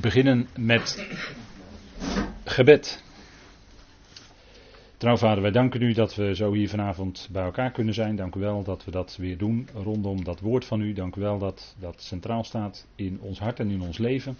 beginnen 0.00 0.48
met 0.56 1.06
gebed. 2.44 3.02
Trouw 4.96 5.16
vader, 5.16 5.42
wij 5.42 5.50
danken 5.50 5.82
u 5.82 5.92
dat 5.92 6.14
we 6.14 6.34
zo 6.34 6.52
hier 6.52 6.68
vanavond 6.68 7.28
bij 7.32 7.44
elkaar 7.44 7.70
kunnen 7.70 7.94
zijn. 7.94 8.16
Dank 8.16 8.34
u 8.34 8.40
wel 8.40 8.62
dat 8.62 8.84
we 8.84 8.90
dat 8.90 9.16
weer 9.16 9.38
doen 9.38 9.68
rondom 9.74 10.24
dat 10.24 10.40
woord 10.40 10.64
van 10.64 10.80
u. 10.80 10.92
Dank 10.92 11.16
u 11.16 11.20
wel 11.20 11.38
dat 11.38 11.76
dat 11.78 12.02
centraal 12.02 12.44
staat 12.44 12.86
in 12.94 13.20
ons 13.20 13.38
hart 13.38 13.60
en 13.60 13.70
in 13.70 13.80
ons 13.80 13.98
leven. 13.98 14.36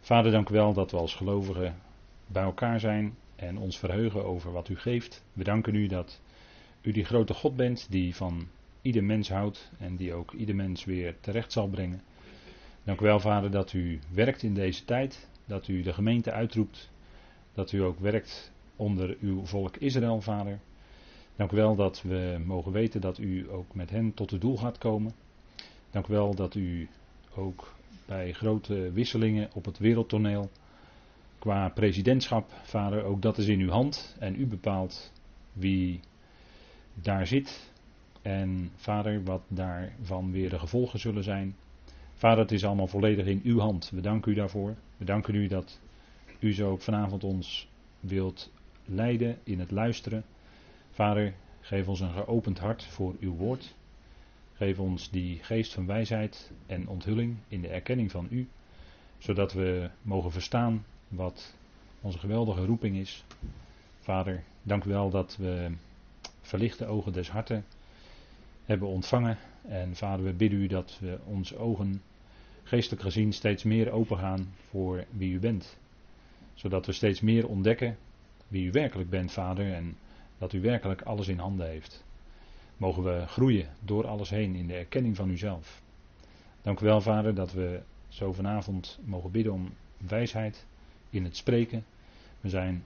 Vader, 0.00 0.32
dank 0.32 0.48
u 0.48 0.54
wel 0.54 0.72
dat 0.72 0.90
we 0.90 0.96
als 0.96 1.14
gelovigen 1.14 1.74
bij 2.26 2.42
elkaar 2.42 2.80
zijn 2.80 3.14
en 3.36 3.58
ons 3.58 3.78
verheugen 3.78 4.24
over 4.24 4.52
wat 4.52 4.68
u 4.68 4.76
geeft. 4.76 5.24
We 5.32 5.44
danken 5.44 5.74
u 5.74 5.86
dat 5.86 6.20
u 6.82 6.92
die 6.92 7.04
grote 7.04 7.34
God 7.34 7.56
bent 7.56 7.86
die 7.90 8.16
van 8.16 8.46
ieder 8.82 9.04
mens 9.04 9.28
houdt 9.28 9.70
en 9.78 9.96
die 9.96 10.14
ook 10.14 10.32
ieder 10.32 10.54
mens 10.54 10.84
weer 10.84 11.14
terecht 11.20 11.52
zal 11.52 11.68
brengen. 11.68 12.02
Dank 12.84 13.00
u 13.00 13.04
wel, 13.04 13.20
Vader, 13.20 13.50
dat 13.50 13.72
u 13.72 13.98
werkt 14.12 14.42
in 14.42 14.54
deze 14.54 14.84
tijd, 14.84 15.28
dat 15.44 15.68
u 15.68 15.82
de 15.82 15.92
gemeente 15.92 16.32
uitroept, 16.32 16.90
dat 17.54 17.72
u 17.72 17.82
ook 17.82 17.98
werkt 17.98 18.52
onder 18.76 19.16
uw 19.20 19.44
volk 19.44 19.76
Israël, 19.76 20.20
Vader. 20.20 20.58
Dank 21.36 21.52
u 21.52 21.56
wel 21.56 21.76
dat 21.76 22.02
we 22.02 22.42
mogen 22.44 22.72
weten 22.72 23.00
dat 23.00 23.18
u 23.18 23.50
ook 23.50 23.74
met 23.74 23.90
hen 23.90 24.14
tot 24.14 24.30
het 24.30 24.40
doel 24.40 24.56
gaat 24.56 24.78
komen. 24.78 25.12
Dank 25.90 26.06
u 26.06 26.12
wel 26.12 26.34
dat 26.34 26.54
u 26.54 26.88
ook 27.34 27.74
bij 28.06 28.32
grote 28.32 28.92
wisselingen 28.92 29.50
op 29.54 29.64
het 29.64 29.78
wereldtoneel 29.78 30.50
qua 31.38 31.68
presidentschap, 31.68 32.52
Vader, 32.62 33.04
ook 33.04 33.22
dat 33.22 33.38
is 33.38 33.46
in 33.46 33.60
uw 33.60 33.70
hand 33.70 34.16
en 34.18 34.40
u 34.40 34.46
bepaalt 34.46 35.12
wie 35.52 36.00
daar 36.94 37.26
zit 37.26 37.70
en 38.22 38.70
Vader, 38.76 39.24
wat 39.24 39.42
daarvan 39.48 40.32
weer 40.32 40.50
de 40.50 40.58
gevolgen 40.58 40.98
zullen 40.98 41.24
zijn. 41.24 41.56
Vader, 42.22 42.38
het 42.38 42.52
is 42.52 42.64
allemaal 42.64 42.86
volledig 42.86 43.26
in 43.26 43.40
uw 43.44 43.58
hand. 43.58 43.90
We 43.90 44.00
danken 44.00 44.32
u 44.32 44.34
daarvoor. 44.34 44.74
We 44.96 45.04
danken 45.04 45.34
u 45.34 45.46
dat 45.46 45.80
u 46.38 46.54
zo 46.54 46.76
vanavond 46.76 47.24
ons 47.24 47.68
wilt 48.00 48.52
leiden 48.84 49.38
in 49.44 49.60
het 49.60 49.70
luisteren. 49.70 50.24
Vader, 50.90 51.34
geef 51.60 51.88
ons 51.88 52.00
een 52.00 52.12
geopend 52.12 52.58
hart 52.58 52.84
voor 52.84 53.14
uw 53.20 53.34
woord. 53.34 53.74
Geef 54.52 54.78
ons 54.78 55.10
die 55.10 55.38
geest 55.42 55.72
van 55.72 55.86
wijsheid 55.86 56.50
en 56.66 56.88
onthulling 56.88 57.36
in 57.48 57.60
de 57.60 57.68
erkenning 57.68 58.10
van 58.10 58.26
u, 58.30 58.48
zodat 59.18 59.52
we 59.52 59.90
mogen 60.02 60.32
verstaan 60.32 60.84
wat 61.08 61.54
onze 62.00 62.18
geweldige 62.18 62.64
roeping 62.64 62.96
is. 62.96 63.24
Vader, 64.00 64.42
dank 64.62 64.84
u 64.84 64.90
wel 64.90 65.10
dat 65.10 65.36
we 65.36 65.70
verlichte 66.40 66.86
ogen 66.86 67.12
des 67.12 67.30
harten 67.30 67.64
hebben 68.64 68.88
ontvangen. 68.88 69.38
En 69.62 69.96
vader, 69.96 70.24
we 70.24 70.32
bidden 70.32 70.60
u 70.60 70.66
dat 70.66 70.98
we 71.00 71.18
onze 71.24 71.56
ogen 71.56 72.02
geestelijk 72.62 73.02
gezien 73.02 73.32
steeds 73.32 73.62
meer 73.62 73.90
opengaan 73.90 74.54
voor 74.68 75.04
wie 75.10 75.32
u 75.32 75.38
bent. 75.38 75.76
Zodat 76.54 76.86
we 76.86 76.92
steeds 76.92 77.20
meer 77.20 77.48
ontdekken 77.48 77.96
wie 78.48 78.66
u 78.66 78.70
werkelijk 78.70 79.10
bent, 79.10 79.32
vader, 79.32 79.72
en 79.72 79.96
dat 80.38 80.52
u 80.52 80.60
werkelijk 80.60 81.02
alles 81.02 81.28
in 81.28 81.38
handen 81.38 81.68
heeft. 81.68 82.04
Mogen 82.76 83.02
we 83.02 83.24
groeien 83.26 83.68
door 83.80 84.06
alles 84.06 84.30
heen 84.30 84.54
in 84.54 84.66
de 84.66 84.74
erkenning 84.74 85.16
van 85.16 85.30
uzelf. 85.30 85.82
Dank 86.62 86.80
u 86.80 86.84
wel, 86.84 87.00
vader, 87.00 87.34
dat 87.34 87.52
we 87.52 87.80
zo 88.08 88.32
vanavond 88.32 88.98
mogen 89.04 89.30
bidden 89.30 89.52
om 89.52 89.72
wijsheid 90.08 90.66
in 91.10 91.24
het 91.24 91.36
spreken. 91.36 91.84
We 92.40 92.48
zijn 92.48 92.84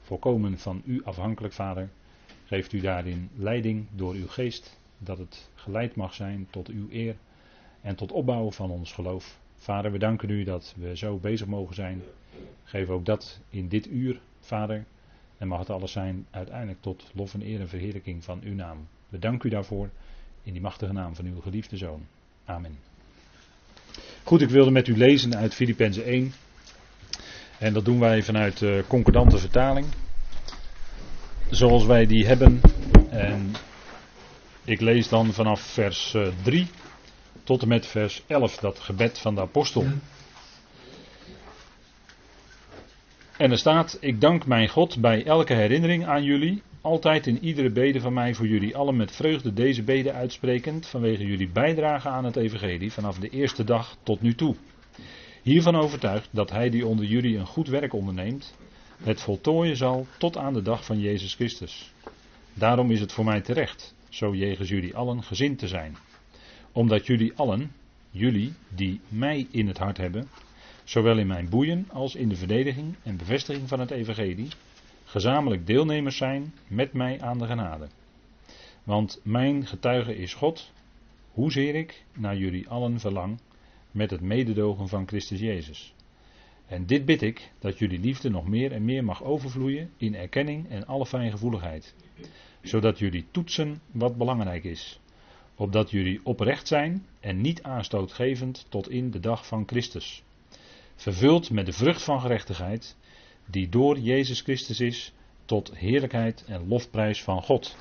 volkomen 0.00 0.58
van 0.58 0.82
u 0.84 1.04
afhankelijk, 1.04 1.54
vader. 1.54 1.88
Geeft 2.44 2.72
u 2.72 2.80
daarin 2.80 3.30
leiding 3.34 3.86
door 3.94 4.14
uw 4.14 4.28
geest, 4.28 4.78
dat 4.98 5.18
het 5.18 5.50
geleid 5.54 5.94
mag 5.94 6.14
zijn 6.14 6.46
tot 6.50 6.68
uw 6.68 6.86
eer 6.90 7.16
en 7.80 7.94
tot 7.94 8.12
opbouwen 8.12 8.52
van 8.52 8.70
ons 8.70 8.92
geloof. 8.92 9.38
Vader, 9.56 9.92
we 9.92 9.98
danken 9.98 10.30
u 10.30 10.44
dat 10.44 10.74
we 10.76 10.96
zo 10.96 11.16
bezig 11.16 11.46
mogen 11.46 11.74
zijn. 11.74 12.02
Geef 12.64 12.88
ook 12.88 13.04
dat 13.06 13.40
in 13.50 13.68
dit 13.68 13.86
uur, 13.86 14.20
Vader. 14.40 14.84
En 15.38 15.48
mag 15.48 15.58
het 15.58 15.70
alles 15.70 15.92
zijn 15.92 16.26
uiteindelijk 16.30 16.80
tot 16.80 17.10
lof 17.14 17.34
en 17.34 17.42
eer 17.42 17.60
en 17.60 17.68
verheerlijking 17.68 18.24
van 18.24 18.40
uw 18.44 18.54
naam. 18.54 18.88
We 19.08 19.18
danken 19.18 19.48
u 19.48 19.52
daarvoor 19.52 19.90
in 20.42 20.52
die 20.52 20.62
machtige 20.62 20.92
naam 20.92 21.14
van 21.14 21.24
uw 21.24 21.40
geliefde 21.40 21.76
Zoon. 21.76 22.06
Amen. 22.44 22.78
Goed, 24.22 24.42
ik 24.42 24.48
wilde 24.48 24.70
met 24.70 24.88
u 24.88 24.96
lezen 24.96 25.36
uit 25.36 25.54
Filippenzen 25.54 26.04
1. 26.04 26.32
En 27.58 27.72
dat 27.72 27.84
doen 27.84 27.98
wij 27.98 28.22
vanuit 28.22 28.58
de 28.58 28.84
concordante 28.88 29.38
vertaling. 29.38 29.86
Zoals 31.50 31.86
wij 31.86 32.06
die 32.06 32.26
hebben. 32.26 32.60
En 33.10 33.52
ik 34.64 34.80
lees 34.80 35.08
dan 35.08 35.32
vanaf 35.32 35.60
vers 35.60 36.16
3 36.42 36.66
tot 37.44 37.62
en 37.62 37.68
met 37.68 37.86
vers 37.86 38.22
11, 38.26 38.56
dat 38.56 38.78
gebed 38.78 39.18
van 39.18 39.34
de 39.34 39.40
apostel. 39.40 39.86
En 43.40 43.50
er 43.50 43.58
staat: 43.58 43.98
Ik 44.00 44.20
dank 44.20 44.46
mijn 44.46 44.68
God 44.68 45.00
bij 45.00 45.24
elke 45.24 45.54
herinnering 45.54 46.06
aan 46.06 46.24
jullie, 46.24 46.62
altijd 46.80 47.26
in 47.26 47.44
iedere 47.44 47.70
bede 47.70 48.00
van 48.00 48.12
mij 48.12 48.34
voor 48.34 48.46
jullie 48.46 48.76
allen 48.76 48.96
met 48.96 49.16
vreugde 49.16 49.52
deze 49.52 49.82
bede 49.82 50.12
uitsprekend, 50.12 50.86
vanwege 50.86 51.24
jullie 51.24 51.48
bijdrage 51.48 52.08
aan 52.08 52.24
het 52.24 52.36
Evangelie 52.36 52.92
vanaf 52.92 53.18
de 53.18 53.28
eerste 53.28 53.64
dag 53.64 53.96
tot 54.02 54.20
nu 54.20 54.34
toe. 54.34 54.56
Hiervan 55.42 55.76
overtuigd 55.76 56.28
dat 56.30 56.50
Hij 56.50 56.70
die 56.70 56.86
onder 56.86 57.04
jullie 57.04 57.36
een 57.36 57.46
goed 57.46 57.68
werk 57.68 57.92
onderneemt, 57.92 58.54
het 59.02 59.20
voltooien 59.20 59.76
zal 59.76 60.06
tot 60.18 60.36
aan 60.36 60.52
de 60.52 60.62
dag 60.62 60.84
van 60.84 61.00
Jezus 61.00 61.34
Christus. 61.34 61.92
Daarom 62.54 62.90
is 62.90 63.00
het 63.00 63.12
voor 63.12 63.24
mij 63.24 63.40
terecht, 63.40 63.94
zo 64.08 64.34
jegens 64.34 64.68
jullie 64.68 64.96
allen 64.96 65.22
gezind 65.22 65.58
te 65.58 65.68
zijn 65.68 65.96
omdat 66.72 67.06
jullie 67.06 67.32
allen, 67.36 67.72
jullie 68.10 68.52
die 68.74 69.00
mij 69.08 69.46
in 69.50 69.66
het 69.66 69.78
hart 69.78 69.96
hebben, 69.96 70.28
zowel 70.84 71.18
in 71.18 71.26
mijn 71.26 71.48
boeien 71.48 71.86
als 71.90 72.14
in 72.14 72.28
de 72.28 72.36
verdediging 72.36 72.94
en 73.02 73.16
bevestiging 73.16 73.68
van 73.68 73.80
het 73.80 73.90
evangelie, 73.90 74.48
gezamenlijk 75.04 75.66
deelnemers 75.66 76.16
zijn 76.16 76.54
met 76.66 76.92
mij 76.92 77.20
aan 77.20 77.38
de 77.38 77.46
genade. 77.46 77.88
Want 78.84 79.20
mijn 79.22 79.66
getuige 79.66 80.16
is 80.16 80.34
God, 80.34 80.72
hoezeer 81.32 81.74
ik 81.74 82.04
naar 82.16 82.36
jullie 82.36 82.68
allen 82.68 83.00
verlang 83.00 83.40
met 83.90 84.10
het 84.10 84.20
mededogen 84.20 84.88
van 84.88 85.06
Christus 85.06 85.40
Jezus. 85.40 85.94
En 86.66 86.86
dit 86.86 87.04
bid 87.04 87.22
ik, 87.22 87.52
dat 87.58 87.78
jullie 87.78 87.98
liefde 87.98 88.30
nog 88.30 88.46
meer 88.46 88.72
en 88.72 88.84
meer 88.84 89.04
mag 89.04 89.22
overvloeien 89.22 89.90
in 89.96 90.14
erkenning 90.14 90.68
en 90.68 90.86
alle 90.86 91.06
fijngevoeligheid, 91.06 91.94
zodat 92.62 92.98
jullie 92.98 93.26
toetsen 93.30 93.80
wat 93.92 94.16
belangrijk 94.16 94.64
is, 94.64 94.99
opdat 95.60 95.90
jullie 95.90 96.20
oprecht 96.22 96.68
zijn 96.68 97.06
en 97.20 97.40
niet 97.40 97.62
aanstootgevend 97.62 98.66
tot 98.68 98.90
in 98.90 99.10
de 99.10 99.20
dag 99.20 99.46
van 99.46 99.62
Christus. 99.66 100.22
Vervuld 100.96 101.50
met 101.50 101.66
de 101.66 101.72
vrucht 101.72 102.02
van 102.02 102.20
gerechtigheid, 102.20 102.96
die 103.46 103.68
door 103.68 103.98
Jezus 103.98 104.40
Christus 104.40 104.80
is, 104.80 105.12
tot 105.44 105.72
heerlijkheid 105.74 106.44
en 106.46 106.68
lofprijs 106.68 107.22
van 107.22 107.42
God. 107.42 107.76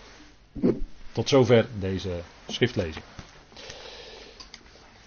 Tot 1.11 1.29
zover 1.29 1.67
deze 1.79 2.21
schriftlezing. 2.47 3.05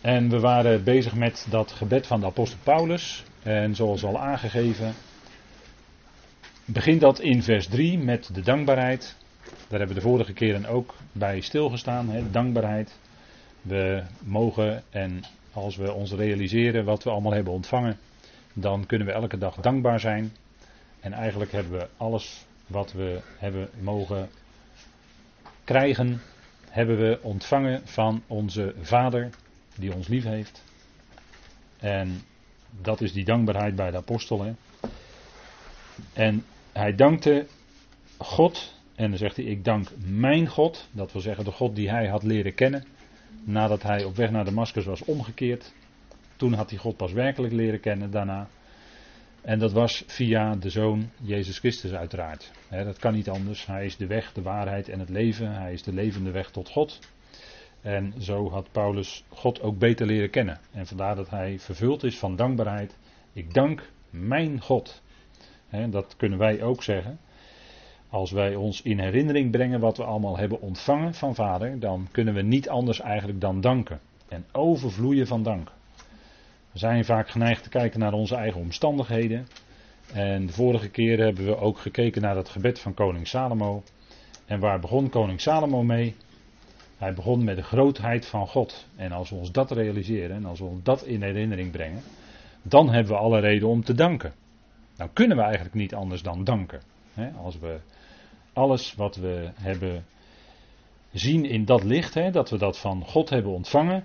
En 0.01 0.29
we 0.29 0.41
waren 0.41 0.85
bezig 0.85 1.15
met 1.15 1.47
dat 1.51 1.73
gebed 1.73 2.07
van 2.07 2.21
de 2.21 2.27
apostel 2.27 2.59
Paulus. 2.63 3.25
En 3.43 3.75
zoals 3.75 4.05
al 4.05 4.19
aangegeven, 4.19 4.95
begint 6.65 7.01
dat 7.01 7.21
in 7.21 7.43
vers 7.43 7.67
3 7.67 7.99
met 7.99 8.35
de 8.35 8.41
dankbaarheid. 8.41 9.17
Daar 9.45 9.79
hebben 9.79 9.89
we 9.89 10.03
de 10.03 10.09
vorige 10.09 10.33
keren 10.33 10.67
ook 10.67 10.95
bij 11.13 11.41
stilgestaan, 11.41 12.09
hè, 12.09 12.31
dankbaarheid. 12.31 12.99
We 13.63 14.03
mogen 14.19 14.83
en 14.91 15.23
als 15.53 15.77
we 15.77 15.93
ons 15.93 16.13
realiseren 16.13 16.85
wat 16.85 17.05
we 17.05 17.11
allemaal 17.11 17.33
hebben 17.33 17.53
ontvangen, 17.53 17.99
dan 18.53 18.87
kunnen 18.87 19.07
we 19.07 19.13
elke 19.13 19.39
dag 19.39 19.55
dankbaar 19.55 20.01
zijn. 20.01 20.33
En 21.01 21.13
eigenlijk 21.13 21.53
hebben 21.53 21.73
we 21.73 21.89
alles 21.97 22.45
wat 22.67 22.93
we 22.93 23.21
hebben 23.39 23.69
mogen 23.81 24.29
krijgen, 25.65 26.21
hebben 26.69 26.99
we 26.99 27.19
ontvangen 27.23 27.87
van 27.87 28.23
onze 28.27 28.75
Vader 28.81 29.31
die 29.77 29.95
ons 29.95 30.09
lief 30.09 30.25
heeft. 30.25 30.63
En 31.79 32.23
dat 32.81 33.01
is 33.01 33.13
die 33.13 33.25
dankbaarheid 33.25 33.77
bij 33.77 33.91
de 33.91 33.97
apostel. 33.97 34.43
Hè. 34.43 34.53
En 36.13 36.45
hij 36.73 36.95
dankte 36.95 37.47
God 38.19 38.72
en 38.95 39.09
dan 39.09 39.19
zegt 39.19 39.37
hij: 39.37 39.45
Ik 39.45 39.65
dank 39.65 39.89
mijn 40.07 40.47
God. 40.47 40.89
Dat 40.93 41.13
wil 41.13 41.23
zeggen 41.23 41.45
de 41.45 41.51
God 41.51 41.77
die 41.77 41.91
hij 41.91 42.09
had 42.09 42.23
leren 42.23 42.55
kennen. 42.55 42.85
Nadat 43.45 43.83
hij 43.83 44.05
op 44.05 44.17
weg 44.17 44.31
naar 44.31 44.45
Damascus 44.45 44.85
was 44.85 45.05
omgekeerd. 45.05 45.73
Toen 46.37 46.53
had 46.53 46.71
hij 46.71 46.79
God 46.79 46.97
pas 46.97 47.13
werkelijk 47.13 47.53
leren 47.53 47.81
kennen 47.81 48.11
daarna. 48.11 48.49
En 49.43 49.59
dat 49.59 49.73
was 49.73 50.05
via 50.07 50.57
de 50.57 50.71
Zoon 50.71 51.11
Jezus 51.23 51.59
Christus 51.59 51.93
uiteraard. 51.93 52.53
dat 52.71 52.99
kan 52.99 53.15
niet 53.15 53.29
anders. 53.29 53.67
Hij 53.67 53.85
is 53.85 53.97
de 53.97 54.07
weg, 54.07 54.33
de 54.33 54.43
waarheid 54.43 54.89
en 54.89 54.99
het 54.99 55.09
leven. 55.09 55.53
Hij 55.53 55.73
is 55.73 55.83
de 55.83 55.93
levende 55.93 56.31
weg 56.31 56.51
tot 56.51 56.69
God. 56.69 56.99
En 57.81 58.15
zo 58.19 58.51
had 58.51 58.73
Paulus 58.73 59.25
God 59.29 59.61
ook 59.61 59.79
beter 59.79 60.07
leren 60.07 60.31
kennen. 60.31 60.61
En 60.73 60.87
vandaar 60.87 61.17
dat 61.17 61.31
hij 61.31 61.59
vervuld 61.59 62.05
is 62.05 62.19
van 62.19 62.37
dankbaarheid. 62.37 62.99
Ik 63.33 63.55
dank 63.55 63.91
mijn 64.11 64.61
God. 64.61 65.03
dat 65.91 66.17
kunnen 66.17 66.39
wij 66.39 66.63
ook 66.63 66.83
zeggen. 66.83 67.19
Als 68.13 68.31
wij 68.31 68.55
ons 68.55 68.83
in 68.83 68.99
herinnering 68.99 69.51
brengen 69.51 69.81
wat 69.81 69.97
we 69.97 70.05
allemaal 70.05 70.39
hebben 70.39 70.61
ontvangen 70.61 71.15
van 71.15 71.35
Vader, 71.35 71.79
dan 71.81 72.09
kunnen 72.11 72.35
we 72.35 72.43
niet 72.43 72.69
anders 72.69 73.01
eigenlijk 73.01 73.41
dan 73.41 73.61
danken. 73.61 74.01
En 74.29 74.45
overvloeien 74.53 75.27
van 75.27 75.43
dank. 75.43 75.71
We 76.73 76.79
zijn 76.79 77.05
vaak 77.05 77.29
geneigd 77.29 77.63
te 77.63 77.69
kijken 77.69 78.01
naar 78.01 78.13
onze 78.13 78.35
eigen 78.35 78.61
omstandigheden. 78.61 79.47
En 80.13 80.47
de 80.47 80.53
vorige 80.53 80.89
keer 80.89 81.19
hebben 81.19 81.45
we 81.45 81.57
ook 81.57 81.79
gekeken 81.79 82.23
naar 82.23 82.37
het 82.37 82.49
gebed 82.49 82.81
van 82.81 82.95
koning 82.95 83.29
Salomo. 83.29 83.83
En 84.47 84.61
waar 84.61 84.81
begon 84.81 85.09
koning 85.09 85.41
Salomo 85.41 85.83
mee? 85.83 86.15
Hij 86.99 87.15
begon 87.15 87.45
met 87.45 87.57
de 87.57 87.63
grootheid 87.63 88.27
van 88.27 88.47
God. 88.49 88.87
En 88.97 89.13
als 89.13 89.31
we 89.31 89.37
ons 89.37 89.53
dat 89.53 89.71
realiseren 89.71 90.37
en 90.37 90.45
als 90.45 90.59
we 90.59 90.65
ons 90.65 90.83
dat 90.83 91.05
in 91.05 91.23
herinnering 91.23 91.71
brengen, 91.71 92.03
dan 92.63 92.91
hebben 92.91 93.13
we 93.13 93.19
alle 93.19 93.41
reden 93.41 93.69
om 93.69 93.85
te 93.85 93.95
danken. 93.95 94.33
Dan 94.97 95.13
kunnen 95.13 95.37
we 95.37 95.43
eigenlijk 95.43 95.75
niet 95.75 95.95
anders 95.95 96.23
dan 96.23 96.45
danken. 96.45 96.81
Als 97.43 97.59
we 97.59 97.81
alles 98.53 98.95
wat 98.95 99.17
we 99.17 99.51
hebben 99.55 100.05
zien 101.13 101.45
in 101.45 101.65
dat 101.65 101.85
licht, 101.85 102.15
dat 102.33 102.51
we 102.51 102.59
dat 102.59 102.79
van 102.79 103.05
God 103.05 103.31
hebben 103.31 103.53
ontvangen. 103.53 104.05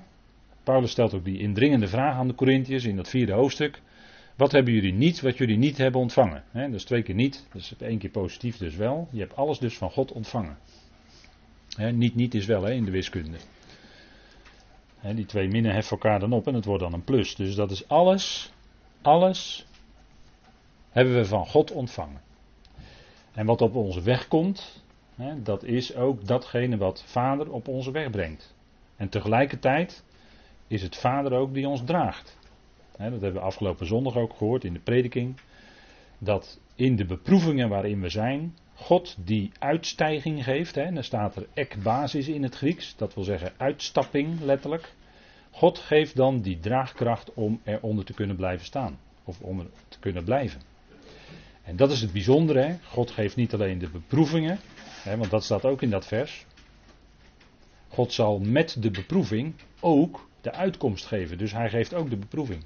Paulus 0.64 0.92
stelt 0.92 1.14
ook 1.14 1.26
die 1.26 1.40
indringende 1.40 1.88
vraag 1.88 2.16
aan 2.16 2.28
de 2.28 2.36
Corinthiërs 2.36 2.84
in 2.84 2.96
dat 2.96 3.10
vierde 3.10 3.34
hoofdstuk. 3.34 3.82
Wat 4.36 4.52
hebben 4.52 4.74
jullie 4.74 4.94
niet 4.94 5.22
wat 5.22 5.38
jullie 5.38 5.58
niet 5.58 5.78
hebben 5.78 6.02
ontvangen? 6.02 6.44
He, 6.52 6.66
dat 6.66 6.74
is 6.74 6.84
twee 6.84 7.04
keer 7.04 7.16
niet, 7.16 7.48
dat 7.52 7.62
is 7.62 7.74
één 7.80 7.98
keer 7.98 8.10
positief 8.10 8.58
dus 8.58 8.76
wel. 8.76 9.08
Je 9.12 9.20
hebt 9.20 9.36
alles 9.36 9.60
dus 9.60 9.78
van 9.78 9.92
God 9.92 10.12
ontvangen. 10.12 10.58
niet 11.94 12.16
niet 12.16 12.34
is 12.34 12.46
wel 12.46 12.68
in 12.68 12.86
de 12.86 12.92
wiskunde. 12.92 13.38
die 15.16 15.26
twee 15.26 15.48
minnen 15.48 15.74
heffen 15.74 15.92
elkaar 15.92 16.20
dan 16.20 16.34
op 16.34 16.48
en 16.48 16.54
het 16.54 16.66
wordt 16.66 16.84
dan 16.84 16.94
een 16.94 17.04
plus. 17.04 17.36
Dus 17.36 17.56
dat 17.56 17.72
is 17.72 17.88
alles, 17.88 18.52
alles 19.02 19.66
hebben 20.90 21.16
we 21.16 21.26
van 21.26 21.48
God 21.48 21.72
ontvangen. 21.72 22.22
En 23.38 23.46
wat 23.46 23.62
op 23.62 23.76
onze 23.76 24.02
weg 24.02 24.28
komt, 24.28 24.84
dat 25.44 25.64
is 25.64 25.96
ook 25.96 26.26
datgene 26.26 26.78
wat 26.78 27.04
Vader 27.04 27.52
op 27.52 27.68
onze 27.68 27.92
weg 27.92 28.10
brengt. 28.10 28.56
En 28.96 29.10
tegelijkertijd 29.10 30.04
is 30.68 30.82
het 30.82 30.96
Vader 30.96 31.32
ook 31.32 31.54
die 31.54 31.68
ons 31.68 31.84
draagt. 31.86 32.38
dat 32.98 33.10
hebben 33.10 33.34
we 33.34 33.40
afgelopen 33.40 33.86
zondag 33.86 34.16
ook 34.16 34.34
gehoord 34.34 34.64
in 34.64 34.74
de 34.74 34.80
prediking. 34.80 35.40
Dat 36.18 36.60
in 36.76 36.96
de 36.96 37.06
beproevingen 37.06 37.70
waarin 37.70 38.02
we 38.02 38.10
zijn, 38.10 38.56
God 38.74 39.18
die 39.26 39.52
uitstijging 39.60 40.44
geeft. 40.44 40.76
Hè, 40.76 40.92
dan 40.92 41.04
staat 41.04 41.36
er 41.36 41.48
ekbasis 41.54 42.28
in 42.28 42.44
het 42.44 42.56
Grieks, 42.56 42.96
dat 42.96 43.14
wil 43.14 43.24
zeggen 43.24 43.54
uitstapping 43.58 44.40
letterlijk. 44.42 44.94
God 45.52 45.78
geeft 45.78 46.16
dan 46.16 46.42
die 46.42 46.60
draagkracht 46.60 47.34
om 47.34 47.62
eronder 47.64 48.06
te 48.06 48.14
kunnen 48.14 48.36
blijven 48.36 48.66
staan. 48.66 49.00
Of 49.24 49.42
onder 49.42 49.66
te 49.88 50.00
kunnen 50.00 50.24
blijven. 50.24 50.62
En 51.68 51.76
dat 51.76 51.92
is 51.92 52.02
het 52.02 52.12
bijzondere. 52.12 52.62
Hè? 52.62 52.76
God 52.84 53.12
geeft 53.12 53.36
niet 53.36 53.54
alleen 53.54 53.78
de 53.78 53.90
beproevingen, 53.90 54.60
hè, 55.04 55.18
want 55.18 55.32
dat 55.32 55.44
staat 55.44 55.66
ook 55.66 55.82
in 55.82 55.90
dat 55.90 56.08
vers. 56.08 56.46
God 57.88 58.14
zal 58.14 58.40
met 58.40 58.78
de 58.80 58.92
beproeving 58.92 59.54
ook 59.80 60.30
de 60.42 60.52
uitkomst 60.52 61.06
geven. 61.06 61.38
Dus 61.38 61.52
hij 61.52 61.70
geeft 61.70 61.94
ook 61.94 62.10
de 62.10 62.18
beproeving. 62.18 62.64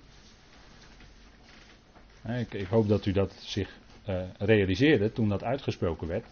Ik, 2.28 2.54
ik 2.54 2.68
hoop 2.68 2.88
dat 2.88 3.06
u 3.06 3.12
dat 3.12 3.34
zich 3.40 3.80
uh, 4.10 4.22
realiseerde 4.38 5.12
toen 5.12 5.30
dat 5.30 5.44
uitgesproken 5.44 6.08
werd. 6.08 6.26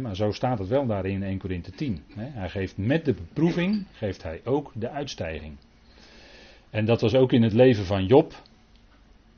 maar 0.00 0.16
zo 0.16 0.30
staat 0.30 0.58
het 0.58 0.68
wel 0.68 0.86
daar 0.86 1.06
in 1.06 1.22
1 1.22 1.38
Korinthe 1.38 1.70
10. 1.70 2.02
Hij 2.16 2.48
geeft 2.48 2.76
met 2.76 3.04
de 3.04 3.14
beproeving, 3.14 3.86
geeft 3.92 4.22
hij 4.22 4.40
ook 4.44 4.72
de 4.74 4.90
uitstijging. 4.90 5.56
En 6.70 6.84
dat 6.84 7.00
was 7.00 7.14
ook 7.14 7.32
in 7.32 7.42
het 7.42 7.52
leven 7.52 7.84
van 7.84 8.06
Job 8.06 8.34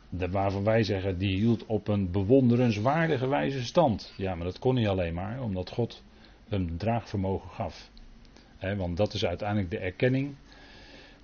waarvan 0.08 0.64
wij 0.64 0.82
zeggen, 0.82 1.19
die 1.19 1.37
hield 1.37 1.67
op 1.67 1.88
een 1.88 2.11
bewonderenswaardige 2.11 3.29
wijze 3.29 3.64
stand. 3.64 4.12
Ja, 4.17 4.35
maar 4.35 4.44
dat 4.44 4.58
kon 4.58 4.75
niet 4.75 4.87
alleen 4.87 5.14
maar, 5.14 5.43
omdat 5.43 5.70
God 5.70 6.03
een 6.49 6.76
draagvermogen 6.76 7.50
gaf. 7.50 7.91
want 8.76 8.97
dat 8.97 9.14
is 9.14 9.25
uiteindelijk 9.25 9.70
de 9.70 9.79
erkenning 9.79 10.35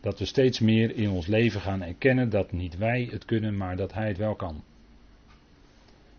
dat 0.02 0.18
we 0.18 0.24
steeds 0.24 0.60
meer 0.60 0.96
in 0.96 1.10
ons 1.10 1.26
leven 1.26 1.60
gaan 1.60 1.82
erkennen 1.82 2.30
dat 2.30 2.52
niet 2.52 2.76
wij 2.76 3.08
het 3.10 3.24
kunnen, 3.24 3.56
maar 3.56 3.76
dat 3.76 3.92
Hij 3.92 4.08
het 4.08 4.16
wel 4.16 4.34
kan. 4.34 4.62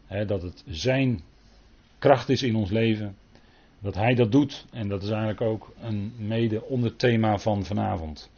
dat 0.08 0.42
het 0.42 0.64
Zijn 0.68 1.22
kracht 2.00 2.30
is 2.30 2.44
in 2.44 2.56
ons 2.56 2.70
leven, 2.70 3.16
dat 3.80 3.96
Hij 3.96 4.16
dat 4.16 4.32
doet. 4.32 4.66
En 4.72 4.88
dat 4.88 5.04
is 5.04 5.10
eigenlijk 5.10 5.42
ook 5.42 5.74
een 5.82 6.14
mede 6.18 6.64
onderthema 6.64 7.38
van 7.38 7.66
vanavond. 7.66 8.32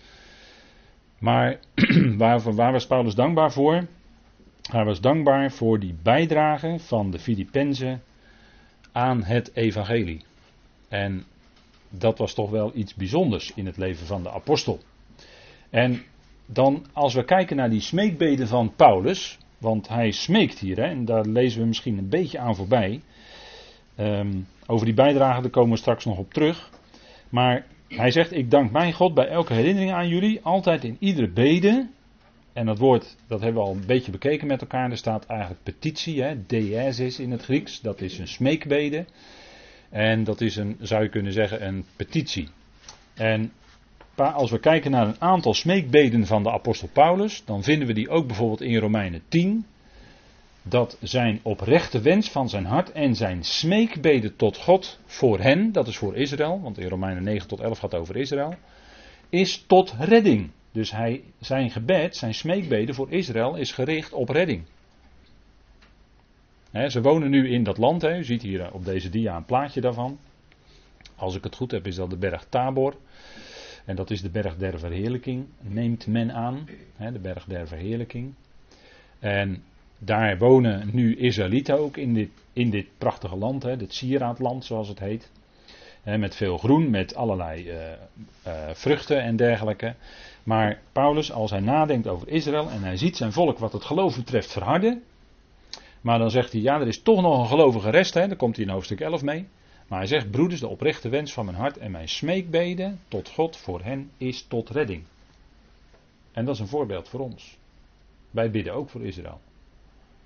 Maar 1.20 1.60
waar, 2.18 2.54
waar 2.54 2.72
was 2.72 2.88
Paulus 2.88 3.16
dankbaar 3.16 3.52
voor? 3.52 3.88
Hij 4.72 4.84
was 4.84 5.02
dankbaar 5.02 5.52
voor 5.52 5.80
die 5.80 5.96
bijdrage 6.04 6.80
van 6.80 7.12
de 7.12 7.20
Filippenzen 7.20 8.02
aan 8.92 9.24
het 9.24 9.56
evangelie. 9.56 10.22
En 10.90 11.24
dat 11.90 12.18
was 12.18 12.34
toch 12.34 12.50
wel 12.50 12.72
iets 12.76 12.96
bijzonders 12.96 13.52
in 13.56 13.66
het 13.66 13.78
leven 13.78 14.06
van 14.06 14.24
de 14.24 14.32
apostel. 14.32 14.80
En 15.70 16.02
dan 16.46 16.86
als 16.94 17.14
we 17.14 17.26
kijken 17.26 17.56
naar 17.56 17.70
die 17.70 17.82
smeekbeden 17.82 18.48
van 18.48 18.74
Paulus, 18.76 19.38
want 19.58 19.88
hij 19.88 20.12
smeekt 20.12 20.60
hier, 20.60 20.78
hè, 20.78 20.84
en 20.84 21.06
daar 21.06 21.26
lezen 21.26 21.62
we 21.62 21.68
misschien 21.68 21.98
een 21.98 22.10
beetje 22.10 22.40
aan 22.40 22.56
voorbij. 22.56 23.02
Ehm, 23.96 24.40
over 24.68 24.86
die 24.86 24.96
bijdrage, 24.96 25.42
daar 25.42 25.50
komen 25.52 25.72
we 25.72 25.78
straks 25.78 26.06
nog 26.06 26.18
op 26.18 26.34
terug. 26.34 26.70
Maar 27.30 27.66
hij 27.88 28.12
zegt: 28.12 28.32
Ik 28.32 28.52
dank 28.52 28.72
mijn 28.72 28.94
God 28.94 29.14
bij 29.14 29.28
elke 29.28 29.54
herinnering 29.54 29.92
aan 29.92 30.08
jullie, 30.08 30.40
altijd 30.44 30.84
in 30.84 30.98
iedere 31.00 31.30
bede 31.30 31.88
en 32.56 32.66
dat 32.66 32.78
woord, 32.78 33.16
dat 33.28 33.42
hebben 33.42 33.62
we 33.62 33.68
al 33.68 33.76
een 33.76 33.86
beetje 33.86 34.12
bekeken 34.12 34.48
met 34.48 34.62
elkaar. 34.62 34.92
Er 34.92 34.98
staat 34.98 35.26
eigenlijk 35.26 35.64
petitie, 35.64 36.24
hè, 36.24 36.88
is 36.88 37.20
in 37.20 37.32
het 37.32 37.44
Grieks. 37.44 37.82
Dat 37.82 38.02
is 38.02 38.18
een 38.18 38.28
smeekbede. 38.28 39.06
En 39.90 40.24
dat 40.24 40.42
is 40.42 40.56
een, 40.56 40.78
zou 40.80 41.04
je 41.04 41.10
kunnen 41.10 41.34
zeggen, 41.34 41.68
een 41.68 41.86
petitie. 41.96 42.48
En 43.14 43.52
als 44.16 44.52
we 44.52 44.60
kijken 44.60 44.92
naar 44.92 45.08
een 45.08 45.22
aantal 45.22 45.54
smeekbeden 45.54 46.26
van 46.26 46.44
de 46.44 46.52
apostel 46.52 46.88
Paulus, 46.94 47.46
dan 47.46 47.64
vinden 47.64 47.88
we 47.88 47.94
die 47.94 48.10
ook 48.10 48.28
bijvoorbeeld 48.28 48.62
in 48.62 48.78
Romeinen 48.78 49.22
10. 49.28 49.66
Dat 50.62 50.98
zijn 51.02 51.40
oprechte 51.44 52.02
wens 52.02 52.30
van 52.30 52.50
zijn 52.50 52.66
hart 52.66 52.92
en 52.92 53.16
zijn 53.16 53.44
smeekbeden 53.44 54.36
tot 54.36 54.58
God 54.58 55.00
voor 55.06 55.40
hen, 55.40 55.72
dat 55.72 55.88
is 55.88 55.98
voor 55.98 56.16
Israël, 56.16 56.62
want 56.62 56.78
in 56.78 56.90
Romeinen 56.90 57.24
9 57.24 57.48
tot 57.48 57.60
11 57.60 57.80
gaat 57.80 57.96
over 57.96 58.16
Israël, 58.16 58.56
is 59.30 59.64
tot 59.68 59.94
redding. 60.00 60.50
Dus 60.76 60.92
hij, 60.92 61.24
zijn 61.40 61.72
gebed, 61.72 62.16
zijn 62.16 62.34
smeekbeden 62.34 62.96
voor 62.96 63.12
Israël 63.12 63.56
is 63.56 63.72
gericht 63.72 64.14
op 64.14 64.30
redding. 64.30 64.64
ze 66.88 67.02
wonen 67.02 67.30
nu 67.30 67.50
in 67.50 67.64
dat 67.64 67.78
land. 67.78 68.04
u 68.04 68.24
ziet 68.24 68.42
hier 68.42 68.74
op 68.74 68.86
deze 68.86 69.10
dia 69.10 69.36
een 69.36 69.46
plaatje 69.46 69.82
daarvan. 69.82 70.20
Als 71.16 71.36
ik 71.36 71.44
het 71.44 71.56
goed 71.56 71.72
heb, 71.72 71.88
is 71.88 71.96
dat 71.96 72.10
de 72.10 72.18
berg 72.18 72.46
Tabor. 72.50 72.96
En 73.86 73.96
dat 73.96 74.12
is 74.12 74.22
de 74.22 74.30
berg 74.30 74.58
der 74.58 74.80
verheerlijking, 74.80 75.46
neemt 75.62 76.08
men 76.08 76.32
aan. 76.32 76.70
de 76.98 77.20
berg 77.20 77.46
der 77.46 77.68
verheerlijking. 77.68 78.34
En 79.20 79.64
daar 79.98 80.38
wonen 80.38 80.90
nu 80.94 81.16
Israëlieten 81.18 81.80
ook 81.80 81.98
in 81.98 82.14
dit, 82.14 82.30
in 82.54 82.70
dit 82.70 82.88
prachtige 82.98 83.36
land, 83.36 83.64
hè, 83.64 83.78
dit 83.78 83.94
sieraadland 83.94 84.66
zoals 84.66 84.88
het 84.88 85.00
heet. 85.00 85.32
met 86.04 86.36
veel 86.36 86.58
groen, 86.58 86.90
met 86.90 87.16
allerlei 87.16 87.70
uh, 87.70 87.76
uh, 88.48 88.70
vruchten 88.74 89.22
en 89.22 89.36
dergelijke. 89.36 89.96
Maar 90.46 90.82
Paulus, 90.92 91.32
als 91.32 91.52
hij 91.52 91.60
nadenkt 91.60 92.08
over 92.08 92.28
Israël 92.28 92.70
en 92.70 92.84
hij 92.84 92.98
ziet 92.98 93.18
zijn 93.18 93.32
volk 93.32 93.58
wat 93.60 93.74
het 93.74 93.84
geloof 93.84 94.16
betreft 94.16 94.52
verharden. 94.52 95.04
Maar 96.02 96.20
dan 96.20 96.32
zegt 96.32 96.52
hij, 96.52 96.62
ja, 96.62 96.80
er 96.80 96.88
is 96.88 97.02
toch 97.02 97.22
nog 97.22 97.40
een 97.40 97.48
gelovige 97.48 97.90
rest, 97.90 98.14
hè, 98.14 98.28
daar 98.28 98.38
komt 98.38 98.56
hij 98.56 98.66
in 98.66 98.72
hoofdstuk 98.72 99.02
11 99.02 99.24
mee. 99.24 99.48
Maar 99.88 100.00
hij 100.00 100.08
zegt, 100.08 100.32
broeders, 100.32 100.60
de 100.60 100.68
oprechte 100.68 101.10
wens 101.10 101.34
van 101.34 101.46
mijn 101.46 101.58
hart 101.58 101.78
en 101.78 101.92
mijn 101.92 102.10
smeekbeden 102.10 103.00
tot 103.08 103.30
God 103.30 103.58
voor 103.58 103.84
hen 103.84 104.12
is 104.18 104.46
tot 104.48 104.70
redding. 104.70 105.04
En 106.32 106.46
dat 106.46 106.54
is 106.54 106.62
een 106.62 106.68
voorbeeld 106.68 107.10
voor 107.10 107.20
ons. 107.20 107.58
Wij 108.32 108.52
bidden 108.52 108.74
ook 108.74 108.90
voor 108.90 109.06
Israël. 109.06 109.40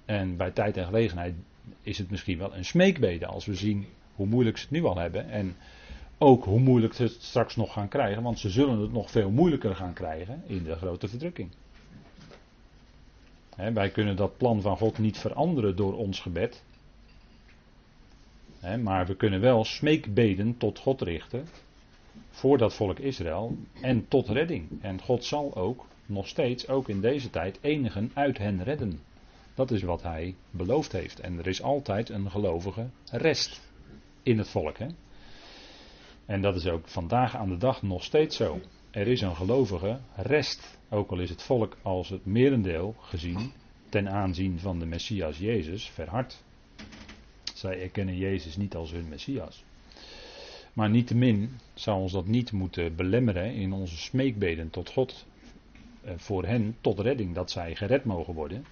En 0.05 0.38
bij 0.38 0.51
tijd 0.51 0.77
en 0.77 0.85
gelegenheid 0.85 1.35
is 1.81 1.97
het 1.97 2.09
misschien 2.09 2.38
wel 2.38 2.55
een 2.55 2.65
smeekbede 2.65 3.25
als 3.25 3.45
we 3.45 3.55
zien 3.55 3.88
hoe 4.15 4.27
moeilijk 4.27 4.57
ze 4.57 4.63
het 4.63 4.71
nu 4.71 4.83
al 4.83 4.97
hebben. 4.97 5.29
En 5.29 5.55
ook 6.21 6.43
hoe 6.43 6.59
moeilijk 6.59 6.93
ze 6.93 7.03
het 7.03 7.17
straks 7.19 7.55
nog 7.55 7.73
gaan 7.73 7.88
krijgen, 7.88 8.23
want 8.23 8.39
ze 8.39 8.49
zullen 8.49 8.79
het 8.79 8.91
nog 8.91 9.11
veel 9.11 9.29
moeilijker 9.29 9.75
gaan 9.75 9.93
krijgen 9.93 10.43
in 10.45 10.63
de 10.63 10.75
grote 10.75 11.07
verdrukking. 11.07 11.49
wij 13.55 13.89
kunnen 13.89 14.15
dat 14.15 14.38
plan 14.38 14.61
van 14.61 14.77
God 14.77 14.97
niet 14.97 15.17
veranderen 15.17 15.75
door 15.75 15.97
ons 15.97 16.19
gebed. 16.19 16.63
maar 18.81 19.05
we 19.05 19.15
kunnen 19.15 19.41
wel 19.41 19.63
smeekbeden 19.63 20.57
tot 20.57 20.79
God 20.79 21.01
richten. 21.01 21.47
Voor 22.29 22.57
dat 22.57 22.73
volk 22.73 22.99
Israël. 22.99 23.57
En 23.81 24.07
tot 24.07 24.27
redding. 24.27 24.67
En 24.81 25.01
God 25.01 25.25
zal 25.25 25.55
ook 25.55 25.85
nog 26.05 26.27
steeds, 26.27 26.67
ook 26.67 26.89
in 26.89 27.01
deze 27.01 27.29
tijd, 27.29 27.59
enigen 27.61 28.11
uit 28.13 28.38
hen 28.38 28.63
redden. 28.63 28.99
Dat 29.53 29.71
is 29.71 29.81
wat 29.81 30.03
hij 30.03 30.35
beloofd 30.51 30.91
heeft. 30.91 31.19
En 31.19 31.39
er 31.39 31.47
is 31.47 31.61
altijd 31.61 32.09
een 32.09 32.31
gelovige 32.31 32.89
rest 33.11 33.61
in 34.23 34.38
het 34.38 34.49
volk. 34.49 34.77
Hè? 34.77 34.88
En 36.29 36.41
dat 36.41 36.55
is 36.55 36.67
ook 36.67 36.88
vandaag 36.88 37.36
aan 37.36 37.50
de 37.50 37.57
dag 37.57 37.81
nog 37.81 38.03
steeds 38.03 38.36
zo. 38.36 38.59
Er 38.91 39.07
is 39.07 39.21
een 39.21 39.36
gelovige 39.36 40.00
rest, 40.15 40.79
ook 40.89 41.12
al 41.12 41.19
is 41.19 41.29
het 41.29 41.43
volk 41.43 41.77
als 41.81 42.09
het 42.09 42.25
merendeel 42.25 42.95
gezien 43.00 43.51
ten 43.89 44.09
aanzien 44.09 44.59
van 44.59 44.79
de 44.79 44.86
Messias 44.86 45.38
Jezus 45.38 45.89
verhard. 45.89 46.43
Zij 47.53 47.81
erkennen 47.81 48.17
Jezus 48.17 48.57
niet 48.57 48.75
als 48.75 48.91
hun 48.91 49.07
Messias. 49.07 49.63
Maar 50.74 50.89
niettemin 50.89 51.50
zou 51.74 52.01
ons 52.01 52.12
dat 52.12 52.27
niet 52.27 52.51
moeten 52.51 52.95
belemmeren 52.95 53.53
in 53.53 53.74
onze 53.74 53.98
smeekbeden 53.98 54.69
tot 54.69 54.89
God 54.89 55.25
eh, 56.01 56.13
voor 56.17 56.45
hen 56.45 56.75
tot 56.81 57.00
redding, 57.00 57.36
dat 57.36 57.51
zij 57.51 57.75
gered 57.75 58.05
mogen 58.05 58.33
worden. 58.33 58.65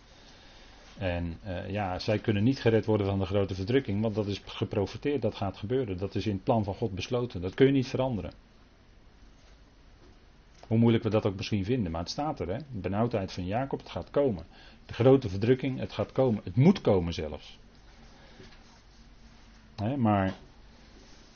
En 0.97 1.37
uh, 1.45 1.69
ja, 1.69 1.99
zij 1.99 2.19
kunnen 2.19 2.43
niet 2.43 2.59
gered 2.59 2.85
worden 2.85 3.07
van 3.07 3.19
de 3.19 3.25
grote 3.25 3.55
verdrukking, 3.55 4.01
want 4.01 4.15
dat 4.15 4.27
is 4.27 4.41
geprofiteerd, 4.45 5.21
dat 5.21 5.35
gaat 5.35 5.57
gebeuren. 5.57 5.97
Dat 5.97 6.15
is 6.15 6.25
in 6.25 6.33
het 6.33 6.43
plan 6.43 6.63
van 6.63 6.73
God 6.73 6.95
besloten. 6.95 7.41
Dat 7.41 7.53
kun 7.53 7.65
je 7.65 7.71
niet 7.71 7.87
veranderen. 7.87 8.31
Hoe 10.67 10.77
moeilijk 10.77 11.03
we 11.03 11.09
dat 11.09 11.25
ook 11.25 11.35
misschien 11.35 11.65
vinden, 11.65 11.91
maar 11.91 12.01
het 12.01 12.09
staat 12.09 12.39
er, 12.39 12.47
hè? 12.47 12.57
De 12.57 12.79
benauwdheid 12.81 13.31
van 13.31 13.45
Jacob, 13.45 13.79
het 13.79 13.89
gaat 13.89 14.09
komen. 14.09 14.45
De 14.85 14.93
grote 14.93 15.29
verdrukking, 15.29 15.79
het 15.79 15.91
gaat 15.91 16.11
komen. 16.11 16.41
Het 16.43 16.55
moet 16.55 16.81
komen 16.81 17.13
zelfs. 17.13 17.57
Hè, 19.75 19.97
maar 19.97 20.33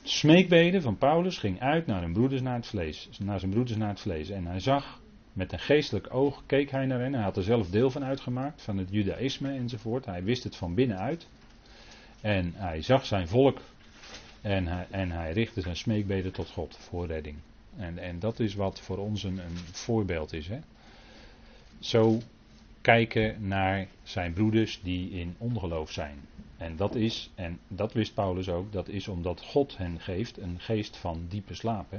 smeekbeden 0.02 0.82
van 0.82 0.96
Paulus 0.96 1.38
ging 1.38 1.60
uit 1.60 1.86
naar, 1.86 2.02
hun 2.02 2.12
broeders 2.12 2.42
naar, 2.42 2.54
het 2.54 2.66
vlees, 2.66 3.08
naar 3.18 3.38
zijn 3.38 3.50
broeders 3.50 3.78
naar 3.78 3.88
het 3.88 4.00
vlees. 4.00 4.30
En 4.30 4.46
hij 4.46 4.60
zag 4.60 5.00
met 5.32 5.52
een 5.52 5.58
geestelijk 5.58 6.14
oog, 6.14 6.42
keek 6.46 6.70
hij 6.70 6.86
naar 6.86 7.00
hen. 7.00 7.14
Hij 7.14 7.22
had 7.22 7.36
er 7.36 7.42
zelf 7.42 7.70
deel 7.70 7.90
van 7.90 8.04
uitgemaakt, 8.04 8.62
van 8.62 8.78
het 8.78 8.88
judaïsme 8.90 9.52
enzovoort. 9.52 10.04
Hij 10.04 10.24
wist 10.24 10.44
het 10.44 10.56
van 10.56 10.74
binnenuit. 10.74 11.26
En 12.20 12.52
hij 12.54 12.82
zag 12.82 13.06
zijn 13.06 13.28
volk 13.28 13.60
en 14.40 14.66
hij, 14.66 14.86
en 14.90 15.10
hij 15.10 15.32
richtte 15.32 15.60
zijn 15.60 15.76
smeekbeden 15.76 16.32
tot 16.32 16.48
God 16.48 16.76
voor 16.76 17.06
redding. 17.06 17.36
En, 17.76 17.98
en 17.98 18.18
dat 18.18 18.40
is 18.40 18.54
wat 18.54 18.80
voor 18.80 18.98
ons 18.98 19.22
een, 19.22 19.38
een 19.38 19.56
voorbeeld 19.72 20.32
is. 20.32 20.48
Hè? 20.48 20.58
Zo 21.78 22.18
kijken 22.80 23.48
naar 23.48 23.86
zijn 24.02 24.32
broeders 24.32 24.80
die 24.82 25.10
in 25.10 25.34
ongeloof 25.38 25.90
zijn. 25.90 26.18
En 26.56 26.76
dat 26.76 26.94
is, 26.94 27.30
en 27.34 27.58
dat 27.68 27.92
wist 27.92 28.14
Paulus 28.14 28.48
ook, 28.48 28.72
dat 28.72 28.88
is 28.88 29.08
omdat 29.08 29.42
God 29.42 29.76
hen 29.76 30.00
geeft 30.00 30.38
een 30.38 30.60
geest 30.60 30.96
van 30.96 31.26
diepe 31.28 31.54
slaap. 31.54 31.94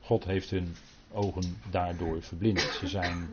God 0.00 0.24
heeft 0.24 0.50
hun 0.50 0.74
ogen 1.12 1.56
daardoor 1.70 2.22
verblind. 2.22 2.60
Ze 2.60 2.88
zijn 2.88 3.28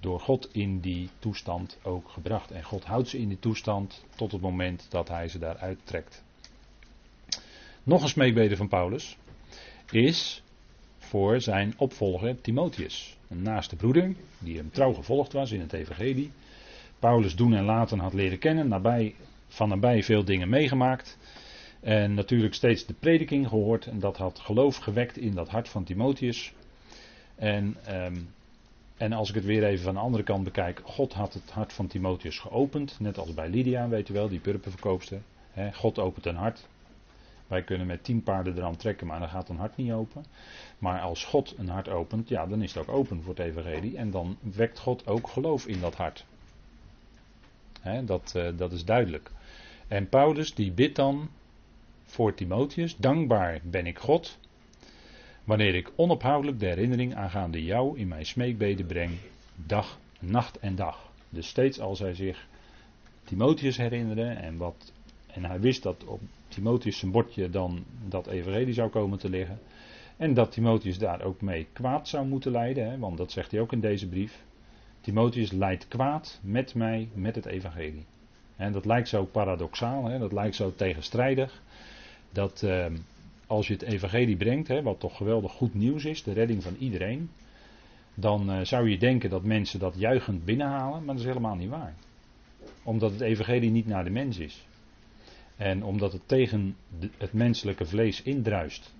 door 0.00 0.20
God 0.20 0.48
in 0.52 0.80
die 0.80 1.08
toestand 1.18 1.78
ook 1.82 2.08
gebracht. 2.08 2.50
En 2.50 2.62
God 2.62 2.84
houdt 2.84 3.08
ze 3.08 3.18
in 3.18 3.28
die 3.28 3.38
toestand 3.38 4.04
tot 4.16 4.32
het 4.32 4.40
moment 4.40 4.86
dat 4.88 5.08
hij 5.08 5.28
ze 5.28 5.38
daaruit 5.38 5.78
trekt. 5.84 6.22
Nog 7.82 8.02
een 8.02 8.08
smeekbede 8.08 8.56
van 8.56 8.68
Paulus 8.68 9.16
is 9.90 10.42
voor 10.98 11.40
zijn 11.40 11.74
opvolger 11.76 12.40
Timotheus. 12.40 13.16
Een 13.28 13.42
naaste 13.42 13.76
broeder 13.76 14.14
die 14.38 14.56
hem 14.56 14.70
trouw 14.70 14.92
gevolgd 14.92 15.32
was 15.32 15.52
in 15.52 15.60
het 15.60 15.72
evangelie. 15.72 16.30
Paulus 16.98 17.36
doen 17.36 17.54
en 17.54 17.64
laten 17.64 17.98
had 17.98 18.12
leren 18.12 18.38
kennen, 18.38 18.68
nabij, 18.68 19.14
van 19.48 19.68
nabij 19.68 20.02
veel 20.02 20.24
dingen 20.24 20.48
meegemaakt. 20.48 21.18
En 21.80 22.14
natuurlijk 22.14 22.54
steeds 22.54 22.86
de 22.86 22.94
prediking 22.94 23.48
gehoord 23.48 23.86
en 23.86 23.98
dat 23.98 24.16
had 24.16 24.38
geloof 24.38 24.76
gewekt 24.76 25.16
in 25.16 25.34
dat 25.34 25.48
hart 25.48 25.68
van 25.68 25.84
Timotheus. 25.84 26.52
En, 27.34 27.76
ehm, 27.84 28.16
en 28.96 29.12
als 29.12 29.28
ik 29.28 29.34
het 29.34 29.44
weer 29.44 29.64
even 29.64 29.84
van 29.84 29.94
de 29.94 30.00
andere 30.00 30.22
kant 30.22 30.44
bekijk, 30.44 30.80
God 30.84 31.12
had 31.12 31.34
het 31.34 31.50
hart 31.50 31.72
van 31.72 31.86
Timotheus 31.86 32.38
geopend, 32.38 33.00
net 33.00 33.18
als 33.18 33.34
bij 33.34 33.48
Lydia, 33.48 33.88
weet 33.88 34.08
u 34.08 34.12
wel, 34.12 34.28
die 34.28 34.40
purperverkoopster. 34.40 35.20
God 35.72 35.98
opent 35.98 36.26
een 36.26 36.36
hart. 36.36 36.66
Wij 37.46 37.62
kunnen 37.62 37.86
met 37.86 38.04
tien 38.04 38.22
paarden 38.22 38.56
eraan 38.56 38.76
trekken, 38.76 39.06
maar 39.06 39.18
dan 39.18 39.28
gaat 39.28 39.48
een 39.48 39.56
hart 39.56 39.76
niet 39.76 39.92
open. 39.92 40.24
Maar 40.78 41.00
als 41.00 41.24
God 41.24 41.54
een 41.58 41.68
hart 41.68 41.88
opent, 41.88 42.28
ja, 42.28 42.46
dan 42.46 42.62
is 42.62 42.74
het 42.74 42.82
ook 42.88 42.94
open 42.94 43.22
voor 43.22 43.34
het 43.34 43.44
evangelie. 43.46 43.96
En 43.96 44.10
dan 44.10 44.36
wekt 44.40 44.78
God 44.78 45.06
ook 45.06 45.28
geloof 45.28 45.66
in 45.66 45.80
dat 45.80 45.94
hart. 45.94 46.24
dat, 48.04 48.32
uh, 48.36 48.48
dat 48.56 48.72
is 48.72 48.84
duidelijk. 48.84 49.30
En 49.88 50.08
Paulus 50.08 50.54
die 50.54 50.72
bidt 50.72 50.96
dan 50.96 51.28
voor 52.08 52.34
Timotheus, 52.34 52.96
dankbaar 52.96 53.60
ben 53.62 53.86
ik 53.86 53.98
God, 53.98 54.38
wanneer 55.44 55.74
ik 55.74 55.92
onophoudelijk 55.96 56.60
de 56.60 56.66
herinnering 56.66 57.14
aangaande 57.14 57.64
jou 57.64 57.98
in 57.98 58.08
mijn 58.08 58.26
smeekbeden 58.26 58.86
breng, 58.86 59.12
dag, 59.54 59.98
nacht 60.20 60.58
en 60.58 60.74
dag. 60.74 61.10
Dus 61.28 61.48
steeds 61.48 61.80
als 61.80 61.98
hij 61.98 62.14
zich 62.14 62.46
Timotheus 63.24 63.76
herinnerde 63.76 64.22
en, 64.22 64.56
wat, 64.56 64.92
en 65.26 65.44
hij 65.44 65.60
wist 65.60 65.82
dat 65.82 66.04
op 66.04 66.20
Timotheus 66.48 66.98
zijn 66.98 67.10
bordje 67.12 67.50
dan 67.50 67.84
dat 68.08 68.26
evangelie 68.26 68.74
zou 68.74 68.90
komen 68.90 69.18
te 69.18 69.28
liggen. 69.28 69.58
En 70.16 70.34
dat 70.34 70.52
Timotheus 70.52 70.98
daar 70.98 71.22
ook 71.22 71.40
mee 71.40 71.66
kwaad 71.72 72.08
zou 72.08 72.26
moeten 72.26 72.52
lijden, 72.52 72.90
hè, 72.90 72.98
want 72.98 73.18
dat 73.18 73.32
zegt 73.32 73.50
hij 73.50 73.60
ook 73.60 73.72
in 73.72 73.80
deze 73.80 74.08
brief. 74.08 74.44
Timotheus 75.00 75.50
leidt 75.50 75.88
kwaad 75.88 76.40
met 76.42 76.74
mij, 76.74 77.08
met 77.14 77.34
het 77.34 77.46
evangelie. 77.46 78.04
En 78.56 78.72
dat 78.72 78.84
lijkt 78.84 79.08
zo 79.08 79.24
paradoxaal, 79.24 80.04
hè, 80.04 80.18
dat 80.18 80.32
lijkt 80.32 80.54
zo 80.54 80.74
tegenstrijdig. 80.74 81.62
Dat 82.32 82.62
eh, 82.62 82.86
als 83.46 83.66
je 83.66 83.72
het 83.72 83.82
evangelie 83.82 84.36
brengt, 84.36 84.68
hè, 84.68 84.82
wat 84.82 85.00
toch 85.00 85.16
geweldig 85.16 85.52
goed 85.52 85.74
nieuws 85.74 86.04
is, 86.04 86.22
de 86.22 86.32
redding 86.32 86.62
van 86.62 86.76
iedereen. 86.78 87.30
Dan 88.14 88.50
eh, 88.50 88.64
zou 88.64 88.90
je 88.90 88.98
denken 88.98 89.30
dat 89.30 89.42
mensen 89.42 89.78
dat 89.78 89.94
juichend 89.98 90.44
binnenhalen, 90.44 91.04
maar 91.04 91.14
dat 91.14 91.24
is 91.24 91.30
helemaal 91.30 91.54
niet 91.54 91.68
waar. 91.68 91.94
Omdat 92.82 93.10
het 93.10 93.20
evangelie 93.20 93.70
niet 93.70 93.86
naar 93.86 94.04
de 94.04 94.10
mens 94.10 94.38
is. 94.38 94.66
En 95.56 95.84
omdat 95.84 96.12
het 96.12 96.22
tegen 96.26 96.76
het 97.18 97.32
menselijke 97.32 97.86
vlees 97.86 98.22
indruist. 98.22 98.94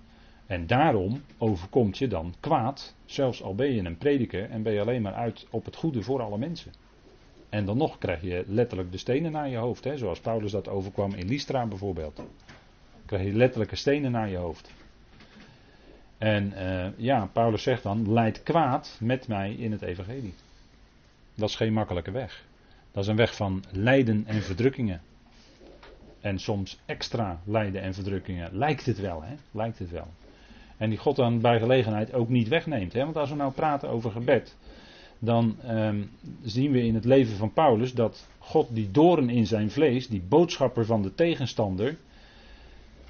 En 0.45 0.67
daarom 0.67 1.21
overkomt 1.37 1.97
je 1.97 2.07
dan 2.07 2.33
kwaad, 2.39 2.95
zelfs 3.05 3.43
al 3.43 3.55
ben 3.55 3.73
je 3.73 3.81
een 3.81 3.97
prediker 3.97 4.49
en 4.49 4.63
ben 4.63 4.73
je 4.73 4.81
alleen 4.81 5.01
maar 5.01 5.13
uit 5.13 5.47
op 5.49 5.65
het 5.65 5.75
goede 5.75 6.01
voor 6.01 6.21
alle 6.21 6.37
mensen. 6.37 6.71
En 7.49 7.65
dan 7.65 7.77
nog 7.77 7.97
krijg 7.97 8.21
je 8.21 8.43
letterlijk 8.47 8.91
de 8.91 8.97
stenen 8.97 9.31
naar 9.31 9.49
je 9.49 9.57
hoofd, 9.57 9.83
hè, 9.83 9.97
zoals 9.97 10.19
Paulus 10.19 10.51
dat 10.51 10.67
overkwam 10.67 11.13
in 11.13 11.27
Lystra 11.27 11.65
bijvoorbeeld. 11.65 12.21
Krijg 13.09 13.23
je 13.23 13.33
letterlijke 13.33 13.75
stenen 13.75 14.11
naar 14.11 14.29
je 14.29 14.37
hoofd. 14.37 14.73
En 16.17 16.53
uh, 16.57 16.87
ja, 16.97 17.29
Paulus 17.33 17.63
zegt 17.63 17.83
dan, 17.83 18.13
leid 18.13 18.43
kwaad 18.43 18.97
met 18.99 19.27
mij 19.27 19.53
in 19.53 19.71
het 19.71 19.81
evangelie. 19.81 20.33
Dat 21.35 21.49
is 21.49 21.55
geen 21.55 21.73
makkelijke 21.73 22.11
weg. 22.11 22.45
Dat 22.91 23.03
is 23.03 23.09
een 23.09 23.15
weg 23.15 23.35
van 23.35 23.63
lijden 23.71 24.23
en 24.25 24.41
verdrukkingen. 24.41 25.01
En 26.21 26.39
soms 26.39 26.79
extra 26.85 27.39
lijden 27.43 27.81
en 27.81 27.93
verdrukkingen. 27.93 28.57
Lijkt 28.57 28.85
het 28.85 28.99
wel, 28.99 29.23
hè? 29.23 29.35
Lijkt 29.51 29.79
het 29.79 29.89
wel. 29.91 30.07
En 30.77 30.89
die 30.89 30.99
God 30.99 31.15
dan 31.15 31.41
bij 31.41 31.59
gelegenheid 31.59 32.13
ook 32.13 32.29
niet 32.29 32.47
wegneemt. 32.47 32.93
Hè? 32.93 33.03
Want 33.03 33.17
als 33.17 33.29
we 33.29 33.35
nou 33.35 33.51
praten 33.51 33.89
over 33.89 34.11
gebed, 34.11 34.55
dan 35.19 35.55
ehm, 35.61 36.03
zien 36.43 36.71
we 36.71 36.83
in 36.83 36.95
het 36.95 37.05
leven 37.05 37.37
van 37.37 37.53
Paulus 37.53 37.93
dat 37.93 38.27
God 38.37 38.67
die 38.75 38.91
doorn 38.91 39.29
in 39.29 39.47
zijn 39.47 39.71
vlees, 39.71 40.07
die 40.07 40.21
boodschapper 40.21 40.85
van 40.85 41.01
de 41.01 41.15
tegenstander, 41.15 41.97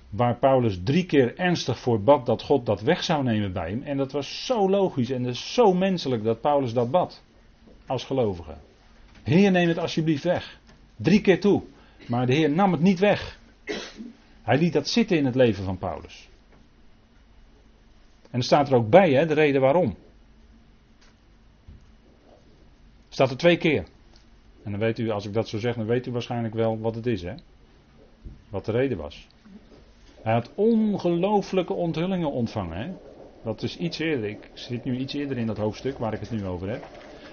waar 0.10 0.36
Paulus 0.36 0.80
drie 0.84 1.06
keer 1.06 1.38
ernstig 1.38 1.80
voor 1.80 2.02
bad 2.02 2.26
dat 2.26 2.42
God 2.42 2.66
dat 2.66 2.82
weg 2.82 3.04
zou 3.04 3.24
nemen 3.24 3.54
bij 3.54 3.70
hem. 3.70 3.84
En 3.84 3.98
dat 3.98 4.12
was 4.12 4.46
zo 4.46 4.70
logisch 4.70 5.10
en 5.10 5.24
dus 5.24 5.54
zo 5.54 5.74
menselijk 5.74 6.24
dat 6.24 6.42
Paulus 6.42 6.74
dat 6.74 6.92
bad. 6.92 7.24
Als 7.86 8.04
gelovige. 8.04 8.56
Heer, 9.24 9.52
neem 9.52 9.68
het 9.68 9.78
alsjeblieft 9.78 10.24
weg. 10.24 10.60
Drie 10.96 11.22
keer 11.22 11.40
toe. 11.40 11.64
Maar 12.08 12.26
de 12.26 12.34
Heer 12.34 12.50
nam 12.50 12.72
het 12.72 12.82
niet 12.82 13.00
weg. 13.00 13.40
Hij 14.42 14.58
liet 14.58 14.74
dat 14.74 14.88
zitten 14.88 15.18
in 15.18 15.26
het 15.26 15.36
leven 15.36 15.64
van 15.64 15.78
Paulus. 15.78 16.30
En 18.32 18.40
er 18.40 18.44
staat 18.44 18.70
er 18.70 18.76
ook 18.76 18.90
bij, 18.90 19.12
hè, 19.12 19.26
de 19.26 19.34
reden 19.34 19.62
waarom. 19.62 19.96
Staat 23.10 23.30
er 23.30 23.38
twee 23.38 23.58
keer. 23.58 23.86
En 24.64 24.72
dan 24.72 24.80
weet 24.80 25.00
u, 25.00 25.10
als 25.10 25.26
ik 25.26 25.34
dat 25.34 25.48
zo 25.48 25.58
zeg, 25.58 25.76
dan 25.76 25.86
weet 25.86 26.08
u 26.08 26.12
waarschijnlijk 26.12 26.54
wel 26.54 26.80
wat 26.80 26.96
het 26.96 27.06
is, 27.06 27.22
hè? 27.22 27.34
Wat 28.50 28.66
de 28.66 28.72
reden 28.72 28.98
was. 28.98 29.28
Hij 30.22 30.34
had 30.34 30.50
ongelooflijke 30.56 31.74
onthullingen 31.74 32.32
ontvangen, 32.32 32.78
hè? 32.78 32.92
Dat 33.44 33.64
is 33.64 33.78
iets 33.78 34.00
eerder. 34.00 34.30
Ik 34.30 34.50
zit 34.54 34.84
nu 34.84 34.98
iets 34.98 35.14
eerder 35.14 35.38
in 35.38 35.48
dat 35.48 35.58
hoofdstuk 35.58 35.98
waar 35.98 36.14
ik 36.14 36.20
het 36.20 36.32
nu 36.32 36.46
over 36.46 36.70
heb. 36.70 36.86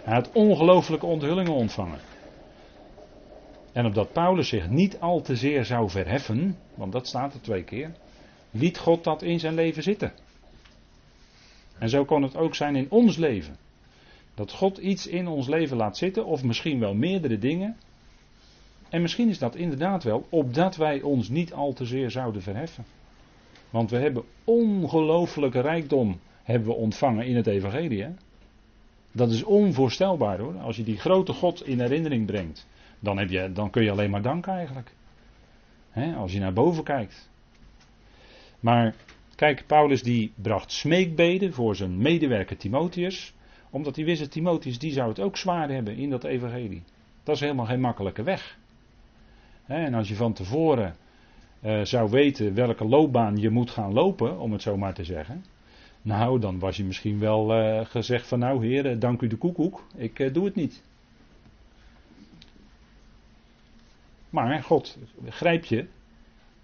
Hij 0.02 0.14
had 0.14 0.32
ongelooflijke 0.32 1.06
onthullingen 1.06 1.52
ontvangen. 1.52 1.98
En 3.72 3.86
opdat 3.86 4.12
Paulus 4.12 4.48
zich 4.48 4.68
niet 4.68 5.00
al 5.00 5.20
te 5.20 5.36
zeer 5.36 5.64
zou 5.64 5.90
verheffen, 5.90 6.56
want 6.74 6.92
dat 6.92 7.06
staat 7.06 7.34
er 7.34 7.40
twee 7.40 7.64
keer, 7.64 7.92
liet 8.50 8.78
God 8.78 9.04
dat 9.04 9.22
in 9.22 9.40
zijn 9.40 9.54
leven 9.54 9.82
zitten. 9.82 10.12
En 11.78 11.88
zo 11.88 12.04
kon 12.04 12.22
het 12.22 12.36
ook 12.36 12.54
zijn 12.54 12.76
in 12.76 12.90
ons 12.90 13.16
leven. 13.16 13.56
Dat 14.34 14.52
God 14.52 14.78
iets 14.78 15.06
in 15.06 15.26
ons 15.26 15.48
leven 15.48 15.76
laat 15.76 15.96
zitten, 15.96 16.26
of 16.26 16.42
misschien 16.42 16.80
wel 16.80 16.94
meerdere 16.94 17.38
dingen. 17.38 17.76
En 18.96 19.02
misschien 19.02 19.28
is 19.28 19.38
dat 19.38 19.56
inderdaad 19.56 20.02
wel, 20.02 20.26
opdat 20.28 20.76
wij 20.76 21.02
ons 21.02 21.28
niet 21.28 21.52
al 21.52 21.72
te 21.72 21.84
zeer 21.84 22.10
zouden 22.10 22.42
verheffen. 22.42 22.84
Want 23.70 23.90
we 23.90 23.96
hebben 23.96 24.24
ongelooflijke 24.44 25.60
rijkdom 25.60 26.20
hebben 26.42 26.68
we 26.68 26.74
ontvangen 26.74 27.26
in 27.26 27.36
het 27.36 27.46
evangelie. 27.46 28.02
Hè? 28.02 28.10
Dat 29.12 29.30
is 29.30 29.42
onvoorstelbaar 29.42 30.38
hoor, 30.38 30.58
als 30.58 30.76
je 30.76 30.82
die 30.82 30.98
grote 30.98 31.32
God 31.32 31.66
in 31.66 31.80
herinnering 31.80 32.26
brengt. 32.26 32.66
Dan, 33.00 33.18
heb 33.18 33.30
je, 33.30 33.52
dan 33.52 33.70
kun 33.70 33.82
je 33.82 33.90
alleen 33.90 34.10
maar 34.10 34.22
danken 34.22 34.52
eigenlijk. 34.52 34.90
als 36.16 36.32
je 36.32 36.38
naar 36.38 36.52
boven 36.52 36.84
kijkt. 36.84 37.30
Maar 38.60 38.94
kijk, 39.34 39.64
Paulus 39.66 40.02
die 40.02 40.32
bracht 40.34 40.72
smeekbeden 40.72 41.52
voor 41.52 41.76
zijn 41.76 41.98
medewerker 41.98 42.56
Timotheus. 42.56 43.34
Omdat 43.70 43.96
hij 43.96 44.04
wist 44.04 44.20
dat 44.20 44.30
Timotheus 44.30 44.78
die 44.78 44.92
zou 44.92 45.08
het 45.08 45.20
ook 45.20 45.36
zwaar 45.36 45.70
hebben 45.70 45.96
in 45.96 46.10
dat 46.10 46.24
evangelie. 46.24 46.82
Dat 47.22 47.34
is 47.34 47.40
helemaal 47.40 47.66
geen 47.66 47.80
makkelijke 47.80 48.22
weg. 48.22 48.58
En 49.66 49.94
als 49.94 50.08
je 50.08 50.14
van 50.14 50.32
tevoren 50.32 50.96
uh, 51.62 51.84
zou 51.84 52.10
weten 52.10 52.54
welke 52.54 52.84
loopbaan 52.84 53.36
je 53.36 53.50
moet 53.50 53.70
gaan 53.70 53.92
lopen, 53.92 54.38
om 54.38 54.52
het 54.52 54.62
zo 54.62 54.76
maar 54.76 54.94
te 54.94 55.04
zeggen. 55.04 55.44
Nou, 56.02 56.40
dan 56.40 56.58
was 56.58 56.76
je 56.76 56.84
misschien 56.84 57.18
wel 57.18 57.58
uh, 57.58 57.84
gezegd 57.84 58.26
van 58.26 58.38
nou 58.38 58.66
heer, 58.66 58.98
dank 58.98 59.20
u 59.20 59.26
de 59.26 59.36
koekoek, 59.36 59.84
ik 59.94 60.18
uh, 60.18 60.32
doe 60.32 60.44
het 60.44 60.54
niet. 60.54 60.82
Maar 64.30 64.62
God 64.62 64.98
grijpt 65.28 65.68
je, 65.68 65.86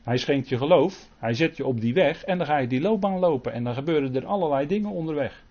hij 0.03 0.17
schenkt 0.17 0.49
je 0.49 0.59
geloof, 0.59 1.09
hij 1.19 1.35
zet 1.35 1.57
je 1.57 1.67
op 1.67 1.81
die 1.81 1.95
weg 1.95 2.25
en 2.25 2.39
dan 2.39 2.47
ga 2.47 2.59
je 2.59 2.67
die 2.67 2.81
loopbaan 2.81 3.19
lopen 3.19 3.53
en 3.53 3.65
dan 3.65 3.75
gebeuren 3.75 4.15
er 4.15 4.27
allerlei 4.27 4.67
dingen 4.67 4.91
onderweg. 4.91 5.45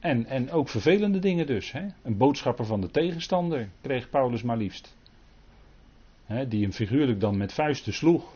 En, 0.00 0.26
en 0.26 0.50
ook 0.50 0.68
vervelende 0.68 1.18
dingen 1.18 1.46
dus. 1.46 1.72
Hè? 1.72 1.86
Een 2.02 2.16
boodschapper 2.16 2.64
van 2.64 2.80
de 2.80 2.90
tegenstander 2.90 3.68
kreeg 3.80 4.10
Paulus 4.10 4.42
maar 4.42 4.56
liefst. 4.56 4.96
Hè, 6.32 6.48
die 6.48 6.62
hem 6.62 6.72
figuurlijk 6.72 7.20
dan 7.20 7.36
met 7.36 7.52
vuisten 7.52 7.92
sloeg. 7.92 8.34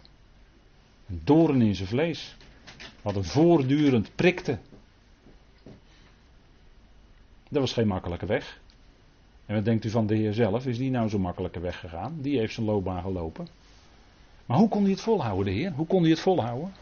Een 1.09 1.21
doorn 1.25 1.63
in 1.63 1.75
zijn 1.75 1.89
vlees. 1.89 2.37
Wat 3.03 3.15
hem 3.15 3.25
voortdurend 3.25 4.11
prikte. 4.15 4.59
Dat 7.49 7.61
was 7.61 7.73
geen 7.73 7.87
makkelijke 7.87 8.27
weg. 8.27 8.61
En 9.47 9.55
wat 9.55 9.65
denkt 9.65 9.85
u 9.85 9.91
van 9.91 10.07
de 10.07 10.15
Heer 10.15 10.33
zelf? 10.33 10.67
Is 10.67 10.79
die 10.79 10.91
nou 10.91 11.09
zo'n 11.09 11.21
makkelijke 11.21 11.61
weg 11.61 11.81
gegaan? 11.81 12.19
Die 12.21 12.39
heeft 12.39 12.55
zijn 12.55 12.67
loopbaan 12.67 13.03
gelopen. 13.03 13.49
Maar 14.47 14.59
hoe 14.59 14.69
kon 14.69 14.83
hij 14.83 14.91
het 14.91 15.01
volhouden, 15.01 15.45
de 15.45 15.61
Heer? 15.61 15.73
Hoe 15.73 15.87
kon 15.87 16.01
hij 16.01 16.11
het 16.11 16.21
volhouden? 16.21 16.73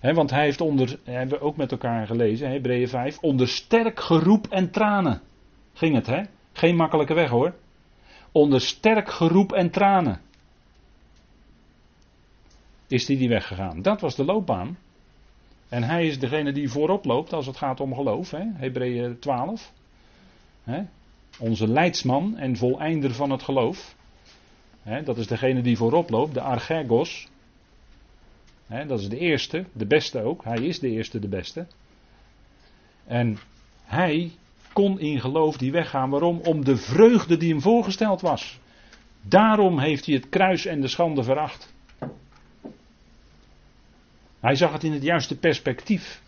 want 0.00 0.30
hij 0.30 0.44
heeft 0.44 0.60
onder, 0.60 0.98
hebben 1.04 1.38
we 1.38 1.44
ook 1.44 1.56
met 1.56 1.72
elkaar 1.72 2.06
gelezen, 2.06 2.50
Hebreeën 2.50 2.88
5, 2.88 3.18
onder 3.18 3.48
sterk 3.48 4.00
geroep 4.00 4.46
en 4.46 4.70
tranen 4.70 5.20
ging 5.72 5.94
het, 5.94 6.06
hè? 6.06 6.22
Geen 6.52 6.76
makkelijke 6.76 7.14
weg 7.14 7.30
hoor. 7.30 7.54
Onder 8.32 8.60
sterk 8.60 9.10
geroep 9.10 9.52
en 9.52 9.70
tranen 9.70 10.20
is 12.86 13.06
hij 13.06 13.16
die 13.16 13.28
weggegaan. 13.28 13.82
Dat 13.82 14.00
was 14.00 14.16
de 14.16 14.24
loopbaan. 14.24 14.78
En 15.68 15.82
hij 15.82 16.06
is 16.06 16.18
degene 16.18 16.52
die 16.52 16.68
voorop 16.68 17.04
loopt 17.04 17.32
als 17.32 17.46
het 17.46 17.56
gaat 17.56 17.80
om 17.80 17.94
geloof, 17.94 18.30
hè? 18.30 18.44
Hebreeën 18.54 19.18
12. 19.18 19.72
Hè? 20.64 20.82
Onze 21.38 21.68
leidsman 21.68 22.36
en 22.36 22.56
voleinder 22.56 23.14
van 23.14 23.30
het 23.30 23.42
geloof. 23.42 23.94
Hè? 24.82 25.02
Dat 25.02 25.18
is 25.18 25.26
degene 25.26 25.62
die 25.62 25.76
voorop 25.76 26.10
loopt, 26.10 26.34
de 26.34 26.40
archegos 26.40 27.30
dat 28.86 29.00
is 29.00 29.08
de 29.08 29.18
eerste, 29.18 29.64
de 29.72 29.86
beste 29.86 30.22
ook. 30.22 30.44
Hij 30.44 30.62
is 30.62 30.78
de 30.78 30.88
eerste, 30.88 31.18
de 31.18 31.28
beste. 31.28 31.66
En 33.06 33.38
hij 33.84 34.32
kon 34.72 35.00
in 35.00 35.20
geloof 35.20 35.56
die 35.56 35.72
weggaan. 35.72 36.10
Waarom? 36.10 36.40
Om 36.44 36.64
de 36.64 36.76
vreugde 36.76 37.36
die 37.36 37.50
hem 37.50 37.60
voorgesteld 37.60 38.20
was. 38.20 38.60
Daarom 39.22 39.78
heeft 39.78 40.06
hij 40.06 40.14
het 40.14 40.28
kruis 40.28 40.66
en 40.66 40.80
de 40.80 40.88
schande 40.88 41.22
veracht. 41.22 41.74
Hij 44.40 44.54
zag 44.54 44.72
het 44.72 44.84
in 44.84 44.92
het 44.92 45.02
juiste 45.02 45.38
perspectief. 45.38 46.22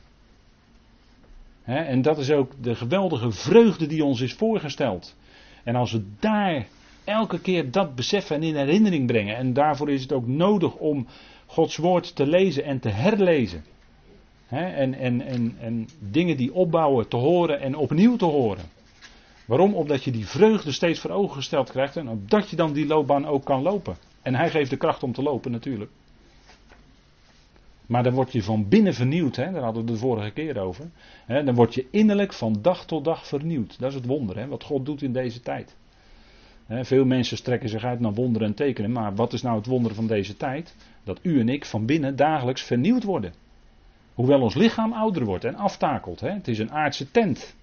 en 1.64 2.02
dat 2.02 2.18
is 2.18 2.30
ook 2.30 2.52
de 2.60 2.74
geweldige 2.74 3.30
vreugde 3.30 3.86
die 3.86 4.04
ons 4.04 4.20
is 4.20 4.34
voorgesteld. 4.34 5.16
En 5.62 5.76
als 5.76 5.92
we 5.92 6.04
daar 6.20 6.66
elke 7.04 7.40
keer 7.40 7.70
dat 7.70 7.94
beseffen 7.94 8.36
en 8.36 8.42
in 8.42 8.56
herinnering 8.56 9.06
brengen. 9.06 9.36
En 9.36 9.52
daarvoor 9.52 9.90
is 9.90 10.02
het 10.02 10.12
ook 10.12 10.26
nodig 10.26 10.74
om 10.74 11.06
Gods 11.46 11.76
woord 11.76 12.16
te 12.16 12.26
lezen 12.26 12.64
en 12.64 12.80
te 12.80 12.88
herlezen. 12.88 13.64
En, 14.54 14.94
en, 14.94 15.20
en, 15.20 15.56
en 15.60 15.88
dingen 15.98 16.36
die 16.36 16.54
opbouwen 16.54 17.08
te 17.08 17.16
horen 17.16 17.60
en 17.60 17.76
opnieuw 17.76 18.16
te 18.16 18.24
horen. 18.24 18.64
Waarom? 19.46 19.74
Omdat 19.74 20.04
je 20.04 20.10
die 20.10 20.26
vreugde 20.26 20.72
steeds 20.72 21.00
voor 21.00 21.10
ogen 21.10 21.36
gesteld 21.36 21.70
krijgt 21.70 21.96
en 21.96 22.08
omdat 22.08 22.50
je 22.50 22.56
dan 22.56 22.72
die 22.72 22.86
loopbaan 22.86 23.26
ook 23.26 23.44
kan 23.44 23.62
lopen. 23.62 23.96
En 24.22 24.34
hij 24.34 24.50
geeft 24.50 24.70
de 24.70 24.76
kracht 24.76 25.02
om 25.02 25.12
te 25.12 25.22
lopen 25.22 25.50
natuurlijk. 25.50 25.90
Maar 27.86 28.02
dan 28.02 28.12
word 28.12 28.32
je 28.32 28.42
van 28.42 28.68
binnen 28.68 28.94
vernieuwd, 28.94 29.36
hè? 29.36 29.52
daar 29.52 29.62
hadden 29.62 29.84
we 29.84 29.92
de 29.92 29.98
vorige 29.98 30.30
keer 30.30 30.58
over. 30.58 30.90
dan 31.26 31.54
word 31.54 31.74
je 31.74 31.86
innerlijk 31.90 32.32
van 32.32 32.58
dag 32.62 32.86
tot 32.86 33.04
dag 33.04 33.26
vernieuwd. 33.26 33.78
Dat 33.78 33.88
is 33.88 33.94
het 33.94 34.06
wonder, 34.06 34.38
hè? 34.38 34.46
wat 34.46 34.64
God 34.64 34.86
doet 34.86 35.02
in 35.02 35.12
deze 35.12 35.40
tijd 35.40 35.76
veel 36.68 37.04
mensen 37.04 37.36
strekken 37.36 37.68
zich 37.68 37.84
uit 37.84 38.00
naar 38.00 38.14
wonderen 38.14 38.48
en 38.48 38.54
tekenen. 38.54 38.92
Maar 38.92 39.14
wat 39.14 39.32
is 39.32 39.42
nou 39.42 39.56
het 39.56 39.66
wonder 39.66 39.94
van 39.94 40.06
deze 40.06 40.36
tijd? 40.36 40.76
Dat 41.04 41.18
u 41.22 41.40
en 41.40 41.48
ik 41.48 41.64
van 41.64 41.86
binnen 41.86 42.16
dagelijks 42.16 42.62
vernieuwd 42.62 43.04
worden. 43.04 43.32
Hoewel 44.14 44.40
ons 44.40 44.54
lichaam 44.54 44.92
ouder 44.92 45.24
wordt 45.24 45.44
en 45.44 45.54
aftakelt. 45.54 46.20
Het 46.20 46.48
is 46.48 46.58
een 46.58 46.72
aardse 46.72 47.10
tent. 47.10 47.54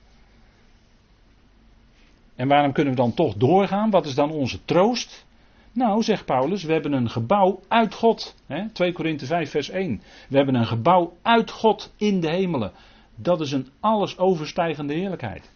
En 2.35 2.47
waarom 2.47 2.71
kunnen 2.71 2.93
we 2.93 2.99
dan 2.99 3.13
toch 3.13 3.35
doorgaan? 3.35 3.89
Wat 3.89 4.05
is 4.05 4.15
dan 4.15 4.31
onze 4.31 4.65
troost? 4.65 5.25
Nou, 5.71 6.03
zegt 6.03 6.25
Paulus, 6.25 6.63
we 6.63 6.73
hebben 6.73 6.93
een 6.93 7.09
gebouw 7.09 7.59
uit 7.67 7.93
God. 7.93 8.35
2 8.73 8.91
Korinthe 8.91 9.25
5, 9.25 9.49
vers 9.49 9.69
1. 9.69 10.01
We 10.29 10.37
hebben 10.37 10.55
een 10.55 10.67
gebouw 10.67 11.13
uit 11.21 11.51
God 11.51 11.93
in 11.97 12.19
de 12.19 12.29
hemelen. 12.29 12.71
Dat 13.15 13.41
is 13.41 13.51
een 13.51 13.67
alles 13.79 14.17
overstijgende 14.17 14.93
heerlijkheid. 14.93 15.51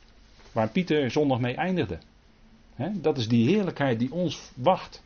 Waar 0.52 0.70
Pieter 0.70 1.12
zondag 1.12 1.40
mee 1.40 1.56
eindigde 1.56 1.98
dat 2.94 3.18
is 3.18 3.28
die 3.28 3.48
heerlijkheid 3.48 4.00
die 4.00 4.12
ons 4.12 4.52
wacht. 4.56 5.04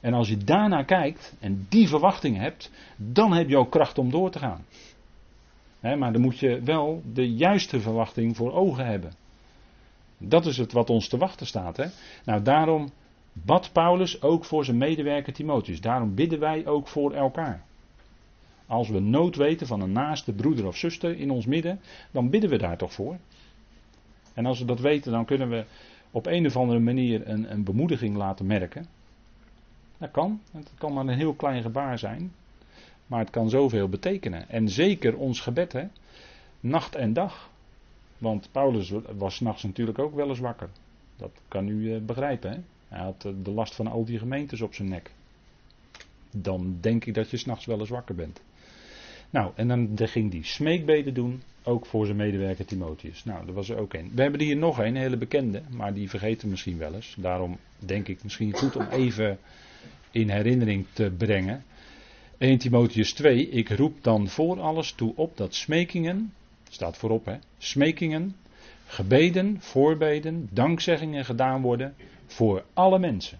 En 0.00 0.14
als 0.14 0.28
je 0.28 0.36
daarnaar 0.36 0.84
kijkt 0.84 1.36
en 1.40 1.66
die 1.68 1.88
verwachting 1.88 2.36
hebt, 2.36 2.70
dan 2.96 3.32
heb 3.32 3.48
je 3.48 3.56
ook 3.56 3.70
kracht 3.70 3.98
om 3.98 4.10
door 4.10 4.30
te 4.30 4.38
gaan. 4.38 4.64
maar 5.80 6.12
dan 6.12 6.20
moet 6.20 6.38
je 6.38 6.60
wel 6.60 7.02
de 7.12 7.30
juiste 7.30 7.80
verwachting 7.80 8.36
voor 8.36 8.52
ogen 8.52 8.86
hebben. 8.86 9.12
Dat 10.18 10.46
is 10.46 10.56
het 10.56 10.72
wat 10.72 10.90
ons 10.90 11.08
te 11.08 11.16
wachten 11.16 11.46
staat. 11.46 11.92
Nou, 12.24 12.42
daarom 12.42 12.90
bad 13.32 13.72
Paulus 13.72 14.22
ook 14.22 14.44
voor 14.44 14.64
zijn 14.64 14.78
medewerker 14.78 15.32
Timotheus. 15.32 15.80
Daarom 15.80 16.14
bidden 16.14 16.40
wij 16.40 16.66
ook 16.66 16.88
voor 16.88 17.12
elkaar. 17.12 17.64
Als 18.66 18.88
we 18.88 19.00
nood 19.00 19.36
weten 19.36 19.66
van 19.66 19.80
een 19.80 19.92
naaste 19.92 20.32
broeder 20.32 20.66
of 20.66 20.76
zuster 20.76 21.18
in 21.18 21.30
ons 21.30 21.46
midden, 21.46 21.80
dan 22.10 22.30
bidden 22.30 22.50
we 22.50 22.58
daar 22.58 22.76
toch 22.76 22.92
voor. 22.92 23.18
En 24.34 24.46
als 24.46 24.58
we 24.58 24.64
dat 24.64 24.80
weten, 24.80 25.12
dan 25.12 25.24
kunnen 25.24 25.48
we 25.48 25.64
op 26.10 26.26
een 26.26 26.46
of 26.46 26.56
andere 26.56 26.78
manier 26.78 27.28
een, 27.28 27.52
een 27.52 27.64
bemoediging 27.64 28.16
laten 28.16 28.46
merken. 28.46 28.86
Dat 30.00 30.10
kan. 30.10 30.40
Het 30.52 30.70
kan 30.78 30.92
maar 30.92 31.06
een 31.06 31.18
heel 31.18 31.34
klein 31.34 31.62
gebaar 31.62 31.98
zijn. 31.98 32.32
Maar 33.06 33.20
het 33.20 33.30
kan 33.30 33.50
zoveel 33.50 33.88
betekenen. 33.88 34.48
En 34.48 34.68
zeker 34.68 35.16
ons 35.16 35.40
gebed, 35.40 35.72
hè. 35.72 35.84
Nacht 36.60 36.94
en 36.94 37.12
dag. 37.12 37.50
Want 38.18 38.48
Paulus 38.52 38.92
was 39.16 39.40
nachts 39.40 39.62
natuurlijk 39.62 39.98
ook 39.98 40.14
wel 40.14 40.28
eens 40.28 40.38
wakker. 40.38 40.68
Dat 41.16 41.30
kan 41.48 41.68
u 41.68 41.94
eh, 41.94 42.00
begrijpen, 42.00 42.50
hè. 42.50 42.58
Hij 42.88 43.04
had 43.04 43.24
eh, 43.24 43.32
de 43.42 43.50
last 43.50 43.74
van 43.74 43.86
al 43.86 44.04
die 44.04 44.18
gemeentes 44.18 44.60
op 44.60 44.74
zijn 44.74 44.88
nek. 44.88 45.10
Dan 46.30 46.76
denk 46.80 47.04
ik 47.04 47.14
dat 47.14 47.30
je 47.30 47.36
s'nachts 47.36 47.66
wel 47.66 47.78
eens 47.80 47.88
wakker 47.88 48.14
bent. 48.14 48.40
Nou, 49.30 49.52
en 49.54 49.68
dan 49.68 50.08
ging 50.08 50.32
hij 50.32 50.42
smeekbeden 50.42 51.14
doen, 51.14 51.42
ook 51.62 51.86
voor 51.86 52.06
zijn 52.06 52.16
medewerker 52.16 52.64
Timotheus. 52.64 53.24
Nou, 53.24 53.46
dat 53.46 53.54
was 53.54 53.68
er 53.68 53.78
ook 53.78 53.94
een. 53.94 54.10
We 54.14 54.22
hebben 54.22 54.40
hier 54.40 54.56
nog 54.56 54.78
een, 54.78 54.86
een 54.86 54.96
hele 54.96 55.16
bekende, 55.16 55.62
maar 55.70 55.94
die 55.94 56.10
vergeten 56.10 56.48
misschien 56.48 56.78
wel 56.78 56.94
eens. 56.94 57.14
Daarom 57.18 57.56
denk 57.78 58.08
ik 58.08 58.22
misschien 58.22 58.52
goed 58.52 58.76
om 58.76 58.86
even 58.90 59.38
in 60.10 60.28
herinnering 60.28 60.86
te 60.92 61.12
brengen. 61.16 61.64
1 62.38 62.58
Timotheus 62.58 63.12
2, 63.12 63.48
ik 63.48 63.68
roep 63.68 64.02
dan 64.02 64.28
voor 64.28 64.60
alles 64.60 64.92
toe 64.92 65.12
op 65.16 65.36
dat 65.36 65.54
smekingen, 65.54 66.32
staat 66.68 66.96
voorop 66.96 67.24
hè, 67.24 67.36
smekingen, 67.58 68.36
gebeden, 68.86 69.60
voorbeden, 69.60 70.48
dankzeggingen 70.50 71.24
gedaan 71.24 71.62
worden 71.62 71.94
voor 72.26 72.64
alle 72.74 72.98
mensen. 72.98 73.38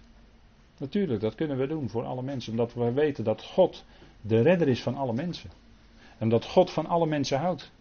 Natuurlijk, 0.77 1.21
dat 1.21 1.35
kunnen 1.35 1.57
we 1.57 1.67
doen 1.67 1.89
voor 1.89 2.03
alle 2.05 2.23
mensen, 2.23 2.51
omdat 2.51 2.73
we 2.73 2.91
weten 2.91 3.23
dat 3.23 3.43
God 3.43 3.83
de 4.21 4.41
redder 4.41 4.67
is 4.67 4.81
van 4.81 4.95
alle 4.95 5.13
mensen. 5.13 5.49
En 6.17 6.29
dat 6.29 6.45
God 6.45 6.71
van 6.71 6.85
alle 6.85 7.05
mensen 7.05 7.39
houdt. 7.39 7.71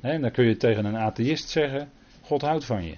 En 0.00 0.20
dan 0.20 0.30
kun 0.30 0.44
je 0.44 0.56
tegen 0.56 0.84
een 0.84 0.96
atheïst 0.96 1.48
zeggen: 1.48 1.90
God 2.20 2.42
houdt 2.42 2.64
van 2.64 2.84
je. 2.84 2.96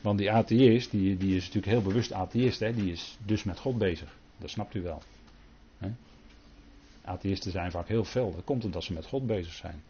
Want 0.00 0.18
die 0.18 0.32
atheïst, 0.32 0.90
die, 0.90 1.16
die 1.16 1.36
is 1.36 1.44
natuurlijk 1.44 1.72
heel 1.72 1.82
bewust 1.82 2.12
atheïst, 2.12 2.60
hè? 2.60 2.74
die 2.74 2.92
is 2.92 3.18
dus 3.24 3.44
met 3.44 3.58
God 3.58 3.78
bezig. 3.78 4.16
Dat 4.38 4.50
snapt 4.50 4.74
u 4.74 4.82
wel. 4.82 5.02
Hè? 5.78 5.88
Atheïsten 7.04 7.50
zijn 7.50 7.70
vaak 7.70 7.88
heel 7.88 8.04
fel. 8.04 8.34
Dat 8.34 8.44
komt 8.44 8.64
omdat 8.64 8.84
ze 8.84 8.92
met 8.92 9.06
God 9.06 9.26
bezig 9.26 9.52
zijn. 9.52 9.82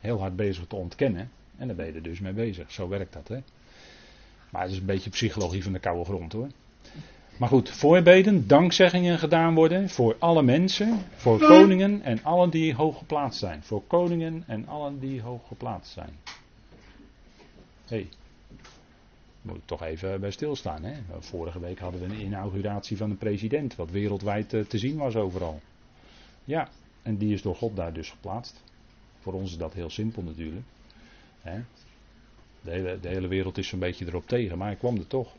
Heel 0.00 0.20
hard 0.20 0.36
bezig 0.36 0.66
te 0.66 0.76
ontkennen. 0.76 1.30
En 1.56 1.66
daar 1.66 1.76
ben 1.76 1.86
je 1.86 1.92
er 1.92 2.02
dus 2.02 2.20
mee 2.20 2.32
bezig. 2.32 2.72
Zo 2.72 2.88
werkt 2.88 3.12
dat. 3.12 3.28
Hè? 3.28 3.38
Maar 4.50 4.62
het 4.62 4.70
is 4.70 4.78
een 4.78 4.86
beetje 4.86 5.10
psychologie 5.10 5.62
van 5.62 5.72
de 5.72 5.78
koude 5.78 6.04
grond 6.04 6.32
hoor. 6.32 6.48
Maar 7.36 7.48
goed, 7.48 7.70
voorbeden, 7.70 8.46
dankzeggingen 8.46 9.18
gedaan 9.18 9.54
worden 9.54 9.88
voor 9.88 10.16
alle 10.18 10.42
mensen, 10.42 10.98
voor 11.16 11.38
koningen 11.38 12.02
en 12.02 12.24
allen 12.24 12.50
die 12.50 12.74
hoog 12.74 12.98
geplaatst 12.98 13.38
zijn. 13.38 13.62
Voor 13.62 13.82
koningen 13.86 14.44
en 14.46 14.68
allen 14.68 14.98
die 14.98 15.20
hoog 15.22 15.46
geplaatst 15.48 15.92
zijn. 15.92 16.10
Hé, 17.90 17.96
hey, 17.96 18.08
moet 19.42 19.56
ik 19.56 19.66
toch 19.66 19.82
even 19.82 20.20
bij 20.20 20.30
stilstaan. 20.30 20.82
Hè? 20.84 20.94
Vorige 21.18 21.60
week 21.60 21.78
hadden 21.78 22.00
we 22.00 22.06
een 22.06 22.20
inauguratie 22.20 22.96
van 22.96 23.10
een 23.10 23.18
president, 23.18 23.76
wat 23.76 23.90
wereldwijd 23.90 24.52
eh, 24.52 24.60
te 24.60 24.78
zien 24.78 24.96
was 24.96 25.16
overal. 25.16 25.60
Ja, 26.44 26.68
en 27.02 27.16
die 27.16 27.32
is 27.32 27.42
door 27.42 27.56
God 27.56 27.76
daar 27.76 27.92
dus 27.92 28.10
geplaatst. 28.10 28.62
Voor 29.18 29.32
ons 29.32 29.50
is 29.50 29.56
dat 29.56 29.74
heel 29.74 29.90
simpel 29.90 30.22
natuurlijk. 30.22 30.66
De, 32.62 32.70
hele, 32.70 33.00
de 33.00 33.08
hele 33.08 33.28
wereld 33.28 33.58
is 33.58 33.68
zo'n 33.68 33.78
beetje 33.78 34.06
erop 34.06 34.26
tegen, 34.26 34.58
maar 34.58 34.66
hij 34.66 34.76
kwam 34.76 34.96
er 34.96 35.06
toch. 35.06 35.32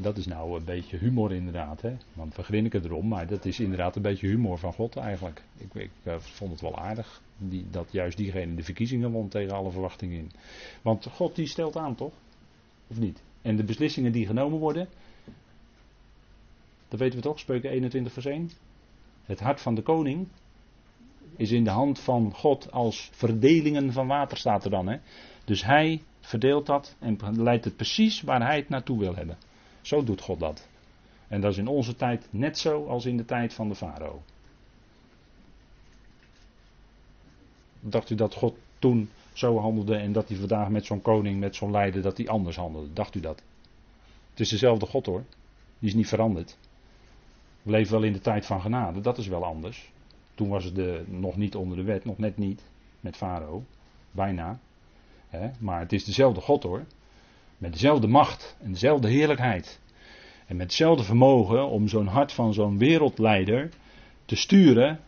Dat 0.00 0.16
is 0.16 0.26
nou 0.26 0.58
een 0.58 0.64
beetje 0.64 0.96
humor 0.96 1.32
inderdaad, 1.32 1.80
hè? 1.80 1.96
want 2.12 2.36
we 2.36 2.42
grinniken 2.42 2.84
erom, 2.84 3.08
maar 3.08 3.26
dat 3.26 3.44
is 3.44 3.60
inderdaad 3.60 3.96
een 3.96 4.02
beetje 4.02 4.26
humor 4.26 4.58
van 4.58 4.72
God 4.72 4.96
eigenlijk. 4.96 5.42
Ik, 5.56 5.74
ik 5.74 5.90
uh, 6.02 6.18
vond 6.18 6.50
het 6.50 6.60
wel 6.60 6.78
aardig 6.78 7.22
die, 7.38 7.66
dat 7.70 7.92
juist 7.92 8.16
diegene 8.16 8.54
de 8.54 8.62
verkiezingen 8.62 9.10
won 9.10 9.28
tegen 9.28 9.54
alle 9.54 9.70
verwachtingen 9.70 10.18
in. 10.18 10.30
Want 10.82 11.06
God 11.06 11.36
die 11.36 11.46
stelt 11.46 11.76
aan 11.76 11.94
toch? 11.94 12.12
Of 12.86 12.98
niet? 12.98 13.22
En 13.42 13.56
de 13.56 13.64
beslissingen 13.64 14.12
die 14.12 14.26
genomen 14.26 14.58
worden, 14.58 14.88
dat 16.88 16.98
weten 16.98 17.16
we 17.18 17.24
toch, 17.24 17.38
spreuken 17.38 17.70
21 17.70 18.12
vers 18.12 18.26
1. 18.26 18.50
Het 19.24 19.40
hart 19.40 19.60
van 19.60 19.74
de 19.74 19.82
koning 19.82 20.28
is 21.36 21.50
in 21.50 21.64
de 21.64 21.70
hand 21.70 22.00
van 22.00 22.32
God 22.34 22.72
als 22.72 23.10
verdelingen 23.12 23.92
van 23.92 24.06
water 24.06 24.36
staat 24.36 24.64
er 24.64 24.70
dan. 24.70 24.88
Hè? 24.88 24.98
Dus 25.44 25.64
hij 25.64 26.02
verdeelt 26.20 26.66
dat 26.66 26.96
en 26.98 27.42
leidt 27.42 27.64
het 27.64 27.76
precies 27.76 28.22
waar 28.22 28.42
hij 28.42 28.56
het 28.56 28.68
naartoe 28.68 28.98
wil 28.98 29.14
hebben. 29.14 29.36
Zo 29.80 30.04
doet 30.04 30.20
God 30.20 30.40
dat. 30.40 30.68
En 31.28 31.40
dat 31.40 31.52
is 31.52 31.58
in 31.58 31.68
onze 31.68 31.96
tijd 31.96 32.26
net 32.30 32.58
zo 32.58 32.86
als 32.86 33.06
in 33.06 33.16
de 33.16 33.24
tijd 33.24 33.54
van 33.54 33.68
de 33.68 33.74
farao. 33.74 34.22
Dacht 37.80 38.10
u 38.10 38.14
dat 38.14 38.34
God 38.34 38.56
toen 38.78 39.10
zo 39.32 39.58
handelde 39.58 39.96
en 39.96 40.12
dat 40.12 40.28
hij 40.28 40.36
vandaag 40.36 40.68
met 40.68 40.84
zo'n 40.84 41.02
koning, 41.02 41.40
met 41.40 41.56
zo'n 41.56 41.70
leider, 41.70 42.02
dat 42.02 42.16
hij 42.16 42.28
anders 42.28 42.56
handelde? 42.56 42.92
Dacht 42.92 43.14
u 43.14 43.20
dat? 43.20 43.42
Het 44.30 44.40
is 44.40 44.48
dezelfde 44.48 44.86
God 44.86 45.06
hoor. 45.06 45.24
Die 45.78 45.88
is 45.88 45.94
niet 45.94 46.08
veranderd. 46.08 46.58
We 47.62 47.70
leven 47.70 47.92
wel 47.92 48.02
in 48.02 48.12
de 48.12 48.20
tijd 48.20 48.46
van 48.46 48.60
genade, 48.60 49.00
dat 49.00 49.18
is 49.18 49.26
wel 49.26 49.44
anders. 49.44 49.92
Toen 50.34 50.48
was 50.48 50.64
het 50.64 50.74
de, 50.74 51.04
nog 51.06 51.36
niet 51.36 51.54
onder 51.54 51.76
de 51.76 51.82
wet, 51.82 52.04
nog 52.04 52.18
net 52.18 52.36
niet, 52.36 52.62
met 53.00 53.16
Farao. 53.16 53.64
Bijna. 54.10 54.58
maar 55.58 55.80
het 55.80 55.92
is 55.92 56.04
dezelfde 56.04 56.40
God 56.40 56.62
hoor. 56.62 56.84
Met 57.58 57.72
dezelfde 57.72 58.06
macht 58.06 58.56
en 58.60 58.72
dezelfde 58.72 59.08
heerlijkheid. 59.08 59.80
En 60.46 60.56
met 60.56 60.66
hetzelfde 60.66 61.04
vermogen 61.04 61.68
om 61.68 61.88
zo'n 61.88 62.06
hart 62.06 62.32
van 62.32 62.54
zo'n 62.54 62.78
wereldleider 62.78 63.70
te 64.24 64.36
sturen. 64.36 65.00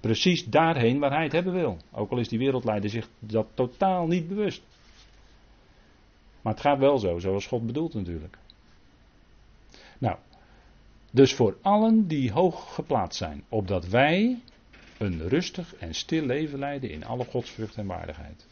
Precies 0.00 0.44
daarheen 0.44 0.98
waar 0.98 1.12
hij 1.12 1.22
het 1.22 1.32
hebben 1.32 1.52
wil. 1.52 1.76
Ook 1.90 2.10
al 2.10 2.18
is 2.18 2.28
die 2.28 2.38
wereldleider 2.38 2.90
zich 2.90 3.08
dat 3.18 3.46
totaal 3.54 4.06
niet 4.06 4.28
bewust. 4.28 4.62
Maar 6.42 6.52
het 6.52 6.62
gaat 6.62 6.78
wel 6.78 6.98
zo, 6.98 7.18
zoals 7.18 7.46
God 7.46 7.66
bedoelt 7.66 7.94
natuurlijk. 7.94 8.38
Nou, 9.98 10.16
dus 11.10 11.34
voor 11.34 11.56
allen 11.62 12.06
die 12.06 12.32
hoog 12.32 12.74
geplaatst 12.74 13.18
zijn, 13.18 13.44
opdat 13.48 13.88
wij 13.88 14.38
een 14.98 15.28
rustig 15.28 15.74
en 15.74 15.94
stil 15.94 16.24
leven 16.24 16.58
leiden 16.58 16.90
in 16.90 17.04
alle 17.04 17.24
godsvrucht 17.24 17.76
en 17.76 17.86
waardigheid. 17.86 18.46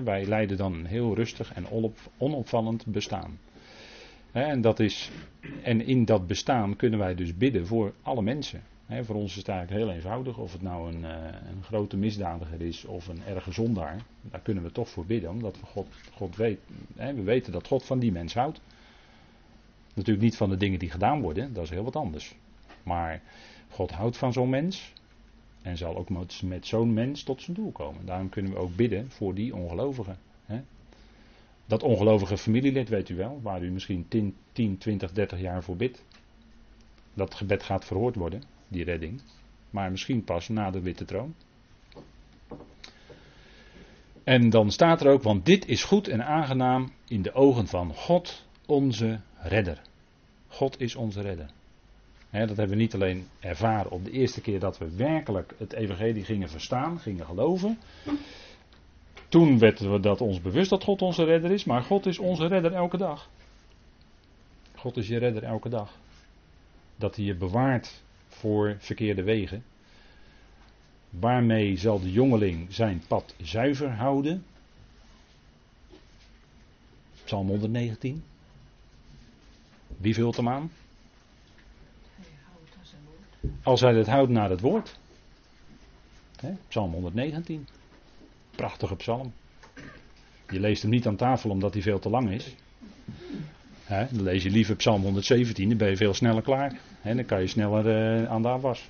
Wij 0.00 0.26
leiden 0.26 0.56
dan 0.56 0.72
een 0.72 0.86
heel 0.86 1.14
rustig 1.14 1.52
en 1.52 1.66
onopvallend 2.18 2.86
bestaan. 2.86 3.38
en, 4.32 4.60
dat 4.60 4.80
is, 4.80 5.10
en 5.62 5.86
in 5.86 6.04
dat 6.04 6.26
bestaan 6.26 6.76
kunnen 6.76 6.98
wij 6.98 7.14
dus 7.14 7.36
bidden 7.36 7.66
voor 7.66 7.92
alle 8.02 8.22
mensen. 8.22 8.62
voor 9.02 9.14
ons 9.14 9.30
is 9.30 9.36
het 9.36 9.48
eigenlijk 9.48 9.84
heel 9.84 9.94
eenvoudig. 9.94 10.38
Of 10.38 10.52
het 10.52 10.62
nou 10.62 10.94
een, 10.94 11.04
eh, 11.04 11.24
een, 11.24 11.62
grote 11.62 11.96
misdadiger 11.96 12.60
is 12.60 12.84
of 12.84 13.08
een 13.08 13.22
erge 13.26 13.52
zondaar. 13.52 13.96
Daar 14.20 14.40
kunnen 14.40 14.62
we 14.62 14.72
toch 14.72 14.88
voor 14.88 15.06
bidden. 15.06 15.30
Omdat 15.30 15.58
God, 15.64 15.86
God 16.14 16.36
weet, 16.36 16.58
we 16.94 17.22
weten 17.22 17.52
dat 17.52 17.66
God 17.66 17.84
van 17.84 17.98
die 17.98 18.12
mens 18.12 18.34
houdt. 18.34 18.60
Natuurlijk 19.94 20.24
niet 20.24 20.36
van 20.36 20.50
de 20.50 20.56
dingen 20.56 20.78
die 20.78 20.90
gedaan 20.90 21.20
worden. 21.20 21.52
Dat 21.52 21.64
is 21.64 21.70
heel 21.70 21.84
wat 21.84 21.96
anders. 21.96 22.34
Maar 22.82 23.22
God 23.68 23.90
houdt 23.90 24.16
van 24.16 24.32
zo'n 24.32 24.48
mens. 24.48 24.92
En 25.62 25.76
zal 25.76 25.96
ook 25.96 26.08
met 26.42 26.66
zo'n 26.66 26.94
mens 26.94 27.22
tot 27.22 27.42
zijn 27.42 27.56
doel 27.56 27.70
komen. 27.70 28.06
Daarom 28.06 28.28
kunnen 28.28 28.52
we 28.52 28.58
ook 28.58 28.76
bidden 28.76 29.10
voor 29.10 29.34
die 29.34 29.54
ongelovigen. 29.54 30.18
Dat 31.66 31.82
ongelovige 31.82 32.38
familielid 32.38 32.88
weet 32.88 33.08
u 33.08 33.16
wel, 33.16 33.40
waar 33.42 33.62
u 33.62 33.70
misschien 33.70 34.08
10, 34.08 34.36
10, 34.52 34.78
20, 34.78 35.12
30 35.12 35.40
jaar 35.40 35.62
voor 35.62 35.76
bidt. 35.76 36.04
Dat 37.14 37.34
gebed 37.34 37.62
gaat 37.62 37.84
verhoord 37.84 38.14
worden, 38.14 38.42
die 38.68 38.84
redding. 38.84 39.20
Maar 39.70 39.90
misschien 39.90 40.24
pas 40.24 40.48
na 40.48 40.70
de 40.70 40.80
witte 40.80 41.04
troon. 41.04 41.34
En 44.24 44.50
dan 44.50 44.70
staat 44.70 45.00
er 45.00 45.12
ook, 45.12 45.22
want 45.22 45.46
dit 45.46 45.68
is 45.68 45.84
goed 45.84 46.08
en 46.08 46.24
aangenaam 46.24 46.92
in 47.08 47.22
de 47.22 47.32
ogen 47.32 47.66
van 47.66 47.94
God, 47.94 48.46
onze 48.66 49.20
redder. 49.36 49.82
God 50.48 50.80
is 50.80 50.94
onze 50.94 51.20
redder 51.20 51.50
dat 52.32 52.56
hebben 52.56 52.68
we 52.68 52.82
niet 52.82 52.94
alleen 52.94 53.26
ervaren 53.40 53.90
op 53.90 54.04
de 54.04 54.10
eerste 54.10 54.40
keer 54.40 54.60
dat 54.60 54.78
we 54.78 54.96
werkelijk 54.96 55.54
het 55.58 55.72
evangelie 55.72 56.24
gingen 56.24 56.48
verstaan, 56.48 57.00
gingen 57.00 57.26
geloven. 57.26 57.78
Toen 59.28 59.58
werden 59.58 59.92
we 59.92 60.00
dat 60.00 60.20
ons 60.20 60.40
bewust 60.40 60.70
dat 60.70 60.84
God 60.84 61.02
onze 61.02 61.24
redder 61.24 61.50
is, 61.50 61.64
maar 61.64 61.82
God 61.82 62.06
is 62.06 62.18
onze 62.18 62.46
redder 62.46 62.72
elke 62.72 62.96
dag. 62.96 63.28
God 64.74 64.96
is 64.96 65.08
je 65.08 65.18
redder 65.18 65.42
elke 65.42 65.68
dag. 65.68 65.98
Dat 66.96 67.16
hij 67.16 67.24
je 67.24 67.34
bewaart 67.34 68.02
voor 68.28 68.76
verkeerde 68.78 69.22
wegen. 69.22 69.64
Waarmee 71.10 71.76
zal 71.76 72.00
de 72.00 72.12
jongeling 72.12 72.74
zijn 72.74 73.02
pad 73.08 73.34
zuiver 73.42 73.90
houden? 73.90 74.44
Psalm 77.24 77.48
119. 77.48 78.24
Wie 79.96 80.14
vult 80.14 80.36
hem 80.36 80.48
aan? 80.48 80.70
Als 83.62 83.80
hij 83.80 83.94
het 83.94 84.06
houdt 84.06 84.30
naar 84.30 84.50
het 84.50 84.60
woord. 84.60 84.98
psalm 86.68 86.92
119. 86.92 87.68
Prachtige 88.50 88.96
psalm. 88.96 89.32
Je 90.50 90.60
leest 90.60 90.82
hem 90.82 90.90
niet 90.90 91.06
aan 91.06 91.16
tafel 91.16 91.50
omdat 91.50 91.72
hij 91.72 91.82
veel 91.82 91.98
te 91.98 92.08
lang 92.08 92.30
is. 92.30 92.54
dan 93.88 94.22
lees 94.22 94.42
je 94.42 94.50
liever 94.50 94.76
Psalm 94.76 95.02
117, 95.02 95.68
dan 95.68 95.78
ben 95.78 95.88
je 95.88 95.96
veel 95.96 96.14
sneller 96.14 96.42
klaar. 96.42 96.78
dan 97.02 97.24
kan 97.24 97.40
je 97.40 97.46
sneller 97.46 97.86
uh, 98.20 98.30
aan 98.30 98.42
de 98.42 98.48
afwas. 98.48 98.88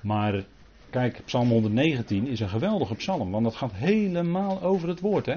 Maar 0.00 0.44
kijk, 0.90 1.22
Psalm 1.24 1.48
119 1.48 2.26
is 2.26 2.40
een 2.40 2.48
geweldige 2.48 2.94
psalm, 2.94 3.30
want 3.30 3.44
dat 3.44 3.54
gaat 3.54 3.72
helemaal 3.72 4.62
over 4.62 4.88
het 4.88 5.00
woord. 5.00 5.26
Hè? 5.26 5.36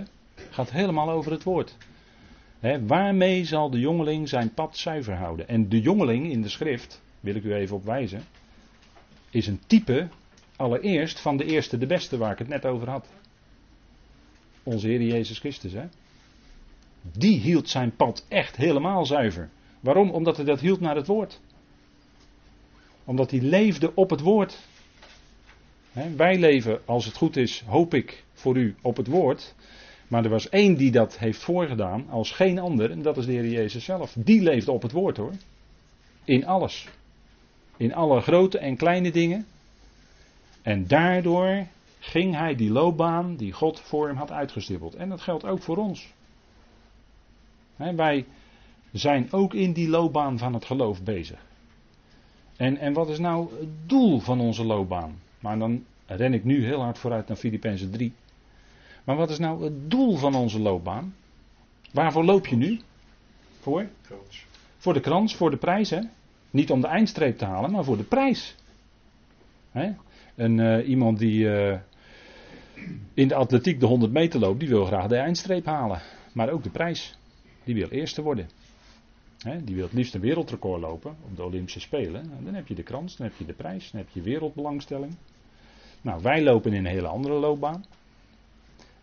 gaat 0.49 0.71
helemaal 0.71 1.09
over 1.09 1.31
het 1.31 1.43
woord. 1.43 1.75
waarmee 2.87 3.45
zal 3.45 3.69
de 3.69 3.79
jongeling 3.79 4.29
zijn 4.29 4.53
pad 4.53 4.77
zuiver 4.77 5.15
houden? 5.15 5.47
En 5.47 5.69
de 5.69 5.81
jongeling 5.81 6.31
in 6.31 6.41
de 6.41 6.49
schrift, 6.49 7.01
wil 7.19 7.35
ik 7.35 7.43
u 7.43 7.53
even 7.53 7.75
op 7.75 7.85
wijzen, 7.85 8.23
is 9.29 9.47
een 9.47 9.61
type 9.67 10.07
allereerst 10.55 11.19
van 11.19 11.37
de 11.37 11.45
eerste, 11.45 11.77
de 11.77 11.87
beste 11.87 12.17
waar 12.17 12.31
ik 12.31 12.37
het 12.37 12.47
net 12.47 12.65
over 12.65 12.89
had. 12.89 13.07
Onze 14.63 14.87
Heer 14.87 15.01
Jezus 15.01 15.39
Christus, 15.39 15.73
hè? 15.73 15.85
Die 17.01 17.39
hield 17.39 17.69
zijn 17.69 17.95
pad 17.95 18.25
echt 18.27 18.55
helemaal 18.55 19.05
zuiver. 19.05 19.49
Waarom? 19.79 20.09
Omdat 20.09 20.35
hij 20.35 20.45
dat 20.45 20.59
hield 20.59 20.79
naar 20.79 20.95
het 20.95 21.07
woord. 21.07 21.39
Omdat 23.03 23.31
hij 23.31 23.39
leefde 23.39 23.95
op 23.95 24.09
het 24.09 24.21
woord. 24.21 24.57
wij 26.15 26.39
leven, 26.39 26.81
als 26.85 27.05
het 27.05 27.15
goed 27.15 27.35
is, 27.35 27.63
hoop 27.65 27.93
ik 27.93 28.23
voor 28.33 28.57
u 28.57 28.75
op 28.81 28.97
het 28.97 29.07
woord. 29.07 29.55
Maar 30.07 30.23
er 30.23 30.29
was 30.29 30.49
één 30.49 30.75
die 30.75 30.91
dat 30.91 31.17
heeft 31.17 31.43
voorgedaan 31.43 32.09
als 32.09 32.31
geen 32.31 32.59
ander. 32.59 32.91
En 32.91 33.01
dat 33.01 33.17
is 33.17 33.25
de 33.25 33.31
Heer 33.31 33.47
Jezus 33.47 33.83
zelf. 33.83 34.15
Die 34.17 34.41
leefde 34.41 34.71
op 34.71 34.81
het 34.81 34.91
woord 34.91 35.17
hoor. 35.17 35.33
In 36.23 36.45
alles. 36.45 36.87
In 37.77 37.93
alle 37.93 38.21
grote 38.21 38.57
en 38.57 38.75
kleine 38.75 39.11
dingen. 39.11 39.45
En 40.61 40.87
daardoor 40.87 41.67
ging 41.99 42.35
hij 42.35 42.55
die 42.55 42.71
loopbaan 42.71 43.35
die 43.35 43.51
God 43.51 43.79
voor 43.79 44.07
hem 44.07 44.17
had 44.17 44.31
uitgestippeld. 44.31 44.95
En 44.95 45.09
dat 45.09 45.21
geldt 45.21 45.45
ook 45.45 45.61
voor 45.61 45.77
ons. 45.77 46.13
wij 47.75 48.25
zijn 48.91 49.31
ook 49.31 49.53
in 49.53 49.73
die 49.73 49.89
loopbaan 49.89 50.37
van 50.37 50.53
het 50.53 50.65
geloof 50.65 51.03
bezig. 51.03 51.45
En, 52.55 52.77
en 52.77 52.93
wat 52.93 53.09
is 53.09 53.19
nou 53.19 53.59
het 53.59 53.89
doel 53.89 54.19
van 54.19 54.39
onze 54.39 54.65
loopbaan? 54.65 55.19
Maar 55.39 55.59
dan 55.59 55.85
ren 56.05 56.33
ik 56.33 56.43
nu 56.43 56.65
heel 56.65 56.81
hard 56.81 56.97
vooruit 56.97 57.27
naar 57.27 57.37
Filippenzen 57.37 57.91
3. 57.91 58.13
Maar 59.03 59.15
wat 59.15 59.29
is 59.29 59.39
nou 59.39 59.63
het 59.63 59.91
doel 59.91 60.15
van 60.15 60.35
onze 60.35 60.59
loopbaan? 60.59 61.15
Waarvoor 61.91 62.23
loop 62.23 62.47
je 62.47 62.55
nu? 62.55 62.81
Voor? 63.59 63.87
Voor 64.77 64.93
de 64.93 64.99
krans, 64.99 65.35
voor 65.35 65.51
de 65.51 65.57
prijs, 65.57 65.89
hè? 65.89 66.01
Niet 66.51 66.71
om 66.71 66.81
de 66.81 66.87
eindstreep 66.87 67.37
te 67.37 67.45
halen, 67.45 67.71
maar 67.71 67.83
voor 67.83 67.97
de 67.97 68.03
prijs. 68.03 68.55
Hè? 69.71 69.91
En 70.35 70.57
uh, 70.57 70.87
iemand 70.89 71.19
die 71.19 71.43
uh, 71.43 71.77
in 73.13 73.27
de 73.27 73.35
atletiek 73.35 73.79
de 73.79 73.85
100 73.85 74.11
meter 74.11 74.39
loopt, 74.39 74.59
die 74.59 74.69
wil 74.69 74.85
graag 74.85 75.07
de 75.07 75.15
eindstreep 75.15 75.65
halen. 75.65 76.01
Maar 76.33 76.49
ook 76.49 76.63
de 76.63 76.69
prijs. 76.69 77.17
Die 77.63 77.75
wil 77.75 77.89
eerste 77.89 78.21
worden. 78.21 78.49
Hè? 79.37 79.63
Die 79.63 79.75
wil 79.75 79.83
het 79.83 79.93
liefst 79.93 80.15
een 80.15 80.21
wereldrecord 80.21 80.81
lopen 80.81 81.15
op 81.29 81.35
de 81.35 81.43
Olympische 81.43 81.79
Spelen. 81.79 82.21
En 82.21 82.43
dan 82.43 82.53
heb 82.53 82.67
je 82.67 82.75
de 82.75 82.83
krans, 82.83 83.17
dan 83.17 83.27
heb 83.27 83.35
je 83.37 83.45
de 83.45 83.53
prijs, 83.53 83.91
dan 83.91 84.01
heb 84.01 84.09
je 84.09 84.21
wereldbelangstelling. 84.21 85.15
Nou, 86.01 86.21
wij 86.21 86.43
lopen 86.43 86.73
in 86.73 86.77
een 86.77 86.91
hele 86.91 87.07
andere 87.07 87.33
loopbaan. 87.33 87.85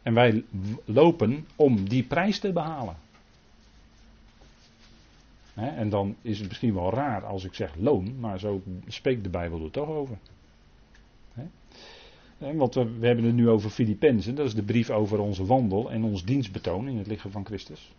En 0.03 0.15
wij 0.15 0.45
lopen 0.85 1.47
om 1.57 1.89
die 1.89 2.03
prijs 2.03 2.39
te 2.39 2.53
behalen 2.53 2.97
en 5.55 5.89
dan 5.89 6.17
is 6.23 6.39
het 6.39 6.49
misschien 6.49 6.75
wel 6.75 6.91
raar 6.91 7.25
als 7.25 7.45
ik 7.45 7.55
zeg 7.55 7.75
loon, 7.77 8.21
maar 8.21 8.39
zo 8.39 8.63
spreekt 8.87 9.23
de 9.23 9.31
Bijbel 9.31 9.65
er 9.65 9.71
toch 9.71 9.89
over. 9.89 10.19
want 12.39 12.75
we, 12.75 13.07
hebben 13.07 13.25
het 13.25 13.35
nu 13.35 13.49
over 13.49 13.71
Filippenzen, 13.71 14.35
dat 14.35 14.47
is 14.47 14.55
de 14.55 14.63
brief 14.63 14.91
over 14.91 15.19
onze 15.19 15.47
wandel 15.47 15.91
en 15.91 16.05
ons 16.05 16.25
dienstbetoon 16.25 16.89
in 16.89 16.97
het 16.97 17.07
lichaam 17.07 17.31
van 17.31 17.47
Christus. 17.47 17.93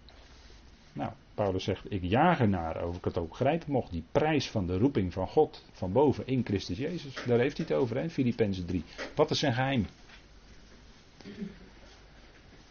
Nou, 0.94 1.12
Paulus 1.34 1.64
zegt, 1.64 1.92
ik 1.92 2.04
jaag 2.04 2.40
ernaar, 2.40 2.88
of 2.88 2.98
ik 2.98 3.04
het 3.04 3.18
ook 3.18 3.36
grijpen 3.36 3.72
mocht, 3.72 3.92
die 3.92 4.04
prijs 4.12 4.50
van 4.50 4.68
de 4.68 4.78
roeping 4.78 5.14
van 5.14 5.28
God 5.28 5.64
van 5.72 5.92
boven 5.92 6.28
in 6.28 6.42
Christus 6.46 6.78
Jezus. 6.78 7.24
Daar 7.26 7.40
heeft 7.40 7.58
hij 7.58 7.66
het 7.70 7.76
over, 7.78 7.98
hè, 7.98 8.10
Filippenzen 8.10 8.66
3. 8.66 8.84
Wat 9.16 9.32
is 9.32 9.40
zijn 9.40 9.54
geheim? 9.54 9.86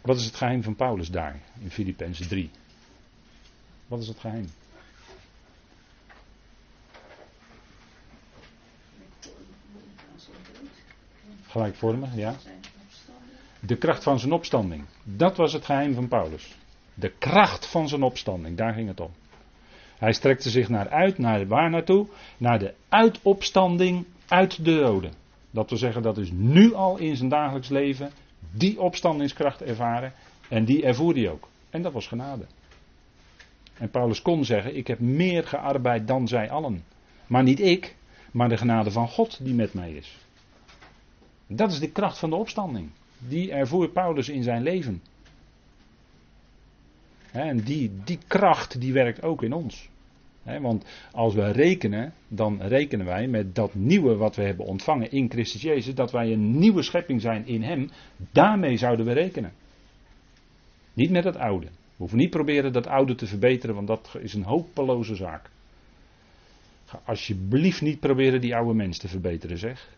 Wat 0.01 0.17
is 0.17 0.25
het 0.25 0.35
geheim 0.35 0.63
van 0.63 0.75
Paulus 0.75 1.11
daar, 1.11 1.41
in 1.59 1.71
Filippenzen 1.71 2.27
3? 2.27 2.49
Wat 3.87 4.01
is 4.01 4.07
het 4.07 4.19
geheim? 4.19 4.45
Gelijkvormig, 11.55 12.15
ja. 12.15 12.35
De 13.59 13.75
kracht 13.75 14.03
van 14.03 14.19
zijn 14.19 14.31
opstanding. 14.31 14.85
Dat 15.03 15.37
was 15.37 15.53
het 15.53 15.65
geheim 15.65 15.93
van 15.93 16.07
Paulus. 16.07 16.55
De 16.93 17.09
kracht 17.09 17.65
van 17.67 17.87
zijn 17.87 18.03
opstanding, 18.03 18.57
daar 18.57 18.73
ging 18.73 18.87
het 18.87 18.99
om. 18.99 19.11
Hij 19.97 20.13
strekte 20.13 20.49
zich 20.49 20.69
naar 20.69 20.89
uit, 20.89 21.17
naar 21.17 21.47
waar 21.47 21.69
naartoe? 21.69 22.07
Naar 22.37 22.59
de 22.59 22.73
uitopstanding 22.89 24.05
uit 24.27 24.65
de 24.65 24.75
doden. 24.75 25.13
Dat 25.51 25.69
wil 25.69 25.77
zeggen, 25.77 26.01
dat 26.01 26.17
is 26.17 26.31
nu 26.31 26.73
al 26.73 26.97
in 26.97 27.15
zijn 27.15 27.29
dagelijks 27.29 27.69
leven 27.69 28.11
die 28.51 28.81
opstandingskracht 28.81 29.61
ervaren. 29.61 30.13
En 30.49 30.65
die 30.65 30.83
ervoer 30.83 31.13
hij 31.13 31.29
ook. 31.29 31.47
En 31.69 31.81
dat 31.81 31.93
was 31.93 32.07
genade. 32.07 32.45
En 33.77 33.89
Paulus 33.89 34.21
kon 34.21 34.45
zeggen: 34.45 34.75
Ik 34.75 34.87
heb 34.87 34.99
meer 34.99 35.47
gearbeid 35.47 36.07
dan 36.07 36.27
zij 36.27 36.49
allen. 36.49 36.83
Maar 37.27 37.43
niet 37.43 37.59
ik, 37.59 37.95
maar 38.31 38.49
de 38.49 38.57
genade 38.57 38.91
van 38.91 39.07
God 39.07 39.45
die 39.45 39.53
met 39.53 39.73
mij 39.73 39.91
is. 39.91 40.24
Dat 41.47 41.71
is 41.71 41.79
de 41.79 41.91
kracht 41.91 42.19
van 42.19 42.29
de 42.29 42.35
opstanding. 42.35 42.89
Die 43.27 43.51
ervoer 43.51 43.89
Paulus 43.89 44.29
in 44.29 44.43
zijn 44.43 44.63
leven. 44.63 45.01
En 47.31 47.59
die, 47.59 47.91
die 48.03 48.19
kracht 48.27 48.79
die 48.79 48.93
werkt 48.93 49.23
ook 49.23 49.43
in 49.43 49.53
ons. 49.53 49.89
Want 50.61 50.85
als 51.11 51.33
we 51.33 51.51
rekenen, 51.51 52.13
dan 52.27 52.61
rekenen 52.61 53.05
wij 53.05 53.27
met 53.27 53.55
dat 53.55 53.73
nieuwe 53.73 54.15
wat 54.15 54.35
we 54.35 54.43
hebben 54.43 54.65
ontvangen 54.65 55.11
in 55.11 55.29
Christus 55.29 55.61
Jezus, 55.61 55.95
dat 55.95 56.11
wij 56.11 56.31
een 56.31 56.57
nieuwe 56.59 56.81
schepping 56.81 57.21
zijn 57.21 57.47
in 57.47 57.63
Hem. 57.63 57.89
Daarmee 58.31 58.77
zouden 58.77 59.05
we 59.05 59.11
rekenen. 59.11 59.51
Niet 60.93 61.09
met 61.09 61.23
het 61.23 61.37
oude. 61.37 61.65
We 61.65 61.71
hoeven 62.01 62.17
niet 62.17 62.29
proberen 62.29 62.73
dat 62.73 62.87
oude 62.87 63.15
te 63.15 63.25
verbeteren, 63.25 63.75
want 63.75 63.87
dat 63.87 64.15
is 64.19 64.33
een 64.33 64.43
hopeloze 64.43 65.15
zaak. 65.15 65.49
Ga 66.85 67.01
alsjeblieft 67.05 67.81
niet 67.81 67.99
proberen 67.99 68.41
die 68.41 68.55
oude 68.55 68.73
mens 68.73 68.97
te 68.97 69.07
verbeteren, 69.07 69.57
zeg. 69.57 69.93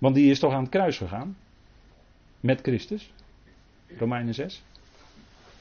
Want 0.00 0.14
die 0.14 0.30
is 0.30 0.38
toch 0.38 0.52
aan 0.52 0.62
het 0.62 0.70
kruis 0.70 0.96
gegaan? 0.96 1.36
Met 2.40 2.60
Christus? 2.60 3.12
Romeinen 3.98 4.34
6. 4.34 4.62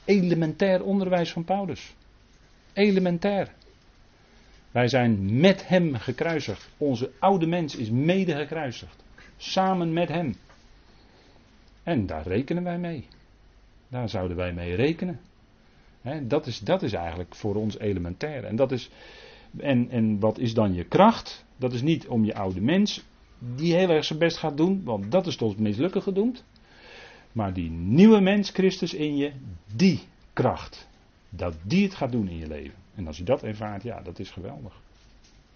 Elementair 0.06 0.84
onderwijs 0.84 1.32
van 1.32 1.44
Paulus. 1.44 1.96
Elementair. 2.74 3.52
Wij 4.72 4.88
zijn 4.88 5.40
met 5.40 5.68
hem 5.68 5.96
gekruisigd. 5.96 6.70
Onze 6.78 7.12
oude 7.20 7.46
mens 7.46 7.76
is 7.76 7.90
mede 7.90 8.36
gekruisigd. 8.36 9.04
Samen 9.38 9.94
met 9.94 10.10
hem. 10.10 10.36
En 11.84 12.06
daar 12.06 12.28
rekenen 12.28 12.64
wij 12.64 12.78
mee. 12.78 13.08
Daar 13.88 14.10
zouden 14.10 14.38
wij 14.38 14.54
mee 14.54 14.76
rekenen. 14.76 15.20
dat, 16.22 16.48
is, 16.48 16.60
dat 16.60 16.84
is 16.84 16.94
eigenlijk 16.94 17.36
voor 17.36 17.56
ons 17.56 17.80
elementair. 17.80 18.44
En, 18.44 18.56
dat 18.56 18.72
is, 18.72 18.90
en, 19.58 19.90
en 19.90 20.20
wat 20.20 20.38
is 20.38 20.54
dan 20.54 20.74
je 20.74 20.84
kracht? 20.84 21.46
Dat 21.58 21.74
is 21.74 21.82
niet 21.82 22.08
om 22.08 22.26
je 22.26 22.36
oude 22.36 22.62
mens, 22.62 23.04
die 23.40 23.76
heel 23.76 23.90
erg 23.90 24.06
zijn 24.06 24.20
best 24.20 24.38
gaat 24.38 24.58
doen, 24.58 24.84
want 24.84 25.12
dat 25.12 25.28
is 25.28 25.36
tot 25.36 25.60
mislukken 25.60 26.02
gedoemd. 26.02 26.44
Maar 27.32 27.54
die 27.54 27.70
nieuwe 27.70 28.20
mens, 28.20 28.50
Christus 28.50 28.94
in 28.94 29.18
je, 29.18 29.32
die 29.76 30.00
kracht. 30.34 30.88
Dat 31.30 31.56
die 31.64 31.84
het 31.84 31.96
gaat 31.96 32.12
doen 32.12 32.28
in 32.28 32.38
je 32.38 32.48
leven. 32.48 32.78
En 32.96 33.08
als 33.08 33.18
je 33.18 33.24
dat 33.24 33.44
ervaart, 33.44 33.84
ja, 33.84 34.02
dat 34.02 34.20
is 34.20 34.30
geweldig. 34.30 34.82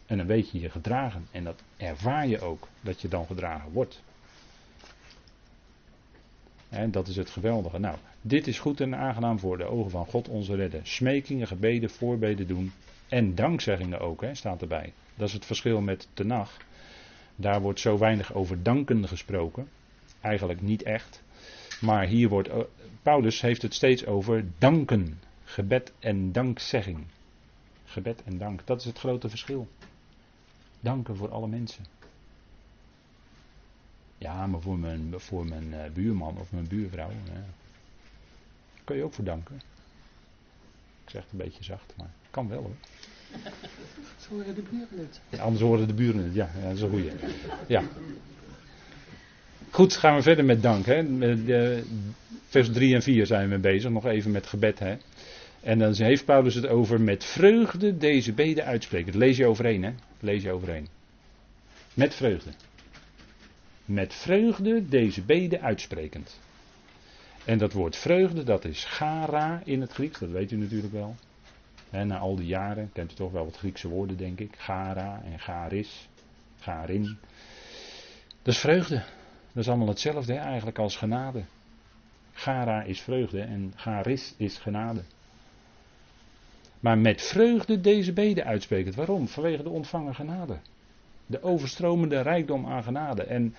En 0.05 0.17
dan 0.17 0.27
weet 0.27 0.49
je 0.49 0.59
je 0.59 0.69
gedragen. 0.69 1.27
En 1.31 1.43
dat 1.43 1.61
ervaar 1.77 2.27
je 2.27 2.41
ook, 2.41 2.67
dat 2.81 3.01
je 3.01 3.07
dan 3.07 3.25
gedragen 3.25 3.71
wordt. 3.71 4.01
En 6.69 6.91
dat 6.91 7.07
is 7.07 7.15
het 7.15 7.29
geweldige. 7.29 7.79
Nou, 7.79 7.97
dit 8.21 8.47
is 8.47 8.59
goed 8.59 8.81
en 8.81 8.95
aangenaam 8.95 9.39
voor 9.39 9.57
de 9.57 9.63
ogen 9.63 9.91
van 9.91 10.05
God 10.05 10.27
onze 10.27 10.55
redder. 10.55 10.79
Smekingen, 10.83 11.47
gebeden, 11.47 11.89
voorbeden 11.89 12.47
doen. 12.47 12.71
En 13.07 13.35
dankzeggingen 13.35 13.99
ook, 13.99 14.21
hè, 14.21 14.35
staat 14.35 14.61
erbij. 14.61 14.93
Dat 15.15 15.27
is 15.27 15.33
het 15.33 15.45
verschil 15.45 15.81
met 15.81 16.07
Tenach. 16.13 16.57
Daar 17.35 17.61
wordt 17.61 17.79
zo 17.79 17.97
weinig 17.97 18.33
over 18.33 18.63
danken 18.63 19.07
gesproken. 19.07 19.69
Eigenlijk 20.21 20.61
niet 20.61 20.83
echt. 20.83 21.23
Maar 21.81 22.05
hier 22.05 22.29
wordt, 22.29 22.47
eh, 22.47 22.59
Paulus 23.01 23.41
heeft 23.41 23.61
het 23.61 23.73
steeds 23.73 24.05
over 24.05 24.45
danken. 24.57 25.19
Gebed 25.43 25.93
en 25.99 26.31
dankzegging. 26.31 27.05
Gebed 27.85 28.23
en 28.23 28.37
dank, 28.37 28.65
dat 28.65 28.79
is 28.79 28.85
het 28.85 28.99
grote 28.99 29.29
verschil. 29.29 29.67
Danken 30.79 31.15
voor 31.15 31.31
alle 31.31 31.47
mensen. 31.47 31.85
Ja, 34.17 34.47
maar 34.47 34.61
voor 34.61 34.77
mijn, 34.79 35.13
voor 35.19 35.45
mijn 35.45 35.73
eh, 35.73 35.91
buurman 35.91 36.37
of 36.37 36.51
mijn 36.51 36.67
buurvrouw. 36.67 37.11
Kun 38.83 38.95
je 38.95 39.03
ook 39.03 39.13
voor 39.13 39.23
danken. 39.23 39.55
Ik 41.03 41.09
zeg 41.09 41.21
het 41.23 41.31
een 41.31 41.37
beetje 41.37 41.63
zacht, 41.63 41.93
maar 41.97 42.11
kan 42.31 42.47
wel 42.47 42.61
hoor. 42.61 42.75
Zo 44.17 44.29
horen 44.29 44.55
de 44.55 44.61
buren 44.69 45.09
het. 45.29 45.39
anders 45.39 45.61
horen 45.61 45.87
de 45.87 45.93
buren 45.93 46.23
het, 46.23 46.33
ja, 46.33 46.49
ja 46.59 46.67
dat 46.67 46.75
is 46.75 46.81
een 46.81 46.89
goeie. 46.89 47.11
Ja. 47.67 47.83
Goed, 49.69 49.95
gaan 49.95 50.15
we 50.15 50.21
verder 50.21 50.45
met 50.45 50.61
dank. 50.61 50.85
Hè. 50.85 51.03
vers 52.47 52.71
3 52.71 52.95
en 52.95 53.01
4 53.01 53.25
zijn 53.25 53.49
we 53.49 53.57
bezig, 53.57 53.91
nog 53.91 54.05
even 54.05 54.31
met 54.31 54.47
gebed. 54.47 54.79
Hè. 54.79 54.95
En 55.61 55.79
dan 55.79 55.93
heeft 55.93 56.25
Paulus 56.25 56.55
het 56.55 56.67
over 56.67 57.01
met 57.01 57.23
vreugde 57.23 57.97
deze 57.97 58.33
beden 58.33 58.65
uitspreken. 58.65 59.11
Dat 59.11 59.21
lees 59.21 59.37
je 59.37 59.45
overheen, 59.45 59.83
hè? 59.83 59.91
lees 60.19 60.43
je 60.43 60.51
overheen. 60.51 60.87
Met 61.93 62.15
vreugde. 62.15 62.49
Met 63.85 64.13
vreugde 64.13 64.87
deze 64.89 65.21
beden 65.21 65.61
uitsprekend. 65.61 66.39
En 67.45 67.57
dat 67.57 67.73
woord 67.73 67.95
vreugde, 67.95 68.43
dat 68.43 68.65
is 68.65 68.83
gara 68.85 69.61
in 69.65 69.81
het 69.81 69.91
Grieks, 69.91 70.19
dat 70.19 70.29
weet 70.29 70.51
u 70.51 70.57
natuurlijk 70.57 70.93
wel. 70.93 71.15
Na 72.01 72.17
al 72.17 72.35
die 72.35 72.45
jaren 72.45 72.89
kent 72.93 73.11
u 73.11 73.15
toch 73.15 73.31
wel 73.31 73.45
wat 73.45 73.57
Griekse 73.57 73.87
woorden, 73.87 74.17
denk 74.17 74.39
ik. 74.39 74.55
Gara 74.57 75.21
en 75.23 75.39
garis, 75.39 76.09
garin. 76.59 77.17
Dat 78.41 78.53
is 78.53 78.59
vreugde. 78.59 78.95
Dat 79.51 79.63
is 79.63 79.67
allemaal 79.67 79.87
hetzelfde 79.87 80.33
eigenlijk 80.33 80.79
als 80.79 80.95
genade. 80.95 81.43
Gara 82.31 82.83
is 82.83 83.01
vreugde 83.01 83.41
en 83.41 83.73
garis 83.75 84.33
is 84.37 84.57
genade. 84.57 85.01
Maar 86.79 86.97
met 86.97 87.21
vreugde 87.21 87.81
deze 87.81 88.13
beden 88.13 88.45
uitspreken. 88.45 88.95
Waarom? 88.95 89.27
Vanwege 89.27 89.63
de 89.63 89.69
ontvangen 89.69 90.15
genade. 90.15 90.57
De 91.25 91.43
overstromende 91.43 92.21
rijkdom 92.21 92.65
aan 92.65 92.83
genade. 92.83 93.23
En 93.23 93.55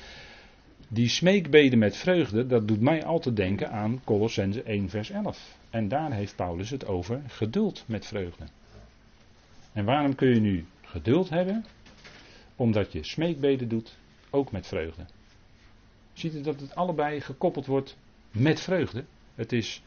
die 0.88 1.08
smeekbeden 1.08 1.78
met 1.78 1.96
vreugde, 1.96 2.46
dat 2.46 2.68
doet 2.68 2.80
mij 2.80 3.04
altijd 3.04 3.36
denken 3.36 3.70
aan 3.70 4.00
Colossense 4.04 4.62
1 4.62 4.88
vers 4.88 5.10
11. 5.10 5.56
En 5.74 5.88
daar 5.88 6.12
heeft 6.12 6.37
Paulus 6.37 6.70
het 6.70 6.87
over 6.87 7.22
geduld 7.26 7.84
met 7.87 8.06
vreugde. 8.06 8.44
En 9.72 9.84
waarom 9.84 10.14
kun 10.14 10.28
je 10.28 10.40
nu 10.40 10.66
geduld 10.82 11.28
hebben? 11.28 11.64
Omdat 12.56 12.92
je 12.92 13.04
smeekbeden 13.04 13.68
doet, 13.68 13.96
ook 14.30 14.52
met 14.52 14.66
vreugde. 14.66 15.04
Ziet 16.12 16.34
u 16.34 16.40
dat 16.40 16.60
het 16.60 16.74
allebei 16.74 17.20
gekoppeld 17.20 17.66
wordt 17.66 17.96
met 18.30 18.60
vreugde? 18.60 19.04
Het 19.34 19.52
is 19.52 19.82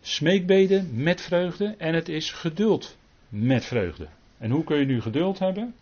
smeekbeden 0.00 1.02
met 1.02 1.20
vreugde 1.20 1.74
en 1.78 1.94
het 1.94 2.08
is 2.08 2.30
geduld 2.30 2.96
met 3.28 3.64
vreugde. 3.64 4.08
En 4.38 4.50
hoe 4.50 4.64
kun 4.64 4.78
je 4.78 4.86
nu 4.86 5.00
geduld 5.00 5.38
hebben? 5.38 5.74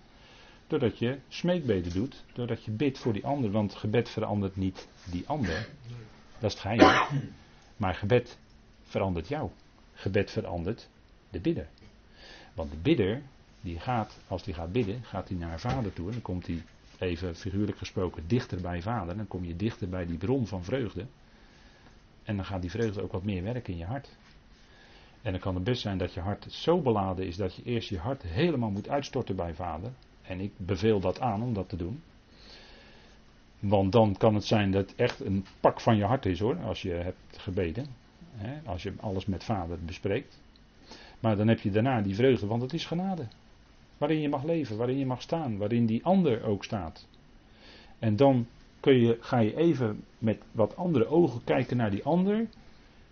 Doordat 0.66 0.98
je 0.98 1.18
smeekbeden 1.28 1.92
doet, 1.92 2.24
doordat 2.32 2.64
je 2.64 2.70
bidt 2.70 2.98
voor 2.98 3.12
die 3.12 3.26
ander, 3.26 3.50
want 3.50 3.74
gebed 3.74 4.08
verandert 4.08 4.56
niet 4.56 4.88
die 5.10 5.26
ander. 5.26 5.68
Dat 6.38 6.50
is 6.50 6.52
het 6.52 6.60
geheim. 6.60 7.06
Maar 7.76 7.94
gebed 7.94 8.38
verandert 8.86 9.28
jou. 9.28 9.50
Gebed 9.92 10.30
verandert 10.30 10.88
de 11.30 11.40
bidder. 11.40 11.68
Want 12.54 12.70
de 12.70 12.76
bidder, 12.76 13.22
die 13.60 13.78
gaat, 13.78 14.18
als 14.28 14.42
die 14.42 14.54
gaat 14.54 14.72
bidden, 14.72 15.02
gaat 15.04 15.28
hij 15.28 15.38
naar 15.38 15.60
vader 15.60 15.92
toe 15.92 16.06
en 16.06 16.12
dan 16.12 16.22
komt 16.22 16.46
hij 16.46 16.62
even 16.98 17.36
figuurlijk 17.36 17.78
gesproken, 17.78 18.24
dichter 18.26 18.60
bij 18.60 18.82
vader. 18.82 19.16
Dan 19.16 19.28
kom 19.28 19.44
je 19.44 19.56
dichter 19.56 19.88
bij 19.88 20.06
die 20.06 20.18
bron 20.18 20.46
van 20.46 20.64
vreugde. 20.64 21.06
En 22.22 22.36
dan 22.36 22.44
gaat 22.44 22.60
die 22.60 22.70
vreugde 22.70 23.02
ook 23.02 23.12
wat 23.12 23.22
meer 23.22 23.42
werken 23.42 23.72
in 23.72 23.78
je 23.78 23.84
hart. 23.84 24.08
En 25.22 25.32
dan 25.32 25.40
kan 25.40 25.54
het 25.54 25.64
best 25.64 25.80
zijn 25.80 25.98
dat 25.98 26.14
je 26.14 26.20
hart 26.20 26.46
zo 26.48 26.80
beladen 26.80 27.26
is 27.26 27.36
dat 27.36 27.54
je 27.54 27.62
eerst 27.62 27.88
je 27.88 27.98
hart 27.98 28.22
helemaal 28.22 28.70
moet 28.70 28.88
uitstorten 28.88 29.36
bij 29.36 29.54
vader. 29.54 29.90
En 30.22 30.40
ik 30.40 30.52
beveel 30.56 31.00
dat 31.00 31.20
aan 31.20 31.42
om 31.42 31.54
dat 31.54 31.68
te 31.68 31.76
doen. 31.76 32.02
Want 33.58 33.92
dan 33.92 34.16
kan 34.16 34.34
het 34.34 34.44
zijn 34.44 34.70
dat 34.70 34.90
het 34.90 34.98
echt 34.98 35.20
een 35.20 35.46
pak 35.60 35.80
van 35.80 35.96
je 35.96 36.04
hart 36.04 36.26
is 36.26 36.38
hoor, 36.38 36.56
als 36.56 36.82
je 36.82 36.90
hebt 36.90 37.38
gebeden. 37.38 37.86
Hè, 38.36 38.70
als 38.70 38.82
je 38.82 38.92
alles 39.00 39.26
met 39.26 39.44
vader 39.44 39.78
bespreekt. 39.84 40.38
Maar 41.20 41.36
dan 41.36 41.48
heb 41.48 41.60
je 41.60 41.70
daarna 41.70 42.00
die 42.00 42.14
vreugde, 42.14 42.46
want 42.46 42.62
het 42.62 42.72
is 42.72 42.86
genade. 42.86 43.26
Waarin 43.98 44.20
je 44.20 44.28
mag 44.28 44.44
leven, 44.44 44.76
waarin 44.76 44.98
je 44.98 45.06
mag 45.06 45.22
staan, 45.22 45.56
waarin 45.56 45.86
die 45.86 46.04
ander 46.04 46.44
ook 46.44 46.64
staat. 46.64 47.06
En 47.98 48.16
dan 48.16 48.46
kun 48.80 49.00
je, 49.00 49.16
ga 49.20 49.38
je 49.38 49.56
even 49.56 50.04
met 50.18 50.38
wat 50.52 50.76
andere 50.76 51.06
ogen 51.06 51.44
kijken 51.44 51.76
naar 51.76 51.90
die 51.90 52.04
ander. 52.04 52.46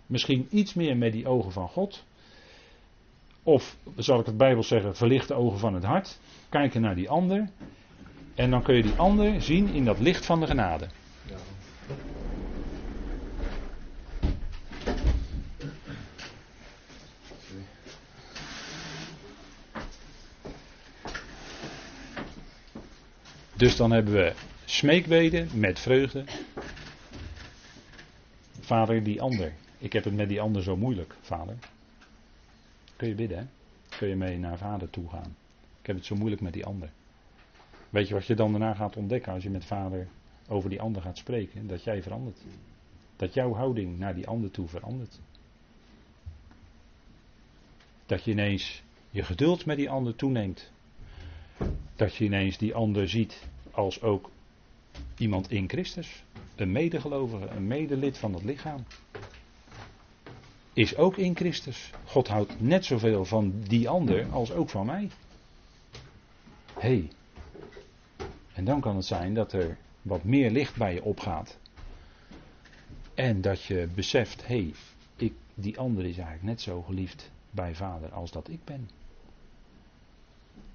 Misschien 0.05 0.47
iets 0.49 0.73
meer 0.73 0.97
met 0.97 1.11
die 1.11 1.27
ogen 1.27 1.51
van 1.51 1.67
God. 1.67 2.03
Of, 3.43 3.77
zal 3.95 4.19
ik 4.19 4.25
het 4.25 4.37
Bijbel 4.37 4.63
zeggen, 4.63 4.95
verlichte 4.95 5.33
ogen 5.33 5.59
van 5.59 5.73
het 5.73 5.83
hart. 5.83 6.19
Kijken 6.49 6.81
naar 6.81 6.95
die 6.95 7.09
ander. 7.09 7.49
En 8.35 8.49
dan 8.49 8.63
kun 8.63 8.75
je 8.75 8.83
die 8.83 8.95
ander 8.95 9.41
zien 9.41 9.67
in 9.67 9.85
dat 9.85 9.99
licht 9.99 10.25
van 10.25 10.39
de 10.39 10.47
genade. 10.47 10.87
Ja. 11.25 11.37
Dus 23.57 23.75
dan 23.75 23.91
hebben 23.91 24.13
we 24.13 24.33
smeekbeden 24.65 25.59
met 25.59 25.79
vreugde. 25.79 26.23
Vader, 28.59 29.03
die 29.03 29.21
ander. 29.21 29.53
Ik 29.77 29.93
heb 29.93 30.03
het 30.03 30.13
met 30.13 30.29
die 30.29 30.41
ander 30.41 30.63
zo 30.63 30.77
moeilijk, 30.77 31.15
vader. 31.21 31.55
Kun 32.95 33.07
je 33.07 33.15
bidden, 33.15 33.37
hè? 33.37 33.45
Kun 33.97 34.07
je 34.07 34.15
mee 34.15 34.37
naar 34.37 34.57
vader 34.57 34.89
toe 34.89 35.09
gaan. 35.09 35.35
Ik 35.79 35.85
heb 35.85 35.95
het 35.95 36.05
zo 36.05 36.15
moeilijk 36.15 36.41
met 36.41 36.53
die 36.53 36.65
ander. 36.65 36.89
Weet 37.89 38.07
je 38.07 38.13
wat 38.13 38.25
je 38.25 38.35
dan 38.35 38.51
daarna 38.51 38.73
gaat 38.73 38.95
ontdekken 38.95 39.33
als 39.33 39.43
je 39.43 39.49
met 39.49 39.65
vader 39.65 40.07
over 40.47 40.69
die 40.69 40.81
ander 40.81 41.01
gaat 41.01 41.17
spreken? 41.17 41.67
Dat 41.67 41.83
jij 41.83 42.03
verandert. 42.03 42.39
Dat 43.15 43.33
jouw 43.33 43.53
houding 43.53 43.97
naar 43.99 44.15
die 44.15 44.27
ander 44.27 44.51
toe 44.51 44.67
verandert. 44.67 45.19
Dat 48.05 48.23
je 48.23 48.31
ineens 48.31 48.83
je 49.09 49.23
geduld 49.23 49.65
met 49.65 49.77
die 49.77 49.89
ander 49.89 50.15
toeneemt. 50.15 50.71
Dat 51.95 52.15
je 52.15 52.23
ineens 52.23 52.57
die 52.57 52.75
ander 52.75 53.09
ziet 53.09 53.43
als 53.71 54.01
ook 54.01 54.29
iemand 55.17 55.51
in 55.51 55.69
Christus. 55.69 56.23
Een 56.55 56.71
medegelovige, 56.71 57.47
een 57.47 57.67
medelid 57.67 58.17
van 58.17 58.33
het 58.33 58.43
lichaam. 58.43 58.83
Is 60.73 60.95
ook 60.95 61.17
in 61.17 61.35
Christus. 61.35 61.91
God 62.05 62.27
houdt 62.27 62.61
net 62.61 62.85
zoveel 62.85 63.25
van 63.25 63.53
die 63.67 63.89
ander 63.89 64.25
als 64.31 64.51
ook 64.51 64.69
van 64.69 64.85
mij. 64.85 65.09
Hé. 66.73 66.87
Hey. 66.87 67.09
En 68.53 68.65
dan 68.65 68.81
kan 68.81 68.95
het 68.95 69.05
zijn 69.05 69.33
dat 69.33 69.53
er 69.53 69.77
wat 70.01 70.23
meer 70.23 70.51
licht 70.51 70.75
bij 70.75 70.93
je 70.93 71.03
opgaat. 71.03 71.57
En 73.13 73.41
dat 73.41 73.63
je 73.63 73.87
beseft, 73.95 74.47
hé, 74.47 74.55
hey, 74.55 74.73
die 75.55 75.79
ander 75.79 76.05
is 76.05 76.15
eigenlijk 76.17 76.43
net 76.43 76.61
zo 76.61 76.81
geliefd 76.81 77.31
bij 77.51 77.75
vader 77.75 78.11
als 78.11 78.31
dat 78.31 78.49
ik 78.49 78.63
ben. 78.63 78.89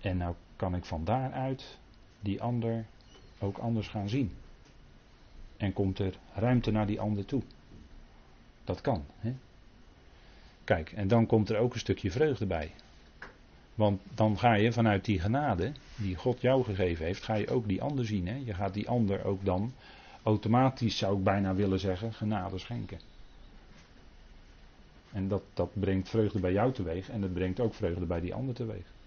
En 0.01 0.17
nou 0.17 0.35
kan 0.61 0.75
ik 0.75 0.85
van 0.85 1.05
daaruit 1.05 1.79
die 2.21 2.43
ander 2.43 2.85
ook 3.39 3.59
anders 3.59 3.89
gaan 3.89 4.09
zien. 4.09 4.33
En 5.57 5.73
komt 5.73 5.99
er 5.99 6.15
ruimte 6.35 6.71
naar 6.71 6.87
die 6.87 7.01
ander 7.01 7.25
toe. 7.25 7.43
Dat 8.65 8.81
kan. 8.81 9.05
Hè? 9.19 9.35
Kijk, 10.65 10.93
en 10.93 11.09
dan 11.09 11.27
komt 11.27 11.51
er 11.51 11.59
ook 11.59 11.73
een 11.73 11.81
stukje 11.81 12.11
vreugde 12.11 12.47
bij. 12.47 12.71
Want 13.75 14.01
dan 14.15 14.39
ga 14.39 14.55
je 14.55 14.73
vanuit 14.73 15.05
die 15.05 15.21
genade 15.21 15.73
die 15.97 16.17
God 16.17 16.41
jou 16.41 16.65
gegeven 16.65 17.05
heeft, 17.05 17.23
ga 17.23 17.35
je 17.35 17.51
ook 17.51 17.69
die 17.69 17.83
ander 17.83 18.07
zien. 18.07 18.29
Hè? 18.29 18.37
Je 18.45 18.55
gaat 18.55 18.75
die 18.75 18.89
ander 18.89 19.25
ook 19.25 19.45
dan 19.45 19.73
automatisch, 20.23 20.97
zou 20.99 21.19
ik 21.19 21.25
bijna 21.25 21.55
willen 21.55 21.81
zeggen, 21.81 22.13
genade 22.13 22.59
schenken. 22.59 23.01
En 25.13 25.29
dat, 25.29 25.43
dat 25.55 25.71
brengt 25.73 26.09
vreugde 26.09 26.39
bij 26.39 26.53
jou 26.53 26.73
teweeg 26.73 27.09
en 27.09 27.21
dat 27.21 27.33
brengt 27.33 27.61
ook 27.61 27.75
vreugde 27.75 28.07
bij 28.07 28.21
die 28.21 28.35
ander 28.35 28.55
teweeg. 28.55 28.99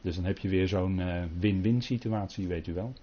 Dus 0.00 0.14
dan 0.14 0.24
heb 0.24 0.38
je 0.38 0.48
weer 0.48 0.68
zo'n 0.68 0.98
uh, 0.98 1.22
win-win 1.38 1.82
situatie, 1.82 2.46
weet 2.46 2.66
u 2.66 2.72
wel. 2.72 2.94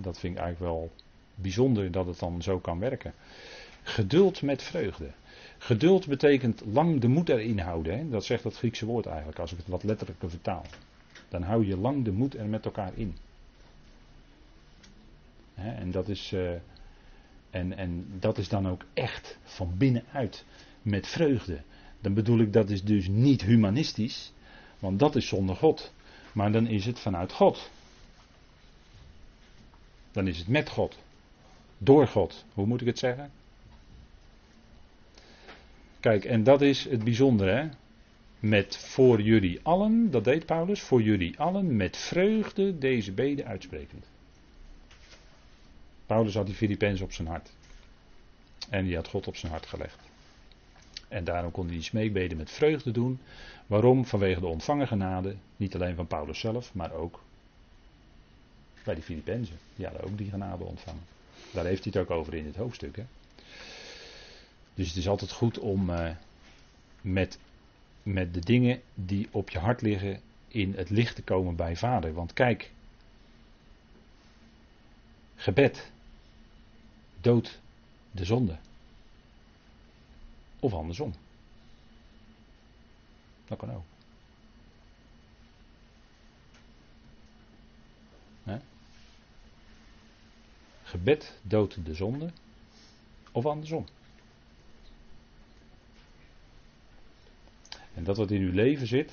Dat 0.00 0.18
vind 0.18 0.36
ik 0.36 0.42
eigenlijk 0.42 0.72
wel 0.72 0.90
bijzonder 1.34 1.90
dat 1.90 2.06
het 2.06 2.18
dan 2.18 2.42
zo 2.42 2.58
kan 2.58 2.78
werken. 2.78 3.14
Geduld 3.82 4.42
met 4.42 4.62
vreugde. 4.62 5.10
Geduld 5.58 6.06
betekent 6.06 6.62
lang 6.72 7.00
de 7.00 7.08
moed 7.08 7.28
erin 7.28 7.58
houden. 7.58 7.98
Hè? 7.98 8.08
Dat 8.08 8.24
zegt 8.24 8.42
dat 8.42 8.56
Griekse 8.56 8.86
woord 8.86 9.06
eigenlijk, 9.06 9.38
als 9.38 9.52
ik 9.52 9.58
het 9.58 9.66
wat 9.66 9.82
letterlijker 9.82 10.30
vertaal. 10.30 10.64
Dan 11.28 11.42
hou 11.42 11.66
je 11.66 11.76
lang 11.76 12.04
de 12.04 12.12
moed 12.12 12.36
er 12.36 12.46
met 12.46 12.64
elkaar 12.64 12.92
in. 12.94 13.16
Hè? 15.54 15.70
En, 15.70 15.90
dat 15.90 16.08
is, 16.08 16.32
uh, 16.32 16.50
en, 17.50 17.76
en 17.76 18.06
dat 18.18 18.38
is 18.38 18.48
dan 18.48 18.68
ook 18.68 18.84
echt 18.94 19.38
van 19.42 19.74
binnenuit 19.76 20.44
met 20.82 21.06
vreugde. 21.06 21.60
Dan 22.00 22.14
bedoel 22.14 22.38
ik, 22.38 22.52
dat 22.52 22.70
is 22.70 22.84
dus 22.84 23.08
niet 23.08 23.42
humanistisch. 23.42 24.32
Want 24.80 24.98
dat 24.98 25.16
is 25.16 25.28
zonder 25.28 25.56
God. 25.56 25.92
Maar 26.32 26.52
dan 26.52 26.66
is 26.66 26.86
het 26.86 26.98
vanuit 26.98 27.32
God. 27.32 27.70
Dan 30.12 30.26
is 30.26 30.38
het 30.38 30.48
met 30.48 30.68
God. 30.68 30.98
Door 31.78 32.06
God. 32.06 32.44
Hoe 32.54 32.66
moet 32.66 32.80
ik 32.80 32.86
het 32.86 32.98
zeggen? 32.98 33.30
Kijk, 36.00 36.24
en 36.24 36.42
dat 36.42 36.62
is 36.62 36.84
het 36.84 37.04
bijzondere. 37.04 37.50
Hè? 37.50 37.68
Met 38.38 38.76
voor 38.76 39.20
jullie 39.20 39.60
allen, 39.62 40.10
dat 40.10 40.24
deed 40.24 40.46
Paulus, 40.46 40.80
voor 40.80 41.02
jullie 41.02 41.38
allen 41.38 41.76
met 41.76 41.96
vreugde 41.96 42.78
deze 42.78 43.12
beden 43.12 43.46
uitsprekend. 43.46 44.06
Paulus 46.06 46.34
had 46.34 46.46
die 46.46 46.54
Filipijns 46.54 47.00
op 47.00 47.12
zijn 47.12 47.28
hart. 47.28 47.52
En 48.70 48.84
die 48.84 48.94
had 48.94 49.08
God 49.08 49.26
op 49.26 49.36
zijn 49.36 49.52
hart 49.52 49.66
gelegd. 49.66 50.09
En 51.10 51.24
daarom 51.24 51.50
kon 51.50 51.64
hij 51.64 51.74
die 51.74 51.82
smeekbeden 51.82 52.36
met 52.36 52.50
vreugde 52.50 52.90
doen. 52.90 53.20
Waarom? 53.66 54.06
Vanwege 54.06 54.40
de 54.40 54.46
ontvangen 54.46 54.86
genade. 54.86 55.36
Niet 55.56 55.74
alleen 55.74 55.94
van 55.94 56.06
Paulus 56.06 56.40
zelf, 56.40 56.74
maar 56.74 56.92
ook 56.92 57.22
bij 58.84 58.94
die 58.94 59.02
Filippenzen. 59.02 59.58
Die 59.76 59.86
hadden 59.86 60.04
ook 60.04 60.18
die 60.18 60.30
genade 60.30 60.64
ontvangen. 60.64 61.02
Daar 61.52 61.64
heeft 61.64 61.84
hij 61.84 61.92
het 61.94 62.02
ook 62.02 62.18
over 62.18 62.34
in 62.34 62.46
het 62.46 62.56
hoofdstuk. 62.56 62.96
Hè? 62.96 63.04
Dus 64.74 64.88
het 64.88 64.96
is 64.96 65.08
altijd 65.08 65.32
goed 65.32 65.58
om 65.58 65.90
uh, 65.90 66.10
met, 67.00 67.38
met 68.02 68.34
de 68.34 68.40
dingen 68.40 68.80
die 68.94 69.28
op 69.30 69.50
je 69.50 69.58
hart 69.58 69.82
liggen 69.82 70.20
in 70.48 70.74
het 70.76 70.90
licht 70.90 71.14
te 71.14 71.22
komen 71.22 71.56
bij 71.56 71.76
Vader. 71.76 72.12
Want 72.12 72.32
kijk, 72.32 72.70
gebed 75.36 75.90
doodt 77.20 77.60
de 78.10 78.24
zonde. 78.24 78.56
Of 80.60 80.72
andersom. 80.72 81.14
Dat 83.46 83.58
kan 83.58 83.74
ook. 83.74 83.84
Gebed 90.90 91.38
doodt 91.42 91.84
de 91.84 91.94
zonde. 91.94 92.30
Of 93.32 93.46
andersom. 93.46 93.84
En 97.94 98.04
dat 98.04 98.16
wat 98.16 98.30
in 98.30 98.40
uw 98.40 98.52
leven 98.52 98.86
zit, 98.86 99.12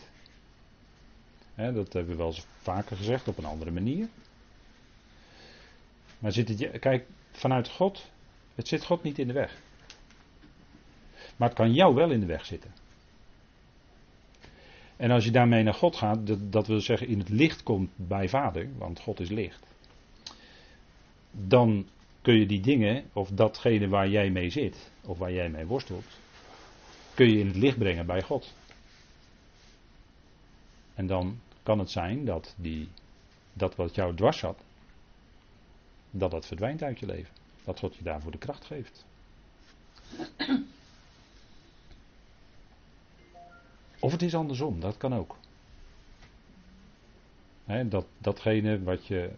dat 1.56 1.94
hebben 1.94 2.08
we 2.08 2.16
wel 2.16 2.28
eens 2.28 2.46
vaker 2.62 2.98
gezegd 2.98 3.28
op 3.28 3.38
een 3.38 3.46
andere 3.46 3.72
manier. 3.72 4.08
Maar 6.20 6.32
zit 6.32 6.48
het, 6.48 6.80
kijk, 6.80 7.06
vanuit 7.32 7.70
God, 7.70 8.12
het 8.56 8.68
zit 8.68 8.84
God 8.84 9.04
niet 9.04 9.20
in 9.20 9.28
de 9.28 9.34
weg. 9.34 9.62
Maar 11.38 11.48
het 11.48 11.58
kan 11.58 11.74
jou 11.74 11.96
wel 11.96 12.12
in 12.12 12.20
de 12.20 12.26
weg 12.26 12.46
zitten. 12.46 12.72
En 14.98 15.12
als 15.12 15.24
je 15.24 15.32
daarmee 15.32 15.64
naar 15.64 15.74
God 15.74 15.96
gaat, 15.96 16.28
dat, 16.28 16.52
dat 16.52 16.68
wil 16.68 16.82
zeggen 16.82 17.08
in 17.08 17.20
het 17.20 17.30
licht 17.30 17.64
komt 17.64 17.90
bij 17.96 18.30
Vader, 18.30 18.70
want 18.78 19.00
God 19.00 19.20
is 19.20 19.30
licht. 19.30 19.66
Dan 21.32 21.88
kun 22.22 22.40
je 22.40 22.46
die 22.46 22.62
dingen, 22.62 23.04
of 23.14 23.30
datgene 23.30 23.88
waar 23.88 24.10
jij 24.10 24.30
mee 24.30 24.50
zit, 24.50 24.92
of 25.06 25.18
waar 25.18 25.32
jij 25.32 25.50
mee 25.50 25.66
worstelt, 25.66 26.06
kun 27.14 27.30
je 27.30 27.40
in 27.40 27.48
het 27.48 27.56
licht 27.56 27.78
brengen 27.78 28.06
bij 28.06 28.22
God. 28.22 28.54
En 30.94 31.08
dan 31.08 31.40
kan 31.64 31.80
het 31.80 31.92
zijn 31.92 32.26
dat 32.26 32.56
die, 32.58 32.88
dat 33.54 33.76
wat 33.76 33.96
jou 33.96 34.16
dwars 34.16 34.38
zat, 34.38 34.64
dat 36.12 36.32
dat 36.32 36.46
verdwijnt 36.46 36.84
uit 36.84 37.00
je 37.00 37.06
leven. 37.06 37.34
Dat 37.64 37.80
God 37.80 37.96
je 37.96 38.04
daarvoor 38.04 38.32
de 38.32 38.38
kracht 38.38 38.66
geeft. 38.66 39.06
Of 44.08 44.14
het 44.14 44.22
is 44.22 44.36
andersom, 44.36 44.80
dat 44.80 44.98
kan 44.98 45.16
ook. 45.16 45.36
dat, 47.90 48.06
datgene 48.18 48.84
wat 48.84 49.06
je 49.06 49.32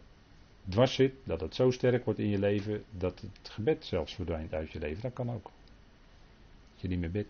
dwars 0.68 0.94
zit, 0.94 1.14
dat 1.24 1.42
het 1.42 1.56
zo 1.56 1.72
sterk 1.72 2.06
wordt 2.06 2.20
in 2.20 2.28
je 2.28 2.40
leven, 2.40 2.84
dat 2.92 3.20
het 3.20 3.50
gebed 3.50 3.86
zelfs 3.86 4.14
verdwijnt 4.14 4.54
uit 4.54 4.72
je 4.72 4.80
leven, 4.80 5.02
dat 5.02 5.14
kan 5.14 5.32
ook. 5.32 5.44
Dat 5.44 6.82
je 6.82 6.88
niet 6.88 7.00
meer 7.00 7.12
bidt. 7.12 7.30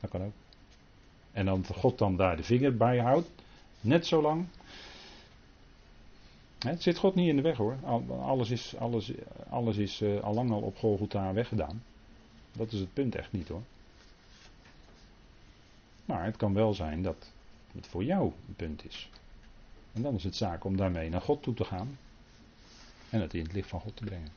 Dat 0.00 0.10
kan 0.10 0.22
ook. 0.22 0.32
En 1.32 1.44
dan 1.44 1.64
God 1.66 1.98
dan 1.98 2.16
daar 2.16 2.36
de 2.36 2.42
vinger 2.42 2.76
bij 2.76 2.98
houdt, 2.98 3.28
net 3.80 4.06
zo 4.06 4.22
lang. 4.22 4.46
Het 6.58 6.82
zit 6.82 6.98
God 6.98 7.14
niet 7.14 7.28
in 7.28 7.36
de 7.36 7.42
weg 7.42 7.56
hoor. 7.56 7.76
Alles 8.20 8.50
is, 8.50 8.76
alles, 8.76 9.12
alles 9.48 9.76
is 9.76 10.00
uh, 10.00 10.20
al 10.20 10.34
lang 10.34 10.50
al 10.50 10.60
op 10.60 10.76
Golgotha 10.76 11.32
weggedaan. 11.32 11.82
Dat 12.52 12.72
is 12.72 12.80
het 12.80 12.92
punt 12.92 13.14
echt 13.14 13.32
niet 13.32 13.48
hoor. 13.48 13.62
Maar 16.12 16.24
het 16.24 16.36
kan 16.36 16.54
wel 16.54 16.74
zijn 16.74 17.02
dat 17.02 17.30
het 17.74 17.86
voor 17.86 18.04
jou 18.04 18.32
een 18.48 18.54
punt 18.54 18.84
is. 18.84 19.10
En 19.92 20.02
dan 20.02 20.14
is 20.14 20.24
het 20.24 20.36
zaak 20.36 20.64
om 20.64 20.76
daarmee 20.76 21.08
naar 21.08 21.20
God 21.20 21.42
toe 21.42 21.54
te 21.54 21.64
gaan. 21.64 21.98
En 23.10 23.20
het 23.20 23.34
in 23.34 23.42
het 23.42 23.52
licht 23.52 23.68
van 23.68 23.80
God 23.80 23.96
te 23.96 24.04
brengen. 24.04 24.28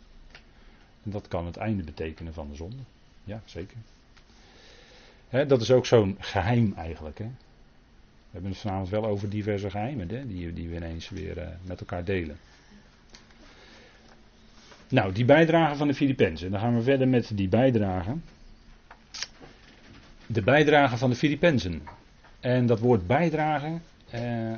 En 1.03 1.11
dat 1.11 1.27
kan 1.27 1.45
het 1.45 1.57
einde 1.57 1.83
betekenen 1.83 2.33
van 2.33 2.49
de 2.49 2.55
zonde. 2.55 2.83
Ja, 3.23 3.41
zeker. 3.45 3.77
Dat 5.47 5.61
is 5.61 5.71
ook 5.71 5.85
zo'n 5.85 6.15
geheim 6.19 6.73
eigenlijk. 6.77 7.17
We 7.17 7.29
hebben 8.31 8.51
het 8.51 8.59
vanavond 8.59 8.89
wel 8.89 9.05
over 9.05 9.29
diverse 9.29 9.69
geheimen 9.69 10.07
die, 10.07 10.53
die 10.53 10.69
we 10.69 10.75
ineens 10.75 11.09
weer 11.09 11.37
uh, 11.37 11.47
met 11.61 11.79
elkaar 11.79 12.03
delen. 12.03 12.37
Nou, 14.89 15.11
die 15.11 15.25
bijdrage 15.25 15.75
van 15.75 15.87
de 15.87 15.93
Filippenzen. 15.93 16.51
Dan 16.51 16.59
gaan 16.59 16.75
we 16.75 16.81
verder 16.81 17.07
met 17.07 17.31
die 17.33 17.47
bijdrage. 17.47 18.15
De 20.27 20.41
bijdrage 20.41 20.97
van 20.97 21.09
de 21.09 21.15
Filippenzen. 21.15 21.81
En 22.39 22.65
dat 22.65 22.79
woord 22.79 23.07
bijdrage, 23.07 23.79
eh, 24.09 24.53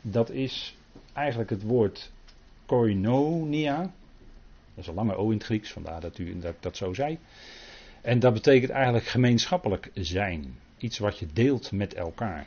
dat 0.00 0.30
is 0.30 0.76
eigenlijk 1.12 1.50
het 1.50 1.62
woord 1.62 2.10
koinonia. 2.66 3.78
Dat 3.80 4.84
is 4.84 4.86
een 4.86 4.94
lange 4.94 5.16
O 5.16 5.26
in 5.30 5.36
het 5.36 5.44
Grieks, 5.44 5.72
vandaar 5.72 6.00
dat 6.00 6.18
u 6.18 6.38
dat, 6.38 6.54
dat 6.60 6.76
zo 6.76 6.94
zei. 6.94 7.18
En 8.00 8.18
dat 8.18 8.32
betekent 8.32 8.70
eigenlijk 8.70 9.06
gemeenschappelijk 9.06 9.90
zijn. 9.94 10.58
Iets 10.78 10.98
wat 10.98 11.18
je 11.18 11.26
deelt 11.32 11.72
met 11.72 11.94
elkaar. 11.94 12.46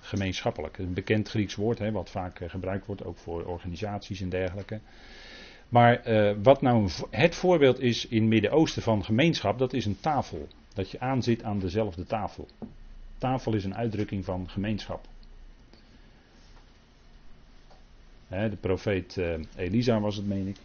Gemeenschappelijk. 0.00 0.78
Een 0.78 0.94
bekend 0.94 1.28
Grieks 1.28 1.54
woord, 1.54 1.78
hè, 1.78 1.90
wat 1.90 2.10
vaak 2.10 2.40
eh, 2.40 2.50
gebruikt 2.50 2.86
wordt, 2.86 3.04
ook 3.04 3.18
voor 3.18 3.44
organisaties 3.44 4.20
en 4.20 4.28
dergelijke. 4.28 4.80
Maar 5.68 6.08
uh, 6.08 6.32
wat 6.42 6.62
nou 6.62 6.90
het 7.10 7.34
voorbeeld 7.34 7.80
is 7.80 8.06
in 8.06 8.20
het 8.20 8.28
Midden-Oosten 8.28 8.82
van 8.82 9.04
gemeenschap, 9.04 9.58
dat 9.58 9.72
is 9.72 9.86
een 9.86 10.00
tafel. 10.00 10.48
Dat 10.74 10.90
je 10.90 11.00
aanzit 11.00 11.42
aan 11.42 11.58
dezelfde 11.58 12.04
tafel. 12.04 12.48
Tafel 13.18 13.54
is 13.54 13.64
een 13.64 13.74
uitdrukking 13.74 14.24
van 14.24 14.48
gemeenschap. 14.48 15.08
de 18.28 18.56
profeet 18.60 19.16
uh, 19.16 19.34
Elisa 19.56 20.00
was 20.00 20.16
het, 20.16 20.26
meen 20.26 20.46
ik. 20.46 20.56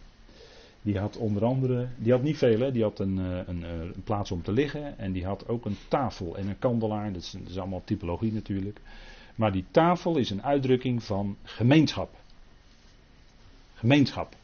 Die 0.82 0.98
had 0.98 1.16
onder 1.16 1.44
andere, 1.44 1.88
die 1.96 2.12
had 2.12 2.22
niet 2.22 2.36
veel, 2.36 2.60
hè? 2.60 2.72
die 2.72 2.82
had 2.82 2.98
een, 2.98 3.18
eh, 3.18 3.38
een, 3.46 3.62
een, 3.62 4.02
plaats 4.04 4.30
om 4.30 4.42
te 4.42 4.52
liggen 4.52 4.98
en 4.98 5.12
die 5.12 5.24
had 5.24 5.48
ook 5.48 5.64
een 5.64 5.76
tafel 5.88 6.36
en 6.36 6.48
een 6.48 6.58
kandelaar. 6.58 7.12
Dat 7.12 7.22
is, 7.22 7.30
dat 7.30 7.48
is 7.48 7.58
allemaal 7.58 7.82
typologie 7.84 8.32
natuurlijk. 8.32 8.80
Maar 9.34 9.52
die 9.52 9.64
tafel 9.70 10.16
is 10.16 10.30
een 10.30 10.42
uitdrukking 10.42 11.02
van 11.02 11.36
gemeenschap. 11.42 12.14
Gemeenschap. 13.74 14.34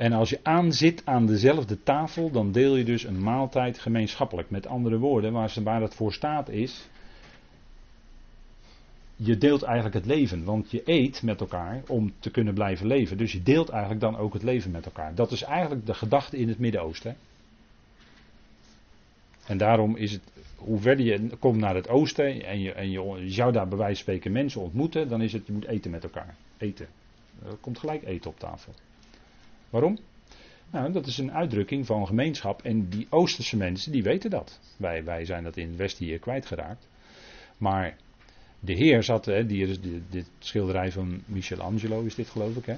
En 0.00 0.12
als 0.12 0.30
je 0.30 0.40
aanzit 0.42 1.02
aan 1.04 1.26
dezelfde 1.26 1.82
tafel, 1.82 2.30
dan 2.30 2.52
deel 2.52 2.76
je 2.76 2.84
dus 2.84 3.04
een 3.04 3.22
maaltijd 3.22 3.78
gemeenschappelijk. 3.78 4.50
Met 4.50 4.66
andere 4.66 4.98
woorden, 4.98 5.32
waar, 5.32 5.50
ze, 5.50 5.62
waar 5.62 5.80
het 5.80 5.94
voor 5.94 6.12
staat 6.12 6.48
is. 6.48 6.88
Je 9.16 9.38
deelt 9.38 9.62
eigenlijk 9.62 9.94
het 9.94 10.06
leven, 10.06 10.44
want 10.44 10.70
je 10.70 10.82
eet 10.84 11.22
met 11.22 11.40
elkaar 11.40 11.82
om 11.86 12.12
te 12.18 12.30
kunnen 12.30 12.54
blijven 12.54 12.86
leven. 12.86 13.18
Dus 13.18 13.32
je 13.32 13.42
deelt 13.42 13.68
eigenlijk 13.68 14.00
dan 14.00 14.16
ook 14.16 14.32
het 14.32 14.42
leven 14.42 14.70
met 14.70 14.84
elkaar. 14.84 15.14
Dat 15.14 15.32
is 15.32 15.42
eigenlijk 15.42 15.86
de 15.86 15.94
gedachte 15.94 16.36
in 16.36 16.48
het 16.48 16.58
Midden-Oosten. 16.58 17.16
En 19.46 19.58
daarom 19.58 19.96
is 19.96 20.12
het, 20.12 20.22
hoe 20.56 20.80
verder 20.80 21.04
je 21.04 21.36
komt 21.38 21.58
naar 21.58 21.74
het 21.74 21.88
oosten 21.88 22.44
en 22.44 22.60
je, 22.60 22.72
en 22.72 22.90
je, 22.90 23.00
je 23.24 23.30
zou 23.30 23.52
daar 23.52 23.68
bij 23.68 23.78
wijze 23.78 23.94
van 23.94 24.02
spreken 24.02 24.32
mensen 24.32 24.60
ontmoeten, 24.60 25.08
dan 25.08 25.22
is 25.22 25.32
het, 25.32 25.46
je 25.46 25.52
moet 25.52 25.66
eten 25.66 25.90
met 25.90 26.02
elkaar. 26.02 26.34
Eten. 26.58 26.86
Er 27.46 27.56
komt 27.60 27.78
gelijk 27.78 28.04
eten 28.04 28.30
op 28.30 28.38
tafel. 28.38 28.72
Waarom? 29.70 29.98
Nou, 30.70 30.92
dat 30.92 31.06
is 31.06 31.18
een 31.18 31.32
uitdrukking 31.32 31.86
van 31.86 32.06
gemeenschap. 32.06 32.62
En 32.62 32.88
die 32.88 33.06
Oosterse 33.10 33.56
mensen, 33.56 33.92
die 33.92 34.02
weten 34.02 34.30
dat. 34.30 34.60
Wij, 34.76 35.04
wij 35.04 35.24
zijn 35.24 35.44
dat 35.44 35.56
in 35.56 35.68
het 35.68 35.76
Westen 35.76 36.04
hier 36.04 36.18
kwijtgeraakt. 36.18 36.88
Maar 37.56 37.96
de 38.60 38.72
Heer 38.72 39.02
zat, 39.02 39.24
hè, 39.24 39.46
die 39.46 39.78
dit 40.10 40.30
schilderij 40.38 40.92
van 40.92 41.22
Michelangelo 41.26 42.02
is 42.02 42.14
dit 42.14 42.28
geloof 42.28 42.56
ik, 42.56 42.66
hè? 42.66 42.76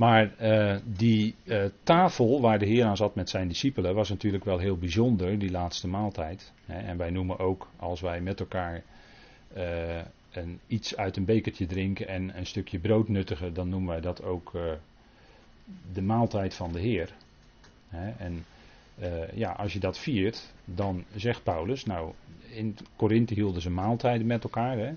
Maar 0.00 0.32
uh, 0.40 0.76
die 0.84 1.34
uh, 1.44 1.64
tafel 1.82 2.40
waar 2.40 2.58
de 2.58 2.66
Heer 2.66 2.84
aan 2.84 2.96
zat 2.96 3.14
met 3.14 3.30
zijn 3.30 3.48
discipelen 3.48 3.94
was 3.94 4.08
natuurlijk 4.08 4.44
wel 4.44 4.58
heel 4.58 4.76
bijzonder, 4.76 5.38
die 5.38 5.50
laatste 5.50 5.88
maaltijd. 5.88 6.52
Hè? 6.66 6.78
En 6.78 6.96
wij 6.96 7.10
noemen 7.10 7.38
ook, 7.38 7.68
als 7.76 8.00
wij 8.00 8.20
met 8.20 8.40
elkaar 8.40 8.82
uh, 9.56 9.98
een, 10.30 10.60
iets 10.66 10.96
uit 10.96 11.16
een 11.16 11.24
bekertje 11.24 11.66
drinken 11.66 12.08
en 12.08 12.38
een 12.38 12.46
stukje 12.46 12.78
brood 12.78 13.08
nuttigen, 13.08 13.54
dan 13.54 13.68
noemen 13.68 13.88
wij 13.88 14.00
dat 14.00 14.22
ook 14.22 14.52
de 15.92 16.02
maaltijd 16.02 16.54
van 16.54 16.72
de 16.72 16.80
Heer. 16.80 17.12
En 18.16 18.44
uh, 19.00 19.32
ja, 19.32 19.50
als 19.50 19.72
je 19.72 19.78
dat 19.78 19.98
viert, 19.98 20.52
dan 20.64 21.04
zegt 21.16 21.42
Paulus, 21.42 21.84
nou, 21.84 22.12
in 22.50 22.76
Korinthe 22.96 23.34
hielden 23.34 23.62
ze 23.62 23.70
maaltijden 23.70 24.26
met 24.26 24.44
elkaar. 24.44 24.78
Hè? 24.78 24.92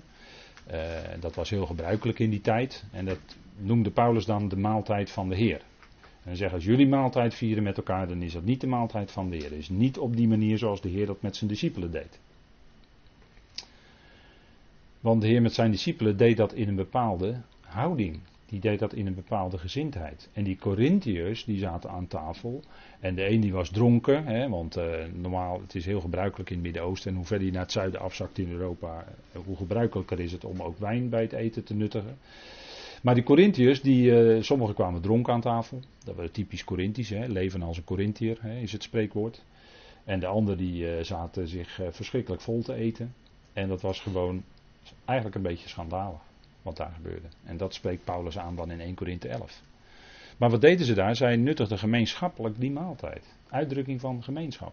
Uh, 0.72 1.20
dat 1.20 1.34
was 1.34 1.50
heel 1.50 1.66
gebruikelijk 1.66 2.18
in 2.18 2.30
die 2.30 2.40
tijd. 2.40 2.84
En 2.92 3.04
dat 3.04 3.18
noemde 3.56 3.90
Paulus 3.90 4.24
dan 4.24 4.48
de 4.48 4.56
maaltijd 4.56 5.10
van 5.10 5.28
de 5.28 5.36
Heer. 5.36 5.62
En 6.24 6.36
zeggen 6.36 6.56
als 6.56 6.64
jullie 6.64 6.86
maaltijd 6.86 7.34
vieren 7.34 7.62
met 7.62 7.76
elkaar, 7.76 8.08
dan 8.08 8.22
is 8.22 8.32
dat 8.32 8.44
niet 8.44 8.60
de 8.60 8.66
maaltijd 8.66 9.10
van 9.10 9.30
de 9.30 9.36
Heer. 9.36 9.50
Het 9.50 9.58
is 9.58 9.68
niet 9.68 9.98
op 9.98 10.16
die 10.16 10.28
manier 10.28 10.58
zoals 10.58 10.80
de 10.80 10.88
Heer 10.88 11.06
dat 11.06 11.22
met 11.22 11.36
zijn 11.36 11.50
discipelen 11.50 11.90
deed. 11.90 12.18
Want 15.00 15.20
de 15.20 15.28
Heer 15.28 15.42
met 15.42 15.54
zijn 15.54 15.70
discipelen 15.70 16.16
deed 16.16 16.36
dat 16.36 16.52
in 16.52 16.68
een 16.68 16.74
bepaalde 16.74 17.40
houding 17.60 18.20
die 18.46 18.60
deed 18.60 18.78
dat 18.78 18.92
in 18.92 19.06
een 19.06 19.14
bepaalde 19.14 19.58
gezindheid. 19.58 20.28
En 20.32 20.44
die 20.44 20.56
Corinthiërs, 20.56 21.44
die 21.44 21.58
zaten 21.58 21.90
aan 21.90 22.06
tafel. 22.06 22.62
En 23.00 23.14
de 23.14 23.30
een 23.30 23.40
die 23.40 23.52
was 23.52 23.70
dronken, 23.70 24.26
hè, 24.26 24.48
want 24.48 24.76
uh, 24.76 24.84
normaal, 25.14 25.60
het 25.60 25.74
is 25.74 25.86
heel 25.86 26.00
gebruikelijk 26.00 26.50
in 26.50 26.56
het 26.56 26.64
Midden-Oosten. 26.64 27.10
En 27.10 27.16
hoe 27.16 27.26
verder 27.26 27.46
je 27.46 27.52
naar 27.52 27.62
het 27.62 27.72
zuiden 27.72 28.00
afzakt 28.00 28.38
in 28.38 28.50
Europa, 28.50 29.04
uh, 29.36 29.42
hoe 29.44 29.56
gebruikelijker 29.56 30.20
is 30.20 30.32
het 30.32 30.44
om 30.44 30.62
ook 30.62 30.78
wijn 30.78 31.08
bij 31.08 31.22
het 31.22 31.32
eten 31.32 31.64
te 31.64 31.74
nuttigen. 31.74 32.16
Maar 33.02 33.14
die 33.14 33.24
Corinthiërs, 33.24 33.80
die, 33.80 34.10
uh, 34.10 34.42
sommigen 34.42 34.74
kwamen 34.74 35.00
dronken 35.00 35.32
aan 35.32 35.40
tafel. 35.40 35.80
Dat 36.04 36.16
was 36.16 36.28
typisch 36.32 36.64
Corinthisch, 36.64 37.10
hè, 37.10 37.26
leven 37.26 37.62
als 37.62 37.76
een 37.76 37.84
Corinthiër, 37.84 38.44
is 38.44 38.72
het 38.72 38.82
spreekwoord. 38.82 39.44
En 40.04 40.20
de 40.20 40.26
anderen 40.26 40.58
die 40.58 41.04
zaten 41.04 41.48
zich 41.48 41.80
verschrikkelijk 41.90 42.42
vol 42.42 42.62
te 42.62 42.74
eten. 42.74 43.14
En 43.52 43.68
dat 43.68 43.80
was 43.80 44.00
gewoon 44.00 44.42
eigenlijk 45.04 45.36
een 45.36 45.42
beetje 45.42 45.68
schandalig 45.68 46.20
wat 46.64 46.76
daar 46.76 46.92
gebeurde. 46.92 47.28
En 47.44 47.56
dat 47.56 47.74
spreekt 47.74 48.04
Paulus 48.04 48.38
aan 48.38 48.56
dan 48.56 48.70
in 48.70 48.80
1 48.80 48.94
Korinthe 48.94 49.28
11. 49.28 49.62
Maar 50.36 50.50
wat 50.50 50.60
deden 50.60 50.86
ze 50.86 50.94
daar? 50.94 51.16
Zij 51.16 51.36
nuttigden 51.36 51.78
gemeenschappelijk 51.78 52.60
die 52.60 52.70
maaltijd. 52.70 53.36
Uitdrukking 53.48 54.00
van 54.00 54.22
gemeenschap. 54.22 54.72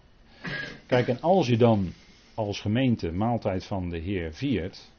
Kijk, 0.86 1.08
en 1.08 1.22
als 1.22 1.48
je 1.48 1.58
dan 1.58 1.92
als 2.34 2.60
gemeente 2.60 3.12
maaltijd 3.12 3.66
van 3.66 3.90
de 3.90 3.98
Heer 3.98 4.34
viert, 4.34 4.92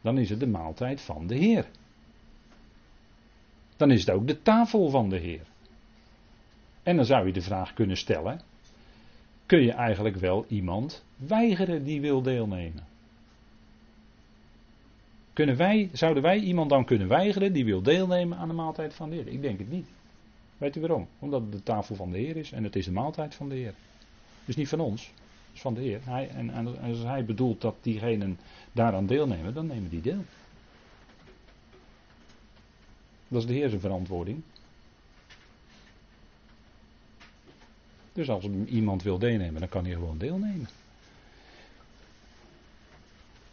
dan 0.00 0.18
is 0.18 0.30
het 0.30 0.40
de 0.40 0.46
maaltijd 0.46 1.00
van 1.00 1.26
de 1.26 1.34
Heer. 1.34 1.66
Dan 3.76 3.90
is 3.90 4.00
het 4.00 4.10
ook 4.10 4.26
de 4.26 4.42
tafel 4.42 4.88
van 4.88 5.08
de 5.08 5.18
Heer. 5.18 5.46
En 6.82 6.96
dan 6.96 7.04
zou 7.04 7.26
je 7.26 7.32
de 7.32 7.42
vraag 7.42 7.74
kunnen 7.74 7.96
stellen: 7.96 8.40
kun 9.46 9.62
je 9.62 9.72
eigenlijk 9.72 10.16
wel 10.16 10.44
iemand 10.48 11.04
weigeren 11.16 11.84
die 11.84 12.00
wil 12.00 12.22
deelnemen? 12.22 12.86
Kunnen 15.40 15.58
wij, 15.58 15.90
zouden 15.92 16.22
wij 16.22 16.38
iemand 16.38 16.70
dan 16.70 16.84
kunnen 16.84 17.08
weigeren 17.08 17.52
die 17.52 17.64
wil 17.64 17.82
deelnemen 17.82 18.38
aan 18.38 18.48
de 18.48 18.54
maaltijd 18.54 18.94
van 18.94 19.10
de 19.10 19.16
Heer? 19.16 19.28
Ik 19.28 19.42
denk 19.42 19.58
het 19.58 19.70
niet. 19.70 19.86
Weet 20.58 20.76
u 20.76 20.80
waarom? 20.80 21.08
Omdat 21.18 21.42
het 21.42 21.52
de 21.52 21.62
tafel 21.62 21.94
van 21.94 22.10
de 22.10 22.18
Heer 22.18 22.36
is 22.36 22.52
en 22.52 22.64
het 22.64 22.76
is 22.76 22.84
de 22.84 22.92
maaltijd 22.92 23.34
van 23.34 23.48
de 23.48 23.54
Heer. 23.54 23.74
Dus 24.44 24.56
niet 24.56 24.68
van 24.68 24.80
ons, 24.80 25.06
het 25.06 25.54
is 25.54 25.60
van 25.60 25.74
de 25.74 25.80
Heer. 25.80 26.00
Hij, 26.04 26.28
en, 26.28 26.50
en 26.50 26.80
als 26.80 27.02
hij 27.02 27.24
bedoelt 27.24 27.60
dat 27.60 27.74
diegenen 27.80 28.38
daaraan 28.72 29.06
deelnemen, 29.06 29.54
dan 29.54 29.66
nemen 29.66 29.90
die 29.90 30.00
deel. 30.00 30.24
Dat 33.28 33.40
is 33.40 33.48
de 33.48 33.54
Heer 33.54 33.68
zijn 33.68 33.80
verantwoording. 33.80 34.42
Dus 38.12 38.30
als 38.30 38.44
iemand 38.66 39.02
wil 39.02 39.18
deelnemen, 39.18 39.60
dan 39.60 39.68
kan 39.68 39.84
hij 39.84 39.94
gewoon 39.94 40.18
deelnemen. 40.18 40.68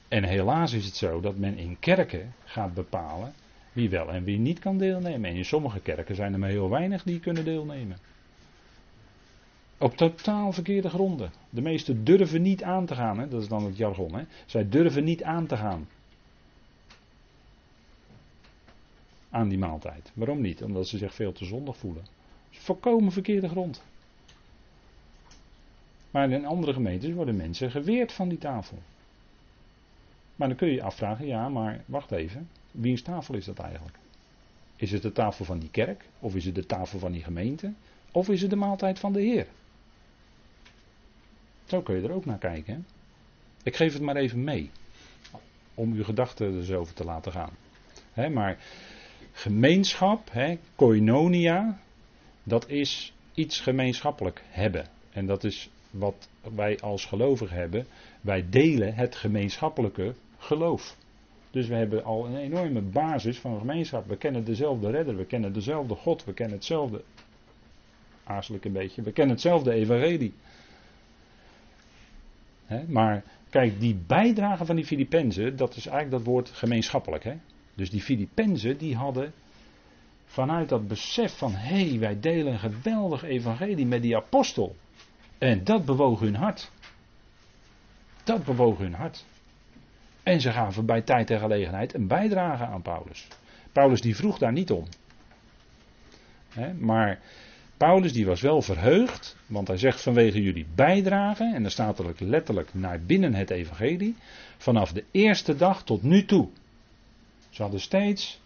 En 0.08 0.24
helaas 0.24 0.74
is 0.74 0.86
het 0.86 0.96
zo 0.96 1.20
dat 1.20 1.38
men 1.38 1.58
in 1.58 1.78
kerken 1.80 2.34
gaat 2.44 2.74
bepalen 2.74 3.34
wie 3.74 3.90
wel 3.90 4.12
en 4.12 4.24
wie 4.24 4.38
niet 4.38 4.60
kan 4.60 4.78
deelnemen. 4.78 5.30
En 5.30 5.36
in 5.36 5.46
sommige 5.46 5.80
kerken 5.80 6.16
zijn 6.16 6.34
er 6.34 6.40
maar 6.40 6.50
heel 6.50 6.70
weinig 6.70 7.04
die 7.04 7.20
kunnen 7.20 7.46
deelnemen. 7.46 7.98
Op 9.78 9.98
totaal 9.98 10.52
verkeerde 10.52 10.90
gronden. 10.90 11.32
De 11.50 11.62
meesten 11.62 12.04
durven 12.04 12.42
niet 12.42 12.64
aan 12.64 12.86
te 12.86 12.96
gaan, 12.96 13.20
hè? 13.20 13.28
dat 13.28 13.42
is 13.42 13.48
dan 13.48 13.66
het 13.66 13.78
jargon. 13.78 14.16
Hè? 14.16 14.24
Zij 14.46 14.70
durven 14.70 15.04
niet 15.04 15.24
aan 15.24 15.48
te 15.48 15.58
gaan. 15.58 15.88
Aan 19.30 19.48
die 19.48 19.58
maaltijd. 19.58 20.12
Waarom 20.14 20.42
niet? 20.42 20.64
Omdat 20.64 20.88
ze 20.88 20.98
zich 20.98 21.14
veel 21.14 21.32
te 21.32 21.46
zondig 21.46 21.78
voelen. 21.78 22.06
volkomen 22.50 23.12
verkeerde 23.12 23.50
grond. 23.50 23.84
Maar 26.12 26.32
in 26.32 26.46
andere 26.46 26.74
gemeentes 26.74 27.14
worden 27.14 27.36
mensen 27.36 27.72
geweerd 27.72 28.12
van 28.12 28.30
die 28.30 28.38
tafel. 28.38 28.78
Maar 30.38 30.48
dan 30.48 30.58
kun 30.58 30.68
je 30.68 30.74
je 30.74 30.84
afvragen, 30.84 31.26
ja, 31.26 31.50
maar 31.50 31.84
wacht 31.86 32.12
even. 32.12 32.50
Wiens 32.72 33.02
tafel 33.02 33.36
is 33.36 33.46
dat 33.46 33.60
eigenlijk? 33.60 33.98
Is 34.76 34.92
het 34.92 35.02
de 35.02 35.12
tafel 35.12 35.46
van 35.46 35.60
die 35.60 35.70
kerk? 35.70 36.06
Of 36.20 36.36
is 36.36 36.46
het 36.46 36.56
de 36.56 36.66
tafel 36.66 37.00
van 37.00 37.12
die 37.12 37.24
gemeente? 37.24 37.74
Of 38.12 38.30
is 38.30 38.42
het 38.42 38.50
de 38.50 38.56
maaltijd 38.56 39.00
van 39.00 39.14
de 39.14 39.22
Heer? 39.22 39.48
Zo 41.66 41.82
kun 41.82 41.96
je 41.96 42.08
er 42.08 42.14
ook 42.14 42.26
naar 42.26 42.38
kijken. 42.38 42.86
Ik 43.64 43.76
geef 43.76 43.94
het 43.94 44.02
maar 44.02 44.16
even 44.16 44.44
mee. 44.44 44.72
Om 45.74 45.94
uw 45.94 46.04
gedachten 46.04 46.68
er 46.68 46.78
over 46.78 46.94
te 46.94 47.04
laten 47.04 47.32
gaan. 47.32 47.54
maar 48.34 48.58
gemeenschap, 49.32 50.32
koinonia, 50.76 51.80
dat 52.44 52.70
is 52.70 53.14
iets 53.34 53.60
gemeenschappelijk 53.60 54.44
hebben. 54.50 54.88
En 55.12 55.26
dat 55.26 55.44
is 55.44 55.70
wat 55.90 56.30
wij 56.56 56.80
als 56.80 57.06
gelovigen 57.06 57.58
hebben. 57.58 57.88
Wij 58.22 58.46
delen 58.50 58.94
het 58.94 59.16
gemeenschappelijke 59.16 60.16
geloof. 60.38 60.98
Dus 61.52 61.68
we 61.68 61.76
hebben 61.76 62.04
al 62.04 62.26
een 62.26 62.38
enorme 62.38 62.82
basis 62.82 63.40
van 63.40 63.60
gemeenschap. 63.60 64.08
We 64.08 64.18
kennen 64.18 64.44
dezelfde 64.44 64.90
redder, 64.90 65.18
we 65.18 65.26
kennen 65.26 65.54
dezelfde 65.54 65.96
God, 65.96 66.24
we 66.24 66.34
kennen 66.34 66.56
hetzelfde. 66.56 67.04
Aarzelijk 68.24 68.66
een 68.66 68.72
beetje. 68.72 69.02
We 69.02 69.12
kennen 69.12 69.36
hetzelfde 69.36 69.72
evangelie. 69.72 70.34
maar 72.88 73.24
kijk, 73.50 73.80
die 73.80 73.96
bijdrage 74.08 74.66
van 74.66 74.76
die 74.76 74.86
Filippenzen, 74.86 75.58
dat 75.58 75.76
is 75.76 75.86
eigenlijk 75.86 76.18
dat 76.18 76.34
woord 76.34 76.50
gemeenschappelijk. 76.50 77.24
He? 77.24 77.36
Dus 77.74 77.90
die 77.90 78.02
Filippenzen, 78.02 78.78
die 78.78 78.96
hadden 78.96 79.34
vanuit 80.26 80.70
dat 80.70 80.88
besef 80.88 81.38
van, 81.38 81.52
hé, 81.52 81.90
hey, 81.90 82.00
wij 82.00 82.20
delen 82.20 82.54
een 82.54 82.60
geweldig 82.60 83.24
evangelie 83.24 83.86
met 83.86 84.02
die 84.02 84.16
apostel. 84.16 84.76
En 85.38 85.64
dat 85.64 85.86
bewoog 85.86 86.20
hun 86.20 86.36
hart. 86.36 86.72
Dat 88.24 88.44
bewoog 88.46 88.78
hun 88.78 88.94
hart. 88.94 89.26
En 90.28 90.42
ze 90.42 90.52
gaven 90.52 90.86
bij 90.86 91.02
tijd 91.02 91.30
en 91.30 91.40
gelegenheid 91.40 91.94
een 91.94 92.08
bijdrage 92.08 92.66
aan 92.66 92.82
Paulus. 92.82 93.28
Paulus 93.72 94.02
die 94.02 94.16
vroeg 94.16 94.38
daar 94.38 94.52
niet 94.52 94.72
om. 94.72 94.88
maar 96.78 97.20
Paulus 97.78 98.14
die 98.14 98.26
was 98.26 98.42
wel 98.42 98.62
verheugd, 98.62 99.38
want 99.46 99.68
hij 99.68 99.78
zegt 99.78 100.02
vanwege 100.02 100.42
jullie 100.42 100.66
bijdrage, 100.76 101.52
en 101.54 101.62
dan 101.62 101.72
staat 101.72 102.00
er 102.00 102.16
letterlijk 102.18 102.74
naar 102.74 103.02
binnen 103.02 103.34
het 103.34 103.50
evangelie, 103.50 104.16
vanaf 104.58 104.92
de 104.92 105.04
eerste 105.12 105.56
dag 105.56 105.84
tot 105.84 106.04
nu 106.04 106.26
toe. 106.26 106.48
Ze 107.50 107.62
hadden 107.62 107.82
steeds 107.82 108.42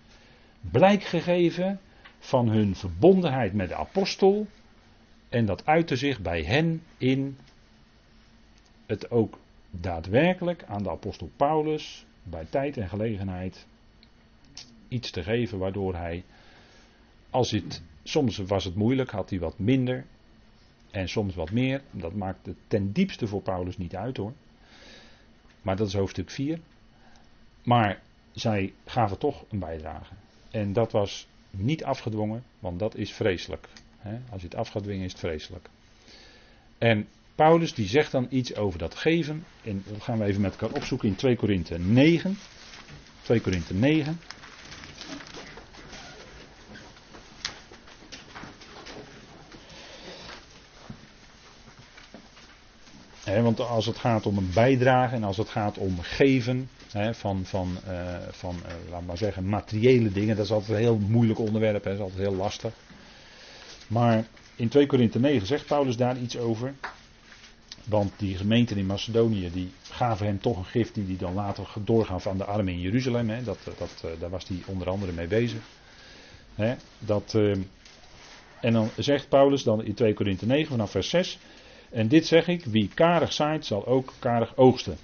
blijk 0.60 1.04
gegeven 1.04 1.80
van 2.20 2.50
hun 2.50 2.76
verbondenheid 2.76 3.54
met 3.54 3.70
de 3.70 3.76
apostel, 3.76 4.48
en 5.30 5.46
dat 5.46 5.66
uitte 5.66 5.96
zich 5.96 6.20
bij 6.20 6.44
hen 6.44 6.84
in 6.98 7.38
het 8.86 9.12
ook 9.12 9.40
daadwerkelijk 9.72 10.64
aan 10.64 10.84
de 10.84 10.90
apostel 10.90 11.30
Paulus 11.36 12.06
bij 12.24 12.46
tijd 12.50 12.78
en 12.78 12.90
gelegenheid 12.90 13.66
iets 14.88 15.12
te 15.12 15.24
geven 15.24 15.58
waardoor 15.58 15.96
hij, 15.96 16.24
als 17.30 17.52
het, 17.52 17.82
soms 18.04 18.38
was 18.38 18.64
het 18.64 18.76
moeilijk, 18.76 19.12
had 19.12 19.30
hij 19.30 19.40
wat 19.40 19.60
minder 19.60 20.06
en 20.92 21.10
soms 21.10 21.36
wat 21.36 21.52
meer. 21.52 21.82
Dat 21.92 22.14
maakte 22.14 22.56
ten 22.68 22.92
diepste 22.92 23.28
voor 23.28 23.42
Paulus 23.42 23.78
niet 23.78 23.96
uit 23.96 24.18
hoor. 24.18 24.34
Maar 25.62 25.76
dat 25.76 25.88
is 25.88 25.94
hoofdstuk 25.94 26.30
4. 26.30 26.60
Maar 27.64 28.02
zij 28.32 28.74
gaven 28.86 29.18
toch 29.18 29.46
een 29.50 29.60
bijdrage. 29.60 30.14
En 30.52 30.74
dat 30.74 30.92
was 30.92 31.28
niet 31.50 31.84
afgedwongen, 31.84 32.44
want 32.60 32.80
dat 32.80 32.96
is 32.96 33.12
vreselijk. 33.12 33.68
Als 34.32 34.42
je 34.42 34.48
het 34.48 34.56
af 34.56 34.76
is 34.76 35.12
het 35.12 35.20
vreselijk. 35.20 35.70
En 36.78 37.08
Paulus 37.36 37.74
die 37.74 37.88
zegt 37.88 38.12
dan 38.12 38.28
iets 38.30 38.56
over 38.56 38.80
dat 38.80 38.96
geven. 38.96 39.46
En 39.64 39.84
dat 39.88 40.04
gaan 40.04 40.18
we 40.18 40.26
even 40.26 40.42
met 40.42 40.52
elkaar 40.52 40.78
opzoeken 40.78 41.08
in 41.08 41.16
2 41.16 41.36
Korinthe 41.36 41.80
9. 41.80 42.38
2 43.22 43.42
Korinthe 43.42 43.74
9. 43.74 44.20
want 53.40 53.60
als 53.60 53.86
het 53.86 53.98
gaat 53.98 54.26
om 54.26 54.38
een 54.38 54.52
bijdrage 54.54 55.16
en 55.16 55.24
als 55.24 55.38
het 55.38 55.50
gaat 55.50 55.78
om 55.78 56.00
geven 56.02 56.70
van, 57.12 57.46
van, 57.46 57.78
uh, 57.88 58.16
van 58.32 58.56
uh, 58.56 58.92
laat 58.92 59.06
maar 59.06 59.18
zeggen, 59.18 59.50
materiële 59.50 60.12
dingen, 60.12 60.36
dat 60.36 60.46
is 60.46 60.52
altijd 60.52 60.72
een 60.72 60.84
heel 60.84 60.98
moeilijk 60.98 61.40
onderwerp, 61.40 61.84
dat 61.84 61.94
is 61.94 62.00
altijd 62.00 62.20
heel 62.20 62.36
lastig. 62.36 62.74
Maar 63.88 64.26
in 64.56 64.68
2 64.68 64.86
Korinthe 64.86 65.20
9 65.20 65.48
zegt 65.48 65.66
Paulus 65.66 65.98
daar 65.98 66.18
iets 66.18 66.38
over. 66.38 66.74
Want 67.86 68.12
die 68.18 68.38
gemeenten 68.38 68.78
in 68.78 68.86
Macedonië 68.86 69.52
die 69.54 69.72
gaven 69.84 70.26
hem 70.26 70.40
toch 70.40 70.58
een 70.58 70.66
gift 70.66 70.96
die 70.96 71.06
hij 71.06 71.18
dan 71.18 71.34
later 71.34 71.68
doorgaf 71.84 72.28
aan 72.28 72.38
de 72.38 72.46
armen 72.46 72.74
in 72.74 72.80
Jeruzalem. 72.80 73.30
Hè. 73.30 73.44
Dat, 73.44 73.58
dat, 73.78 74.04
eh, 74.04 74.20
daar 74.20 74.30
was 74.30 74.48
hij 74.48 74.58
onder 74.66 74.90
andere 74.90 75.12
mee 75.12 75.28
bezig. 75.28 75.62
Hè. 76.56 76.76
Dat, 77.00 77.34
uh, 77.36 77.56
en 78.62 78.74
dan 78.74 78.90
zegt 78.98 79.30
Paulus 79.30 79.64
dan 79.64 79.84
in 79.84 79.94
2 79.94 80.14
Korinthe 80.14 80.46
9 80.46 80.68
vanaf 80.68 80.92
vers 80.92 81.10
6. 81.10 81.40
En 81.90 82.08
dit 82.08 82.26
zeg 82.26 82.48
ik, 82.48 82.66
wie 82.66 82.90
karig 82.94 83.34
zaait 83.34 83.66
zal 83.66 83.86
ook 83.86 84.14
karig 84.20 84.58
oogsten. 84.58 84.98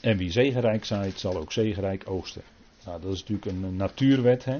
En 0.00 0.16
wie 0.16 0.30
zegenrijk 0.30 0.84
zaait 0.84 1.20
zal 1.20 1.36
ook 1.36 1.52
zegenrijk 1.52 2.10
oogsten. 2.10 2.42
Nou, 2.84 3.00
dat 3.00 3.12
is 3.12 3.20
natuurlijk 3.20 3.46
een 3.46 3.76
natuurwet. 3.76 4.44
Hè. 4.44 4.58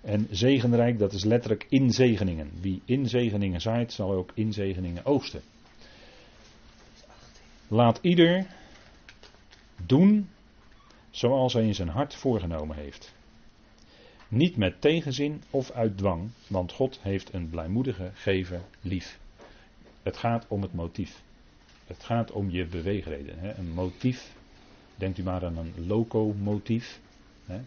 En 0.00 0.26
zegenrijk, 0.30 0.98
dat 0.98 1.12
is 1.12 1.24
letterlijk 1.24 1.66
inzegeningen. 1.68 2.50
Wie 2.60 2.82
inzegeningen 2.84 3.60
zaait, 3.60 3.92
zal 3.92 4.12
ook 4.12 4.30
inzegeningen 4.34 5.04
oogsten. 5.04 5.42
Laat 7.70 7.98
ieder 8.02 8.46
doen 9.86 10.28
zoals 11.10 11.52
hij 11.52 11.66
in 11.66 11.74
zijn 11.74 11.88
hart 11.88 12.14
voorgenomen 12.14 12.76
heeft. 12.76 13.14
Niet 14.28 14.56
met 14.56 14.80
tegenzin 14.80 15.42
of 15.50 15.70
uit 15.70 15.98
dwang, 15.98 16.30
want 16.46 16.72
God 16.72 16.98
heeft 17.02 17.34
een 17.34 17.50
blijmoedige 17.50 18.10
gever 18.14 18.60
lief. 18.80 19.18
Het 20.02 20.16
gaat 20.16 20.46
om 20.48 20.62
het 20.62 20.72
motief. 20.72 21.22
Het 21.86 22.04
gaat 22.04 22.30
om 22.30 22.50
je 22.50 22.66
beweegreden. 22.66 23.38
Hè? 23.38 23.54
Een 23.54 23.70
motief, 23.70 24.32
denkt 24.94 25.18
u 25.18 25.22
maar 25.22 25.44
aan 25.44 25.56
een 25.56 25.86
locomotief. 25.86 27.00
Hè? 27.46 27.60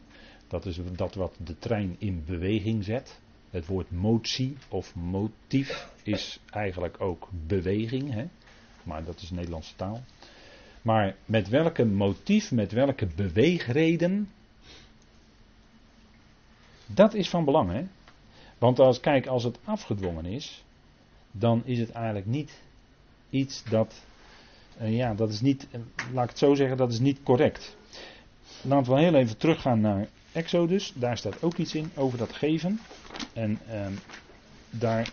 Dat 0.47 0.65
is 0.65 0.79
dat 0.95 1.15
wat 1.15 1.35
de 1.43 1.57
trein 1.57 1.95
in 1.99 2.23
beweging 2.25 2.83
zet. 2.83 3.19
Het 3.49 3.65
woord 3.65 3.91
motie 3.91 4.57
of 4.69 4.95
motief 4.95 5.89
is 6.03 6.39
eigenlijk 6.49 7.01
ook 7.01 7.29
beweging. 7.47 8.13
Hè? 8.13 8.25
Maar 8.83 9.03
dat 9.03 9.21
is 9.21 9.29
Nederlandse 9.29 9.75
taal. 9.75 10.03
Maar 10.81 11.15
met 11.25 11.49
welke 11.49 11.85
motief, 11.85 12.51
met 12.51 12.71
welke 12.71 13.07
beweegreden, 13.15 14.29
dat 16.85 17.13
is 17.13 17.29
van 17.29 17.45
belang. 17.45 17.71
Hè? 17.71 17.83
Want 18.57 18.79
als, 18.79 18.99
kijk, 18.99 19.27
als 19.27 19.43
het 19.43 19.59
afgedwongen 19.63 20.25
is, 20.25 20.63
dan 21.31 21.61
is 21.65 21.79
het 21.79 21.91
eigenlijk 21.91 22.25
niet 22.25 22.61
iets 23.29 23.63
dat, 23.63 24.05
uh, 24.81 24.95
ja, 24.97 25.13
dat 25.13 25.29
is 25.29 25.41
niet, 25.41 25.67
uh, 25.71 25.81
laat 26.13 26.23
ik 26.23 26.29
het 26.29 26.39
zo 26.39 26.53
zeggen, 26.53 26.77
dat 26.77 26.91
is 26.91 26.99
niet 26.99 27.23
correct. 27.23 27.75
Laten 28.61 28.93
we 28.93 28.99
heel 28.99 29.13
even 29.15 29.37
teruggaan 29.37 29.81
naar 29.81 30.07
Exodus, 30.31 30.93
daar 30.95 31.17
staat 31.17 31.43
ook 31.43 31.57
iets 31.57 31.75
in 31.75 31.91
over 31.95 32.17
dat 32.17 32.33
geven. 32.33 32.79
En 33.33 33.59
uh, 33.69 33.85
daar 34.69 35.11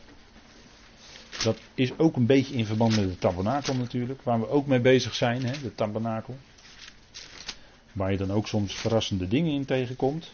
dat 1.42 1.58
is 1.74 1.98
ook 1.98 2.16
een 2.16 2.26
beetje 2.26 2.54
in 2.54 2.66
verband 2.66 2.96
met 2.96 3.08
de 3.08 3.18
tabernakel 3.18 3.74
natuurlijk, 3.74 4.22
waar 4.22 4.40
we 4.40 4.48
ook 4.48 4.66
mee 4.66 4.80
bezig 4.80 5.14
zijn, 5.14 5.44
hè, 5.44 5.52
de 5.62 5.74
tabernakel. 5.74 6.36
Waar 7.92 8.10
je 8.10 8.16
dan 8.18 8.32
ook 8.32 8.48
soms 8.48 8.74
verrassende 8.74 9.28
dingen 9.28 9.52
in 9.52 9.64
tegenkomt. 9.64 10.32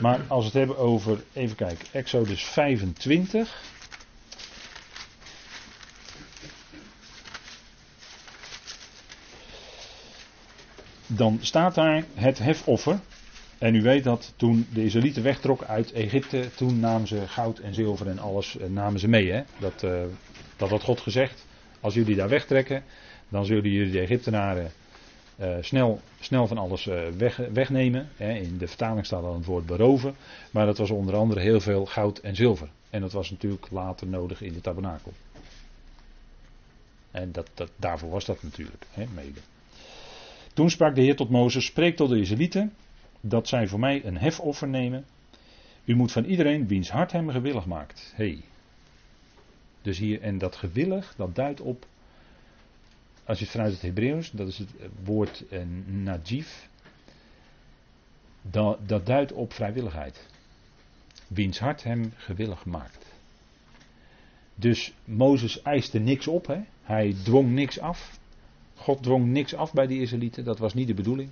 Maar 0.00 0.20
als 0.28 0.40
we 0.40 0.44
het 0.50 0.58
hebben 0.58 0.78
over, 0.78 1.22
even 1.32 1.56
kijken, 1.56 1.86
Exodus 1.92 2.44
25. 2.44 3.62
Dan 11.06 11.38
staat 11.40 11.74
daar 11.74 12.04
het 12.14 12.38
hefoffer. 12.38 13.00
En 13.60 13.74
u 13.74 13.82
weet 13.82 14.04
dat 14.04 14.32
toen 14.36 14.66
de 14.72 14.84
Israëlieten 14.84 15.22
wegtrokken 15.22 15.66
uit 15.66 15.92
Egypte, 15.92 16.48
toen 16.56 16.80
namen 16.80 17.08
ze 17.08 17.28
goud 17.28 17.58
en 17.58 17.74
zilver 17.74 18.08
en 18.08 18.18
alles 18.18 18.58
eh, 18.58 18.68
namen 18.68 19.00
ze 19.00 19.08
mee. 19.08 19.32
Hè? 19.32 19.42
Dat, 19.58 19.82
uh, 19.82 20.02
dat 20.56 20.70
had 20.70 20.82
God 20.82 21.00
gezegd. 21.00 21.46
Als 21.80 21.94
jullie 21.94 22.16
daar 22.16 22.28
wegtrekken, 22.28 22.82
dan 23.28 23.44
zullen 23.44 23.70
jullie 23.70 23.92
de 23.92 24.00
Egyptenaren 24.00 24.70
uh, 25.40 25.56
snel, 25.60 26.00
snel 26.20 26.46
van 26.46 26.58
alles 26.58 26.84
weg, 27.16 27.36
wegnemen. 27.36 28.08
Hè? 28.16 28.32
In 28.32 28.58
de 28.58 28.68
vertaling 28.68 29.06
staat 29.06 29.22
dan 29.22 29.34
het 29.34 29.44
woord 29.44 29.66
beroven. 29.66 30.14
Maar 30.50 30.66
dat 30.66 30.78
was 30.78 30.90
onder 30.90 31.16
andere 31.16 31.40
heel 31.40 31.60
veel 31.60 31.86
goud 31.86 32.18
en 32.18 32.36
zilver. 32.36 32.68
En 32.90 33.00
dat 33.00 33.12
was 33.12 33.30
natuurlijk 33.30 33.70
later 33.70 34.06
nodig 34.06 34.42
in 34.42 34.52
de 34.52 34.60
tabernakel. 34.60 35.12
En 37.10 37.32
dat, 37.32 37.50
dat, 37.54 37.70
daarvoor 37.76 38.10
was 38.10 38.24
dat 38.24 38.42
natuurlijk, 38.42 38.86
hè, 38.90 39.04
mede. 39.14 39.40
Toen 40.54 40.70
sprak 40.70 40.94
de 40.94 41.02
Heer 41.02 41.16
tot 41.16 41.30
Mozes: 41.30 41.64
Spreek 41.64 41.96
tot 41.96 42.08
de 42.08 42.20
Israëlieten 42.20 42.72
dat 43.20 43.48
zij 43.48 43.68
voor 43.68 43.78
mij 43.78 44.04
een 44.04 44.18
hefoffer 44.18 44.68
nemen. 44.68 45.04
U 45.84 45.94
moet 45.94 46.12
van 46.12 46.24
iedereen 46.24 46.66
wiens 46.66 46.90
hart 46.90 47.12
hem 47.12 47.30
gewillig 47.30 47.66
maakt. 47.66 48.12
Hey. 48.16 48.42
Dus 49.82 49.98
hier, 49.98 50.20
en 50.22 50.38
dat 50.38 50.56
gewillig, 50.56 51.14
dat 51.16 51.34
duidt 51.34 51.60
op, 51.60 51.86
als 53.24 53.38
je 53.38 53.44
het 53.44 53.52
vanuit 53.52 53.72
het 53.72 53.82
Hebreeuws, 53.82 54.30
dat 54.30 54.48
is 54.48 54.58
het 54.58 54.70
woord 55.04 55.44
eh, 55.48 55.60
najif, 55.86 56.68
dat, 58.42 58.88
dat 58.88 59.06
duidt 59.06 59.32
op 59.32 59.52
vrijwilligheid. 59.52 60.26
Wiens 61.26 61.58
hart 61.58 61.82
hem 61.82 62.12
gewillig 62.16 62.64
maakt. 62.64 63.06
Dus 64.54 64.92
Mozes 65.04 65.62
eiste 65.62 65.98
niks 65.98 66.26
op, 66.26 66.46
hè? 66.46 66.60
hij 66.82 67.16
dwong 67.24 67.52
niks 67.52 67.78
af. 67.78 68.18
God 68.74 69.02
dwong 69.02 69.26
niks 69.26 69.54
af 69.54 69.72
bij 69.72 69.86
die 69.86 70.00
Israëlieten, 70.00 70.44
dat 70.44 70.58
was 70.58 70.74
niet 70.74 70.86
de 70.86 70.94
bedoeling. 70.94 71.30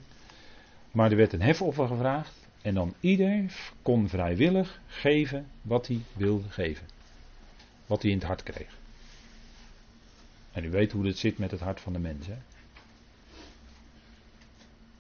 Maar 0.93 1.11
er 1.11 1.17
werd 1.17 1.33
een 1.33 1.43
hefoffer 1.43 1.87
gevraagd. 1.87 2.47
En 2.63 2.75
dan 2.75 2.95
ieder 3.01 3.53
kon 3.83 4.09
vrijwillig 4.09 4.81
geven 4.87 5.47
wat 5.63 5.87
hij 5.87 6.01
wilde 6.13 6.49
geven. 6.49 6.87
wat 7.87 8.03
hij 8.03 8.11
in 8.11 8.17
het 8.17 8.27
hart 8.27 8.43
kreeg. 8.43 8.79
En 10.53 10.65
u 10.65 10.71
weet 10.71 10.93
hoe 10.93 11.07
het 11.07 11.19
zit 11.19 11.39
met 11.39 11.51
het 11.51 11.61
hart 11.61 11.81
van 11.81 11.93
de 11.93 11.99
mens. 11.99 12.27
Hè? 12.27 12.37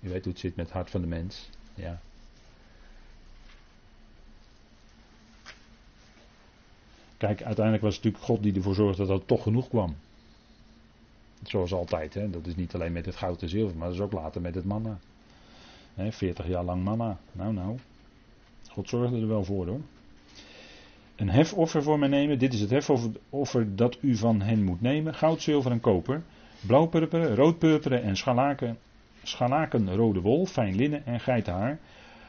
U 0.01 0.09
weet 0.09 0.25
hoe 0.25 0.33
het 0.33 0.41
zit 0.41 0.57
met 0.57 0.65
het 0.65 0.75
hart 0.75 0.91
van 0.91 1.01
de 1.01 1.07
mens. 1.07 1.49
Ja. 1.75 2.01
Kijk, 7.17 7.43
uiteindelijk 7.43 7.85
was 7.85 7.95
het 7.95 8.05
natuurlijk 8.05 8.31
God 8.31 8.43
die 8.43 8.55
ervoor 8.55 8.75
zorgde 8.75 9.07
dat 9.07 9.21
er 9.21 9.27
toch 9.27 9.43
genoeg 9.43 9.69
kwam. 9.69 9.97
Zoals 11.43 11.73
altijd, 11.73 12.15
hè? 12.15 12.31
dat 12.31 12.47
is 12.47 12.57
niet 12.57 12.75
alleen 12.75 12.93
met 12.93 13.07
het 13.07 13.17
goud 13.17 13.43
en 13.43 13.49
zilver, 13.49 13.77
maar 13.77 13.87
dat 13.87 13.97
is 13.97 14.03
ook 14.03 14.13
later 14.13 14.41
met 14.41 14.55
het 14.55 14.65
manna. 14.65 14.99
Hè, 15.99 16.13
40 16.13 16.47
jaar 16.47 16.65
lang 16.65 16.85
manna. 16.85 17.19
Nou, 17.33 17.53
nou. 17.53 17.77
God 18.71 18.89
zorgde 18.89 19.21
er 19.21 19.29
wel 19.29 19.45
voor 19.45 19.67
hoor. 19.67 19.81
Een 21.17 21.29
hefoffer 21.29 21.83
voor 21.83 21.99
mij 21.99 22.09
nemen. 22.09 22.39
Dit 22.39 22.53
is 22.53 22.61
het 22.61 22.71
hefoffer 22.71 23.77
dat 23.77 23.99
u 24.01 24.17
van 24.17 24.41
hen 24.41 24.65
moet 24.65 24.81
nemen. 24.81 25.15
Goud, 25.15 25.43
zilver 25.43 25.71
en 25.71 25.81
koper. 25.81 26.23
Blauwpurperen, 26.67 27.35
roodpurperen 27.35 28.03
en 28.03 28.17
scharlaken, 28.17 28.79
scharlakenrode 29.23 30.21
wol, 30.21 30.47
fijn 30.47 30.75
linnen 30.75 31.07
en 31.07 31.21
geitenhaar. 31.21 31.79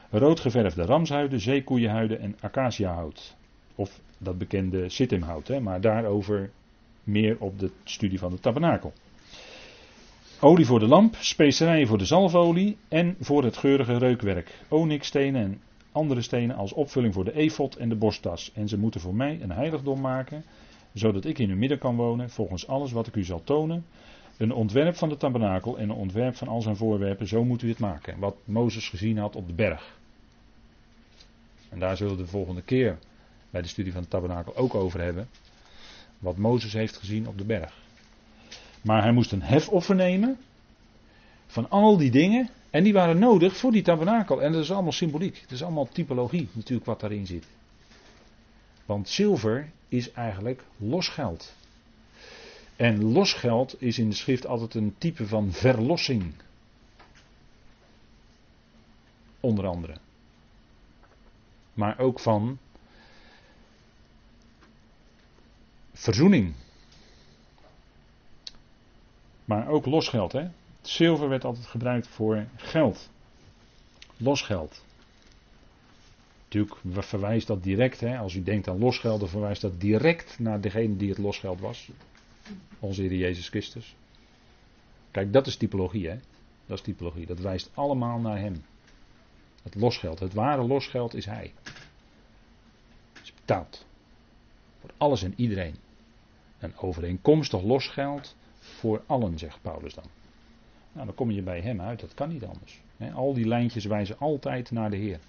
Roodgeverfde 0.10 0.86
ramshuiden, 0.86 1.40
zeekoeienhuiden 1.40 2.20
en 2.20 2.36
acaciahout. 2.40 3.36
Of 3.76 4.00
dat 4.18 4.38
bekende 4.38 4.90
sittimhout, 4.90 5.60
maar 5.60 5.82
daarover 5.82 6.52
meer 7.04 7.36
op 7.40 7.60
de 7.60 7.72
studie 7.84 8.20
van 8.20 8.32
de 8.32 8.40
tabernakel. 8.40 8.94
Olie 10.42 10.66
voor 10.66 10.80
de 10.80 10.88
lamp, 10.88 11.16
specerijen 11.16 11.88
voor 11.88 11.98
de 11.98 12.06
zalfolie 12.06 12.78
en 12.88 13.16
voor 13.20 13.44
het 13.44 13.58
geurige 13.58 13.98
reukwerk. 13.98 14.62
Onyxstenen 14.68 15.42
en 15.42 15.62
andere 15.92 16.22
stenen 16.22 16.56
als 16.56 16.74
opvulling 16.74 17.14
voor 17.14 17.24
de 17.24 17.34
efot 17.34 17.76
en 17.76 17.90
de 17.90 17.96
borsttas. 17.96 18.52
En 18.54 18.68
ze 18.68 18.78
moeten 18.78 19.02
voor 19.02 19.16
mij 19.16 19.42
een 19.42 19.52
heiligdom 19.52 20.02
maken, 20.02 20.44
zodat 20.94 21.26
ik 21.26 21.40
in 21.40 21.50
uw 21.50 21.56
midden 21.56 21.80
kan 21.80 21.96
wonen, 21.96 22.30
volgens 22.30 22.68
alles 22.68 22.92
wat 22.92 23.08
ik 23.08 23.16
u 23.16 23.24
zal 23.24 23.44
tonen. 23.44 23.86
Een 24.38 24.54
ontwerp 24.54 24.96
van 24.96 25.10
de 25.10 25.18
tabernakel 25.18 25.78
en 25.78 25.90
een 25.90 25.96
ontwerp 25.96 26.36
van 26.36 26.48
al 26.48 26.62
zijn 26.62 26.76
voorwerpen, 26.76 27.28
zo 27.28 27.44
moet 27.44 27.62
u 27.62 27.70
het 27.70 27.80
maken. 27.80 28.20
Wat 28.20 28.36
Mozes 28.46 28.90
gezien 28.90 29.18
had 29.18 29.36
op 29.36 29.48
de 29.48 29.54
berg. 29.54 30.00
En 31.70 31.80
daar 31.80 31.98
zullen 31.98 32.16
we 32.16 32.22
de 32.22 32.28
volgende 32.28 32.62
keer 32.62 33.00
bij 33.50 33.62
de 33.62 33.68
studie 33.68 33.94
van 33.94 34.02
de 34.02 34.08
tabernakel 34.08 34.56
ook 34.56 34.76
over 34.76 35.02
hebben. 35.02 35.28
Wat 36.20 36.38
Mozes 36.38 36.74
heeft 36.74 36.98
gezien 36.98 37.28
op 37.28 37.38
de 37.38 37.46
berg. 37.46 37.88
Maar 38.82 39.02
hij 39.04 39.12
moest 39.12 39.32
een 39.32 39.42
hefoffer 39.42 39.96
nemen. 39.96 40.38
Van 41.48 41.70
al 41.70 41.98
die 41.98 42.12
dingen. 42.12 42.50
En 42.70 42.84
die 42.84 42.94
waren 42.94 43.20
nodig 43.20 43.58
voor 43.58 43.72
die 43.72 43.82
tabernakel. 43.82 44.42
En 44.42 44.52
dat 44.52 44.62
is 44.62 44.72
allemaal 44.72 44.92
symboliek. 44.92 45.42
Het 45.42 45.52
is 45.52 45.64
allemaal 45.64 45.88
typologie 45.88 46.50
natuurlijk 46.54 46.86
wat 46.86 47.00
daarin 47.00 47.26
zit. 47.26 47.48
Want 48.86 49.10
zilver 49.10 49.70
is 49.88 50.12
eigenlijk 50.12 50.64
losgeld. 50.78 51.56
En 52.76 53.12
losgeld 53.12 53.82
is 53.82 54.00
in 54.00 54.10
de 54.10 54.16
schrift 54.16 54.46
altijd 54.46 54.74
een 54.74 54.96
type 54.98 55.28
van 55.28 55.52
verlossing. 55.52 56.34
Onder 59.40 59.68
andere. 59.68 59.96
Maar 61.74 62.00
ook 62.00 62.20
van 62.20 62.58
verzoening. 65.94 66.54
Maar 69.50 69.68
ook 69.68 69.86
losgeld. 69.86 70.32
Hè? 70.32 70.48
Zilver 70.82 71.30
werd 71.30 71.44
altijd 71.44 71.66
gebruikt 71.66 72.08
voor 72.08 72.46
geld. 72.56 73.10
Losgeld. 74.18 74.84
Natuurlijk 76.44 76.76
verwijst 76.98 77.48
dat 77.48 77.64
direct, 77.64 78.00
hè, 78.00 78.18
als 78.18 78.36
u 78.36 78.44
denkt 78.44 78.68
aan 78.68 78.80
losgeld, 78.80 79.20
dan 79.20 79.30
verwijst 79.30 79.62
dat 79.62 79.80
direct 79.80 80.40
naar 80.40 80.62
degene 80.62 80.96
die 80.96 81.10
het 81.10 81.18
losgeld 81.18 81.60
was. 81.60 81.90
Onze 82.80 83.02
Heer 83.02 83.16
Jezus 83.16 83.50
Christus. 83.50 83.96
Kijk, 85.12 85.34
dat 85.34 85.48
is 85.48 85.56
typologie, 85.56 86.10
hè? 86.10 86.18
Dat 86.66 86.78
is 86.78 86.84
typologie. 86.84 87.26
Dat 87.26 87.40
wijst 87.40 87.72
allemaal 87.74 88.20
naar 88.20 88.40
Hem. 88.40 88.64
Het 89.64 89.76
losgeld, 89.76 90.20
het 90.20 90.34
ware 90.34 90.64
losgeld 90.64 91.14
is 91.14 91.26
Hij. 91.26 91.54
Het 93.14 93.24
is 93.24 93.34
betaald. 93.34 93.86
Voor 94.80 94.92
alles 94.98 95.24
en 95.24 95.34
iedereen. 95.36 95.76
En 96.58 96.78
overeenkomstig 96.78 97.62
losgeld 97.62 98.36
voor 98.70 99.04
allen, 99.06 99.38
zegt 99.38 99.62
Paulus 99.62 99.94
dan. 99.94 100.04
Nou, 100.92 101.06
dan 101.06 101.16
kom 101.16 101.32
je 101.32 101.42
bij 101.42 101.62
hem 101.62 101.82
uit, 101.82 102.00
dat 102.00 102.14
kan 102.14 102.30
niet 102.30 102.46
anders. 102.46 102.82
al 103.14 103.34
die 103.34 103.48
lijntjes 103.48 103.86
wijzen 103.86 104.20
altijd 104.20 104.72
naar 104.72 104.90
de 104.90 104.98
Heer. 104.98 105.20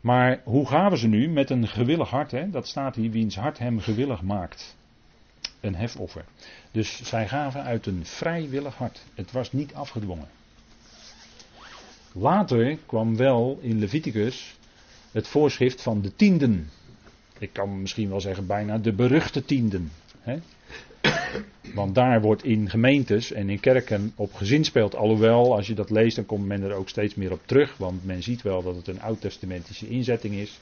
Maar 0.00 0.40
hoe 0.44 0.66
gaven 0.66 0.98
ze 0.98 1.08
nu 1.08 1.28
met 1.28 1.50
een 1.50 1.68
gewillig 1.68 2.10
hart? 2.10 2.52
Dat 2.52 2.68
staat 2.68 2.94
hier, 2.94 3.10
wiens 3.10 3.36
hart 3.36 3.58
hem 3.58 3.80
gewillig 3.80 4.22
maakt. 4.22 4.76
Een 5.60 5.74
hefoffer. 5.74 6.24
Dus 6.70 7.02
zij 7.02 7.28
gaven 7.28 7.62
uit 7.62 7.86
een 7.86 8.06
vrijwillig 8.06 8.74
hart. 8.74 9.04
Het 9.14 9.32
was 9.32 9.52
niet 9.52 9.74
afgedwongen. 9.74 10.28
Later 12.12 12.78
kwam 12.86 13.16
wel 13.16 13.58
in 13.60 13.78
Leviticus 13.78 14.56
het 15.12 15.28
voorschrift 15.28 15.82
van 15.82 16.00
de 16.00 16.16
tienden. 16.16 16.70
Ik 17.38 17.52
kan 17.52 17.80
misschien 17.80 18.08
wel 18.08 18.20
zeggen 18.20 18.46
bijna 18.46 18.78
de 18.78 18.92
beruchte 18.92 19.44
tienden. 19.44 19.90
Hè? 20.20 20.38
Want 21.74 21.94
daar 21.94 22.20
wordt 22.20 22.44
in 22.44 22.70
gemeentes 22.70 23.32
en 23.32 23.50
in 23.50 23.60
kerken 23.60 24.12
op 24.16 24.34
gezinspeeld. 24.34 24.94
Alhoewel, 24.94 25.54
als 25.54 25.66
je 25.66 25.74
dat 25.74 25.90
leest, 25.90 26.16
dan 26.16 26.26
komt 26.26 26.46
men 26.46 26.62
er 26.62 26.72
ook 26.72 26.88
steeds 26.88 27.14
meer 27.14 27.32
op 27.32 27.40
terug. 27.44 27.76
Want 27.76 28.04
men 28.04 28.22
ziet 28.22 28.42
wel 28.42 28.62
dat 28.62 28.76
het 28.76 28.88
een 28.88 29.00
oud-testamentische 29.00 29.88
inzetting 29.88 30.34
is. 30.34 30.58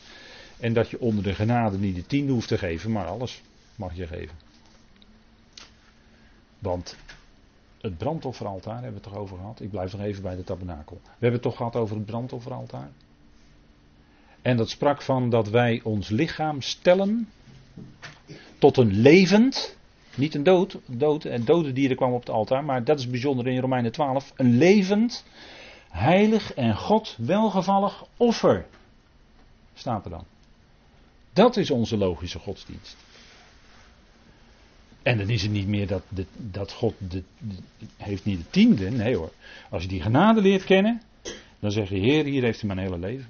En 0.60 0.72
dat 0.72 0.90
je 0.90 1.00
onder 1.00 1.24
de 1.24 1.34
genade 1.34 1.78
niet 1.78 1.94
de 1.94 2.06
tiende 2.06 2.32
hoeft 2.32 2.48
te 2.48 2.58
geven, 2.58 2.92
maar 2.92 3.06
alles 3.06 3.42
mag 3.76 3.96
je 3.96 4.06
geven. 4.06 4.36
Want 6.58 6.96
het 7.80 7.98
brandofferaltaar 7.98 8.82
hebben 8.82 8.90
we 8.90 9.00
het 9.00 9.12
toch 9.12 9.22
over 9.22 9.36
gehad? 9.36 9.60
Ik 9.60 9.70
blijf 9.70 9.92
nog 9.92 10.00
even 10.00 10.22
bij 10.22 10.36
de 10.36 10.44
tabernakel. 10.44 11.00
We 11.02 11.10
hebben 11.10 11.32
het 11.32 11.42
toch 11.42 11.56
gehad 11.56 11.76
over 11.76 11.96
het 11.96 12.06
brandofferaltaar? 12.06 12.90
En 14.42 14.56
dat 14.56 14.70
sprak 14.70 15.02
van 15.02 15.30
dat 15.30 15.48
wij 15.48 15.80
ons 15.82 16.08
lichaam 16.08 16.62
stellen 16.62 17.28
tot 18.58 18.76
een 18.76 18.92
levend, 18.92 19.75
niet 20.16 20.34
een 20.34 20.42
dood, 20.86 21.24
en 21.24 21.44
dode 21.44 21.72
dieren 21.72 21.96
kwamen 21.96 22.14
op 22.14 22.20
het 22.20 22.30
altaar, 22.30 22.64
maar 22.64 22.84
dat 22.84 22.98
is 22.98 23.10
bijzonder 23.10 23.46
in 23.46 23.60
Romeinen 23.60 23.92
12, 23.92 24.32
een 24.36 24.58
levend, 24.58 25.24
heilig 25.88 26.54
en 26.54 26.76
God 26.76 27.16
welgevallig 27.18 28.04
offer. 28.16 28.66
Staat 29.74 30.04
er 30.04 30.10
dan. 30.10 30.24
Dat 31.32 31.56
is 31.56 31.70
onze 31.70 31.96
logische 31.96 32.38
godsdienst. 32.38 32.96
En 35.02 35.18
dan 35.18 35.28
is 35.28 35.42
het 35.42 35.50
niet 35.50 35.66
meer 35.66 35.86
dat, 35.86 36.02
dat 36.36 36.72
God 36.72 36.94
heeft 37.96 38.24
niet 38.24 38.38
de 38.38 38.50
tiende. 38.50 38.90
Nee 38.90 39.16
hoor. 39.16 39.32
Als 39.70 39.82
je 39.82 39.88
die 39.88 40.02
genade 40.02 40.40
leert 40.40 40.64
kennen, 40.64 41.02
dan 41.58 41.70
zeg 41.70 41.88
je, 41.88 41.96
Heer, 41.96 42.24
hier 42.24 42.42
heeft 42.42 42.62
u 42.62 42.66
mijn 42.66 42.78
hele 42.78 42.98
leven. 42.98 43.26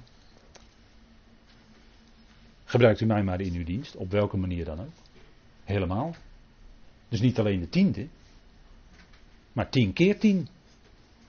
Gebruikt 2.65 3.01
u 3.01 3.05
mij 3.05 3.23
maar 3.23 3.41
in 3.41 3.53
uw 3.53 3.63
dienst, 3.63 3.95
op 3.95 4.11
welke 4.11 4.37
manier 4.37 4.65
dan 4.65 4.79
ook. 4.79 4.93
Helemaal. 5.63 6.15
Dus 7.09 7.21
niet 7.21 7.39
alleen 7.39 7.59
de 7.59 7.69
tiende, 7.69 8.07
maar 9.53 9.69
tien 9.69 9.93
keer 9.93 10.19
tien. 10.19 10.47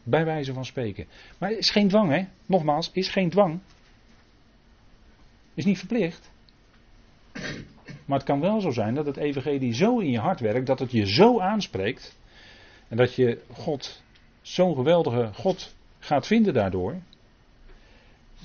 Bij 0.02 0.24
wijze 0.24 0.52
van 0.52 0.64
spreken. 0.64 1.06
Maar 1.38 1.50
het 1.50 1.58
is 1.58 1.70
geen 1.70 1.88
dwang, 1.88 2.10
hè? 2.10 2.24
Nogmaals, 2.46 2.90
is 2.92 3.08
geen 3.08 3.30
dwang. 3.30 3.60
Is 5.54 5.64
niet 5.64 5.78
verplicht. 5.78 6.30
Maar 8.04 8.18
het 8.18 8.26
kan 8.26 8.40
wel 8.40 8.60
zo 8.60 8.70
zijn 8.70 8.94
dat 8.94 9.06
het 9.06 9.16
evangelie 9.16 9.74
zo 9.74 9.98
in 9.98 10.10
je 10.10 10.18
hart 10.18 10.40
werkt, 10.40 10.66
dat 10.66 10.78
het 10.78 10.90
je 10.90 11.06
zo 11.06 11.40
aanspreekt. 11.40 12.16
En 12.88 12.96
dat 12.96 13.14
je 13.14 13.42
God, 13.52 14.02
zo'n 14.40 14.74
geweldige 14.74 15.30
God, 15.34 15.74
gaat 15.98 16.26
vinden 16.26 16.54
daardoor. 16.54 16.96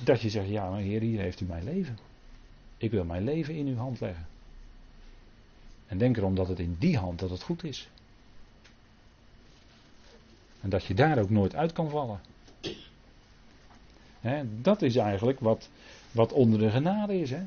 Dat 0.04 0.20
je 0.20 0.30
zegt, 0.30 0.48
ja 0.48 0.70
maar 0.70 0.80
Heer, 0.80 1.00
hier 1.00 1.20
heeft 1.20 1.40
u 1.40 1.44
mijn 1.44 1.64
leven. 1.64 1.98
Ik 2.76 2.90
wil 2.90 3.04
mijn 3.04 3.24
leven 3.24 3.54
in 3.54 3.66
uw 3.66 3.76
hand 3.76 4.00
leggen. 4.00 4.26
En 5.94 6.00
denk 6.00 6.16
erom 6.16 6.34
dat 6.34 6.48
het 6.48 6.58
in 6.58 6.76
die 6.78 6.98
hand 6.98 7.18
dat 7.18 7.30
het 7.30 7.42
goed 7.42 7.64
is. 7.64 7.88
En 10.60 10.68
dat 10.70 10.84
je 10.84 10.94
daar 10.94 11.18
ook 11.18 11.30
nooit 11.30 11.54
uit 11.54 11.72
kan 11.72 11.90
vallen. 11.90 12.20
dat 14.62 14.82
is 14.82 14.96
eigenlijk 14.96 15.40
wat, 15.40 15.68
wat 16.10 16.32
onder 16.32 16.58
de 16.58 16.70
genade 16.70 17.20
is. 17.20 17.30
Hè? 17.30 17.38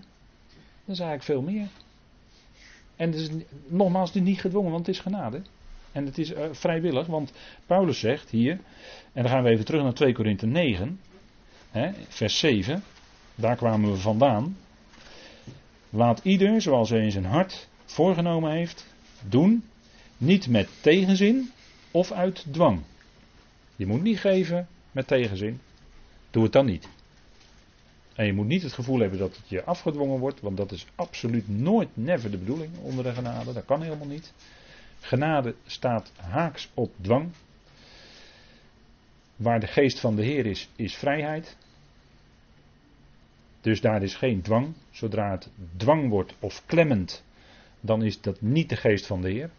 Dat 0.85 0.95
is 0.95 0.99
eigenlijk 0.99 1.23
veel 1.23 1.41
meer. 1.41 1.67
En 2.95 3.11
het 3.11 3.19
is 3.19 3.29
nogmaals 3.67 4.13
niet 4.13 4.41
gedwongen, 4.41 4.71
want 4.71 4.85
het 4.85 4.95
is 4.95 5.01
genade. 5.01 5.41
En 5.91 6.05
het 6.05 6.17
is 6.17 6.31
uh, 6.31 6.45
vrijwillig, 6.51 7.07
want 7.07 7.31
Paulus 7.65 7.99
zegt 7.99 8.29
hier, 8.29 8.59
en 9.13 9.23
dan 9.23 9.31
gaan 9.31 9.43
we 9.43 9.49
even 9.49 9.65
terug 9.65 9.83
naar 9.83 9.93
2 9.93 10.13
Korinthe 10.13 10.45
9, 10.45 10.99
hè, 11.71 11.91
vers 12.07 12.39
7, 12.39 12.83
daar 13.35 13.55
kwamen 13.55 13.91
we 13.91 13.97
vandaan. 13.97 14.57
Laat 15.89 16.19
ieder, 16.23 16.61
zoals 16.61 16.89
hij 16.89 17.03
in 17.03 17.11
zijn 17.11 17.25
hart 17.25 17.67
voorgenomen 17.91 18.51
heeft, 18.51 18.85
doen, 19.21 19.63
niet 20.17 20.47
met 20.47 20.69
tegenzin 20.81 21.51
of 21.91 22.11
uit 22.11 22.45
dwang. 22.51 22.81
Je 23.75 23.85
moet 23.85 24.01
niet 24.01 24.19
geven 24.19 24.67
met 24.91 25.07
tegenzin. 25.07 25.59
Doe 26.31 26.43
het 26.43 26.51
dan 26.51 26.65
niet. 26.65 26.87
En 28.15 28.25
je 28.25 28.33
moet 28.33 28.47
niet 28.47 28.63
het 28.63 28.73
gevoel 28.73 28.99
hebben 28.99 29.19
dat 29.19 29.35
het 29.35 29.49
je 29.49 29.63
afgedwongen 29.63 30.19
wordt, 30.19 30.41
want 30.41 30.57
dat 30.57 30.71
is 30.71 30.87
absoluut 30.95 31.49
nooit, 31.49 31.89
never 31.93 32.31
de 32.31 32.37
bedoeling 32.37 32.77
onder 32.81 33.03
de 33.03 33.13
genade. 33.13 33.53
Dat 33.53 33.65
kan 33.65 33.81
helemaal 33.81 34.07
niet. 34.07 34.33
Genade 34.99 35.55
staat 35.65 36.11
haaks 36.15 36.69
op 36.73 36.93
dwang. 37.01 37.31
Waar 39.35 39.59
de 39.59 39.67
geest 39.67 39.99
van 39.99 40.15
de 40.15 40.23
Heer 40.23 40.45
is, 40.45 40.69
is 40.75 40.95
vrijheid. 40.95 41.57
Dus 43.61 43.81
daar 43.81 44.03
is 44.03 44.15
geen 44.15 44.41
dwang. 44.41 44.73
Zodra 44.91 45.31
het 45.31 45.49
dwang 45.77 46.09
wordt 46.09 46.33
of 46.39 46.63
klemmend, 46.65 47.23
dan 47.81 48.03
is 48.03 48.21
dat 48.21 48.41
niet 48.41 48.69
de 48.69 48.75
geest 48.75 49.05
van 49.05 49.21
de 49.21 49.29
Heer. 49.29 49.49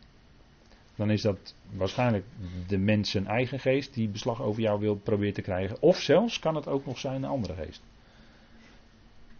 Dan 0.96 1.10
is 1.10 1.22
dat 1.22 1.54
waarschijnlijk 1.70 2.24
de 2.66 2.78
mens 2.78 3.10
zijn 3.10 3.26
eigen 3.26 3.60
geest 3.60 3.94
die 3.94 4.08
beslag 4.08 4.42
over 4.42 4.62
jou 4.62 4.80
wil 4.80 4.96
proberen 4.96 5.34
te 5.34 5.42
krijgen. 5.42 5.82
Of 5.82 6.00
zelfs 6.00 6.38
kan 6.38 6.54
het 6.54 6.66
ook 6.66 6.86
nog 6.86 6.98
zijn 6.98 7.22
een 7.22 7.30
andere 7.30 7.54
geest. 7.54 7.82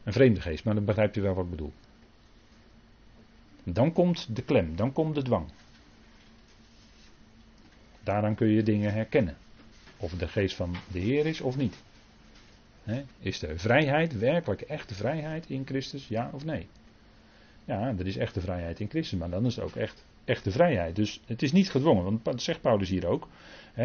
Een 0.04 0.12
vreemde 0.12 0.40
geest, 0.40 0.64
maar 0.64 0.74
dan 0.74 0.84
begrijpt 0.84 1.16
u 1.16 1.22
wel 1.22 1.34
wat 1.34 1.44
ik 1.44 1.50
bedoel. 1.50 1.72
Dan 3.64 3.92
komt 3.92 4.36
de 4.36 4.42
klem, 4.42 4.76
dan 4.76 4.92
komt 4.92 5.14
de 5.14 5.22
dwang. 5.22 5.46
Daaraan 8.02 8.34
kun 8.34 8.48
je 8.48 8.62
dingen 8.62 8.92
herkennen. 8.92 9.36
Of 9.96 10.10
het 10.10 10.20
de 10.20 10.28
geest 10.28 10.56
van 10.56 10.76
de 10.92 10.98
Heer 10.98 11.26
is 11.26 11.40
of 11.40 11.56
niet. 11.56 11.76
is 13.18 13.38
de 13.38 13.58
vrijheid 13.58 14.18
werkelijk 14.18 14.60
echte 14.60 14.94
vrijheid 14.94 15.50
in 15.50 15.66
Christus, 15.66 16.08
ja 16.08 16.30
of 16.32 16.44
nee? 16.44 16.68
Ja, 17.68 17.94
er 17.98 18.06
is 18.06 18.16
echte 18.16 18.40
vrijheid 18.40 18.80
in 18.80 18.88
Christus, 18.88 19.18
maar 19.18 19.30
dan 19.30 19.46
is 19.46 19.56
het 19.56 19.64
ook 19.64 19.76
echt 19.76 20.04
echte 20.24 20.50
vrijheid. 20.50 20.96
Dus 20.96 21.20
het 21.26 21.42
is 21.42 21.52
niet 21.52 21.70
gedwongen, 21.70 22.04
want 22.04 22.24
dat 22.24 22.42
zegt 22.42 22.60
Paulus 22.60 22.88
hier 22.88 23.06
ook. 23.06 23.28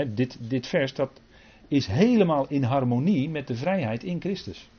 dit, 0.07 0.37
dit 0.39 0.67
vers 0.67 0.93
dat 0.93 1.21
is 1.67 1.87
helemaal 1.87 2.45
in 2.47 2.63
harmonie 2.63 3.29
met 3.29 3.47
de 3.47 3.55
vrijheid 3.55 4.03
in 4.03 4.21
Christus. 4.21 4.69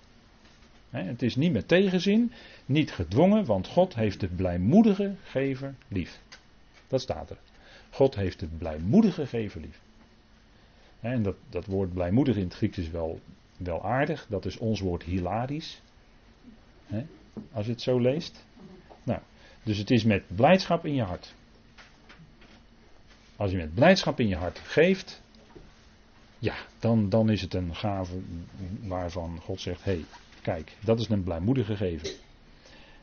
het 0.91 1.23
is 1.23 1.37
niet 1.37 1.53
met 1.53 1.69
tegenzin, 1.69 2.33
niet 2.67 2.93
gedwongen, 2.93 3.45
want 3.45 3.67
God 3.67 3.95
heeft 3.95 4.21
de 4.21 4.29
blijmoedige 4.29 5.15
gever 5.23 5.75
lief. 5.89 6.21
Dat 6.89 7.01
staat 7.01 7.31
er. 7.31 7.39
God 7.91 8.15
heeft 8.15 8.41
de 8.41 8.49
blijmoedige 8.59 9.27
gever 9.27 9.61
lief. 9.61 9.81
En 11.01 11.23
dat, 11.23 11.37
dat 11.49 11.67
woord 11.67 11.93
blijmoedig 11.93 12.37
in 12.37 12.45
het 12.45 12.55
Grieks 12.55 12.79
is 12.79 12.91
wel, 12.91 13.21
wel 13.57 13.85
aardig. 13.85 14.27
Dat 14.29 14.45
is 14.45 14.59
ons 14.59 14.81
woord 14.81 15.03
hilarisch. 15.03 15.83
als 17.53 17.67
je 17.67 17.73
het 17.73 17.83
zo 17.83 17.99
leest. 17.99 18.47
Nou, 19.05 19.21
dus 19.63 19.79
het 19.79 19.91
is 19.91 20.05
met 20.05 20.23
blijdschap 20.37 20.87
in 20.87 20.95
je 20.95 21.03
hart. 21.03 21.35
Als 23.37 23.51
je 23.51 23.57
met 23.57 23.75
blijdschap 23.75 24.21
in 24.21 24.29
je 24.29 24.37
hart 24.37 24.59
geeft, 24.59 25.23
ja, 26.39 26.55
dan, 26.79 27.09
dan 27.09 27.31
is 27.31 27.41
het 27.41 27.55
een 27.55 27.75
gave 27.75 28.21
waarvan 28.83 29.41
God 29.41 29.61
zegt: 29.61 29.85
hé, 29.85 29.93
hey, 29.93 30.05
kijk, 30.43 30.77
dat 30.81 31.01
is 31.01 31.09
een 31.09 31.23
blijmoedige 31.23 31.77
geven. 31.77 32.09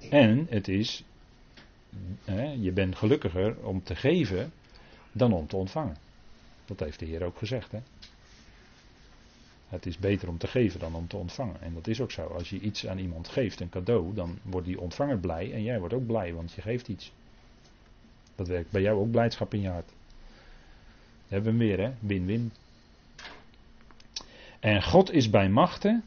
En 0.09 0.47
het 0.49 0.67
is, 0.67 1.03
hè, 2.25 2.51
je 2.51 2.71
bent 2.71 2.95
gelukkiger 2.95 3.65
om 3.65 3.83
te 3.83 3.95
geven 3.95 4.51
dan 5.11 5.33
om 5.33 5.47
te 5.47 5.55
ontvangen. 5.55 5.97
Dat 6.65 6.79
heeft 6.79 6.99
de 6.99 7.05
Heer 7.05 7.23
ook 7.23 7.37
gezegd. 7.37 7.71
Hè? 7.71 7.79
Het 9.71 9.85
is 9.85 9.97
beter 9.97 10.27
om 10.27 10.37
te 10.37 10.47
geven 10.47 10.79
dan 10.79 10.95
om 10.95 11.07
te 11.07 11.17
ontvangen. 11.17 11.61
En 11.61 11.73
dat 11.73 11.87
is 11.87 12.01
ook 12.01 12.11
zo. 12.11 12.21
Als 12.21 12.49
je 12.49 12.59
iets 12.59 12.87
aan 12.87 12.97
iemand 12.97 13.27
geeft, 13.27 13.59
een 13.59 13.69
cadeau, 13.69 14.13
dan 14.13 14.37
wordt 14.41 14.67
die 14.67 14.79
ontvanger 14.79 15.17
blij 15.17 15.53
en 15.53 15.63
jij 15.63 15.79
wordt 15.79 15.93
ook 15.93 16.05
blij, 16.05 16.33
want 16.33 16.53
je 16.53 16.61
geeft 16.61 16.87
iets. 16.87 17.11
Dat 18.35 18.47
werkt 18.47 18.71
bij 18.71 18.81
jou 18.81 18.99
ook 18.99 19.11
blijdschap 19.11 19.53
in 19.53 19.61
je 19.61 19.69
hart. 19.69 19.91
hebben 21.27 21.57
we 21.57 21.63
hem 21.63 21.67
weer, 21.67 21.85
hè? 21.85 21.91
Win-win. 21.99 22.51
En 24.59 24.83
God 24.83 25.11
is 25.11 25.29
bij 25.29 25.49
machten 25.49 26.03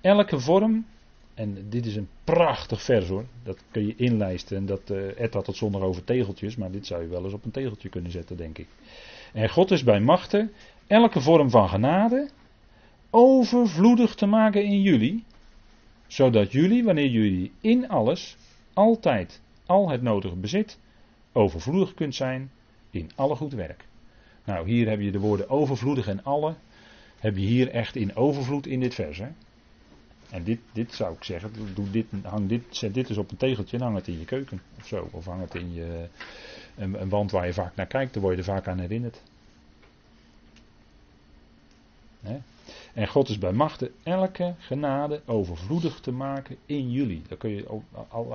elke 0.00 0.40
vorm. 0.40 0.86
En 1.34 1.68
dit 1.68 1.86
is 1.86 1.96
een 1.96 2.08
prachtig 2.24 2.82
vers 2.82 3.08
hoor. 3.08 3.24
Dat 3.42 3.58
kun 3.70 3.86
je 3.86 3.96
inlijsten. 3.96 4.56
En 4.56 4.66
dat, 4.66 4.90
uh, 4.90 5.20
Ed 5.20 5.34
had 5.34 5.46
het 5.46 5.56
zonder 5.56 5.82
over 5.82 6.04
tegeltjes. 6.04 6.56
Maar 6.56 6.70
dit 6.70 6.86
zou 6.86 7.02
je 7.02 7.08
wel 7.08 7.24
eens 7.24 7.32
op 7.32 7.44
een 7.44 7.50
tegeltje 7.50 7.88
kunnen 7.88 8.10
zetten, 8.10 8.36
denk 8.36 8.58
ik. 8.58 8.66
En 9.32 9.48
God 9.48 9.70
is 9.70 9.84
bij 9.84 10.00
machten 10.00 10.52
elke 10.86 11.20
vorm 11.20 11.50
van 11.50 11.68
genade 11.68 12.28
overvloedig 13.10 14.14
te 14.14 14.26
maken 14.26 14.64
in 14.64 14.82
jullie, 14.82 15.24
zodat 16.06 16.52
jullie, 16.52 16.84
wanneer 16.84 17.10
jullie 17.10 17.52
in 17.60 17.88
alles, 17.88 18.36
altijd 18.72 19.40
al 19.66 19.88
het 19.88 20.02
nodige 20.02 20.36
bezit, 20.36 20.78
overvloedig 21.32 21.94
kunt 21.94 22.14
zijn 22.14 22.50
in 22.90 23.10
alle 23.14 23.34
goed 23.34 23.52
werk. 23.52 23.84
Nou, 24.44 24.68
hier 24.68 24.88
heb 24.88 25.00
je 25.00 25.10
de 25.10 25.18
woorden 25.18 25.50
overvloedig 25.50 26.06
en 26.06 26.24
alle, 26.24 26.54
heb 27.18 27.36
je 27.36 27.46
hier 27.46 27.70
echt 27.70 27.96
in 27.96 28.16
overvloed 28.16 28.66
in 28.66 28.80
dit 28.80 28.94
vers. 28.94 29.18
Hè? 29.18 29.28
En 30.30 30.44
dit, 30.44 30.58
dit 30.72 30.94
zou 30.94 31.14
ik 31.14 31.24
zeggen, 31.24 31.52
doe 31.74 31.90
dit, 31.90 32.06
hang 32.22 32.48
dit, 32.48 32.62
zet 32.70 32.94
dit 32.94 33.08
eens 33.08 33.18
op 33.18 33.30
een 33.30 33.36
tegeltje 33.36 33.76
en 33.76 33.82
hang 33.82 33.96
het 33.96 34.08
in 34.08 34.18
je 34.18 34.24
keuken 34.24 34.62
of 34.78 34.86
zo. 34.86 35.08
Of 35.10 35.24
hang 35.24 35.40
het 35.40 35.54
in 35.54 35.72
je, 35.72 36.08
een, 36.76 37.00
een 37.00 37.08
wand 37.08 37.30
waar 37.30 37.46
je 37.46 37.52
vaak 37.52 37.76
naar 37.76 37.86
kijkt, 37.86 38.12
daar 38.12 38.22
word 38.22 38.34
je 38.34 38.40
er 38.40 38.46
vaak 38.46 38.68
aan 38.68 38.78
herinnerd. 38.78 39.22
En 42.98 43.08
God 43.08 43.28
is 43.28 43.38
bij 43.38 43.52
machten 43.52 43.90
elke 44.02 44.54
genade 44.58 45.22
overvloedig 45.26 46.00
te 46.00 46.12
maken 46.12 46.56
in 46.66 46.90
jullie. 46.90 47.22
Daar 47.28 47.38
kun 47.38 47.50
je 47.50 47.80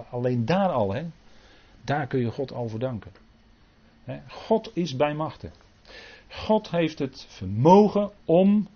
alleen 0.09 0.45
daar 0.45 0.69
al, 0.69 0.93
hè, 0.93 1.05
daar 1.81 2.07
kun 2.07 2.19
je 2.19 2.31
God 2.31 2.53
al 2.53 2.69
voor 2.69 2.79
danken. 2.79 3.11
God 4.27 4.71
is 4.73 4.95
bij 4.95 5.13
machten. 5.13 5.51
God 6.29 6.69
heeft 6.69 6.99
het 6.99 7.25
vermogen 7.29 8.11
om 8.25 8.67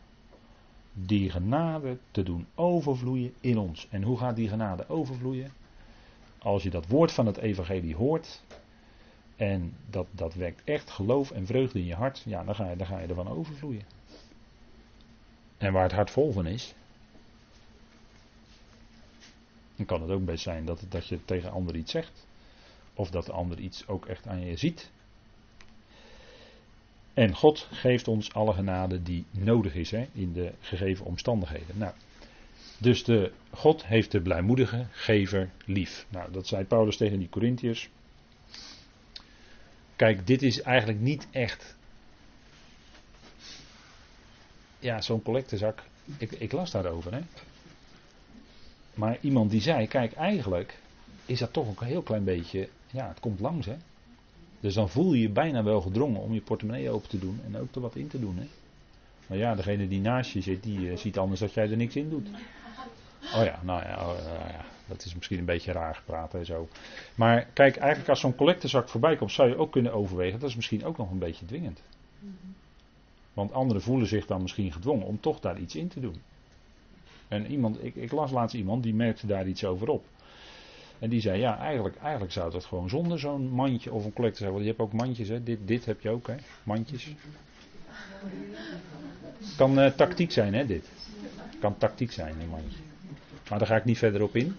die 0.94 1.30
genade 1.30 1.98
te 2.12 2.24
doen 2.24 2.48
overvloeien 2.56 3.34
in 3.42 3.58
ons. 3.58 3.88
En 3.90 4.04
hoe 4.04 4.18
gaat 4.18 4.36
die 4.36 4.50
genade 4.50 4.90
overvloeien? 4.90 5.52
Als 6.38 6.64
je 6.64 6.70
dat 6.70 6.88
woord 6.88 7.12
van 7.12 7.26
het 7.26 7.38
evangelie 7.38 7.96
hoort 7.96 8.44
en 9.36 9.74
dat, 9.90 10.08
dat 10.12 10.34
wekt 10.34 10.62
echt 10.64 10.90
geloof 10.90 11.32
en 11.32 11.46
vreugde 11.46 11.80
in 11.80 11.86
je 11.86 11.96
hart, 11.96 12.24
ja, 12.26 12.44
dan 12.44 12.56
ga 12.56 12.70
je, 12.70 12.76
dan 12.76 12.88
ga 12.88 13.00
je 13.00 13.08
ervan 13.08 13.28
overvloeien. 13.28 13.97
En 15.58 15.74
waar 15.74 15.84
het 15.84 15.92
hart 15.92 16.12
vol 16.12 16.32
van 16.32 16.46
is, 16.46 16.74
dan 19.76 19.86
kan 19.86 20.02
het 20.02 20.12
ook 20.12 20.26
best 20.26 20.44
zijn 20.44 20.66
dat, 20.66 20.86
dat 20.90 21.08
je 21.08 21.26
tegen 21.26 21.52
ander 21.52 21.76
iets 21.76 21.92
zegt. 21.92 22.28
Of 22.94 23.10
dat 23.10 23.26
de 23.26 23.32
ander 23.32 23.60
iets 23.60 23.88
ook 23.88 24.06
echt 24.06 24.28
aan 24.28 24.46
je 24.46 24.58
ziet. 24.58 24.92
En 27.14 27.36
God 27.36 27.68
geeft 27.72 28.08
ons 28.08 28.34
alle 28.34 28.54
genade 28.54 29.04
die 29.04 29.26
nodig 29.32 29.76
is 29.76 29.92
hè, 29.92 30.08
in 30.14 30.34
de 30.34 30.54
gegeven 30.60 31.06
omstandigheden. 31.06 31.78
Nou, 31.78 31.94
dus 32.78 33.04
de, 33.04 33.32
God 33.52 33.86
heeft 33.86 34.12
de 34.12 34.22
blijmoedige 34.22 34.86
gever 34.92 35.50
lief. 35.66 36.06
Nou, 36.10 36.32
dat 36.32 36.48
zei 36.48 36.66
Paulus 36.66 36.98
tegen 36.98 37.20
die 37.20 37.30
Corinthiërs. 37.30 37.90
Kijk, 39.96 40.28
dit 40.28 40.42
is 40.42 40.62
eigenlijk 40.62 41.00
niet 41.00 41.28
echt 41.32 41.78
ja, 44.80 45.02
zo'n 45.02 45.24
collectezak. 45.24 45.84
Ik, 46.18 46.32
ik 46.32 46.52
las 46.52 46.72
daarover, 46.72 47.14
hè. 47.14 47.22
Maar 48.94 49.18
iemand 49.22 49.52
die 49.52 49.62
zei, 49.62 49.88
kijk, 49.88 50.14
eigenlijk 50.14 50.80
is 51.26 51.40
dat 51.40 51.54
toch 51.54 51.68
een 51.68 51.88
heel 51.88 52.02
klein 52.02 52.24
beetje, 52.24 52.70
ja, 52.92 53.08
het 53.08 53.20
komt 53.20 53.40
langs, 53.40 53.66
hè. 53.66 53.76
Dus 54.60 54.74
dan 54.74 54.90
voel 54.90 55.14
je 55.14 55.22
je 55.22 55.30
bijna 55.30 55.64
wel 55.64 55.82
gedrongen 55.82 56.22
om 56.22 56.34
je 56.34 56.42
portemonnee 56.42 56.90
open 56.90 57.10
te 57.10 57.20
doen 57.20 57.42
en 57.46 57.58
ook 57.58 57.76
er 57.76 57.82
wat 57.82 57.96
in 57.96 58.08
te 58.08 58.20
doen, 58.20 58.38
hè. 58.38 58.48
Maar 59.28 59.38
ja, 59.38 59.56
degene 59.56 59.88
die 59.88 60.02
naast 60.02 60.32
je 60.32 60.42
zit, 60.42 60.64
die 60.64 60.80
uh, 60.80 60.98
ziet 60.98 61.18
anders 61.18 61.40
dat 61.40 61.54
jij 61.54 61.70
er 61.70 61.78
niks 61.78 61.96
in 61.96 62.10
doet. 62.10 62.28
Oh 63.36 63.44
ja, 63.44 63.60
nou 63.64 63.84
ja, 63.84 64.10
oh, 64.10 64.18
ja, 64.52 64.66
dat 64.86 65.06
is 65.06 65.16
misschien 65.16 65.40
een 65.40 65.46
beetje 65.46 65.72
raar 65.72 65.96
gepraat 65.96 66.34
en 66.34 66.46
zo. 66.46 66.68
Maar 67.16 67.48
kijk, 67.54 67.76
eigenlijk 67.76 68.10
als 68.10 68.20
zo'n 68.20 68.36
collectezak 68.36 68.90
voorbij 68.90 69.16
komt, 69.16 69.32
zou 69.32 69.50
je 69.50 69.58
ook 69.58 69.72
kunnen 69.72 69.94
overwegen. 69.94 70.40
Dat 70.40 70.50
is 70.50 70.56
misschien 70.56 70.86
ook 70.86 70.98
nog 70.98 71.12
een 71.12 71.20
beetje 71.20 71.46
dwingend. 71.46 71.82
Want 73.38 73.54
anderen 73.54 73.82
voelen 73.82 74.08
zich 74.08 74.26
dan 74.26 74.42
misschien 74.42 74.72
gedwongen 74.72 75.06
om 75.06 75.20
toch 75.20 75.40
daar 75.40 75.60
iets 75.60 75.76
in 75.76 75.88
te 75.88 76.00
doen. 76.00 76.16
En 77.28 77.52
iemand, 77.52 77.84
ik, 77.84 77.96
ik 77.96 78.12
las 78.12 78.32
laatst 78.32 78.56
iemand 78.56 78.84
die 78.84 78.94
merkte 78.94 79.28
daar 79.28 79.48
iets 79.48 79.66
over 79.66 79.90
op. 79.90 80.06
En 81.00 81.10
die 81.10 81.22
zei, 81.22 81.40
ja, 81.40 81.58
eigenlijk, 81.58 81.96
eigenlijk 82.02 82.34
zou 82.34 82.52
dat 82.52 82.66
gewoon 82.66 82.90
zonder 82.90 83.20
zo'n 83.20 83.50
mandje 83.50 83.92
of 83.92 84.06
een 84.06 84.14
collector 84.14 84.40
zijn. 84.40 84.52
Want 84.52 84.64
je 84.64 84.70
hebt 84.70 84.82
ook 84.82 84.94
mandjes, 84.94 85.28
hè. 85.28 85.44
Dit, 85.44 85.60
dit 85.66 85.86
heb 85.86 86.02
je 86.02 86.10
ook, 86.10 86.28
hè. 86.28 86.36
Mandjes. 86.64 87.14
Kan 89.58 89.80
uh, 89.80 89.92
tactiek 89.92 90.32
zijn, 90.32 90.54
hè, 90.54 90.66
dit. 90.66 90.90
Kan 91.60 91.78
tactiek 91.78 92.12
zijn, 92.12 92.42
een 92.42 92.50
mandje. 92.50 92.78
Maar 93.50 93.60
daar 93.60 93.68
ga 93.68 93.76
ik 93.76 93.86
niet 93.86 93.98
verder 93.98 94.22
op 94.22 94.36
in. 94.36 94.56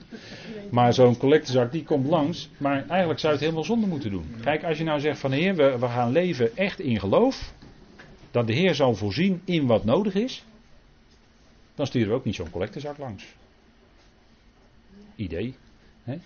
Maar 0.70 0.94
zo'n 0.94 1.16
collectezak 1.16 1.72
die 1.72 1.84
komt 1.84 2.06
langs. 2.06 2.50
Maar 2.58 2.88
eigenlijk 2.88 3.20
zou 3.20 3.32
je 3.32 3.38
het 3.38 3.40
helemaal 3.40 3.64
zonder 3.64 3.88
moeten 3.88 4.10
doen. 4.10 4.34
Kijk, 4.42 4.64
als 4.64 4.78
je 4.78 4.84
nou 4.84 5.00
zegt 5.00 5.18
van 5.18 5.32
heer, 5.32 5.54
we, 5.54 5.78
we 5.78 5.86
gaan 5.86 6.12
leven 6.12 6.56
echt 6.56 6.80
in 6.80 7.00
geloof 7.00 7.56
dat 8.30 8.46
de 8.46 8.52
Heer 8.52 8.74
zal 8.74 8.94
voorzien 8.94 9.40
in 9.44 9.66
wat 9.66 9.84
nodig 9.84 10.14
is, 10.14 10.44
dan 11.74 11.86
sturen 11.86 12.08
we 12.08 12.14
ook 12.14 12.24
niet 12.24 12.34
zo'n 12.34 12.50
collectezak 12.50 12.98
langs. 12.98 13.24
Idee. 15.14 15.54
Hè? 16.02 16.18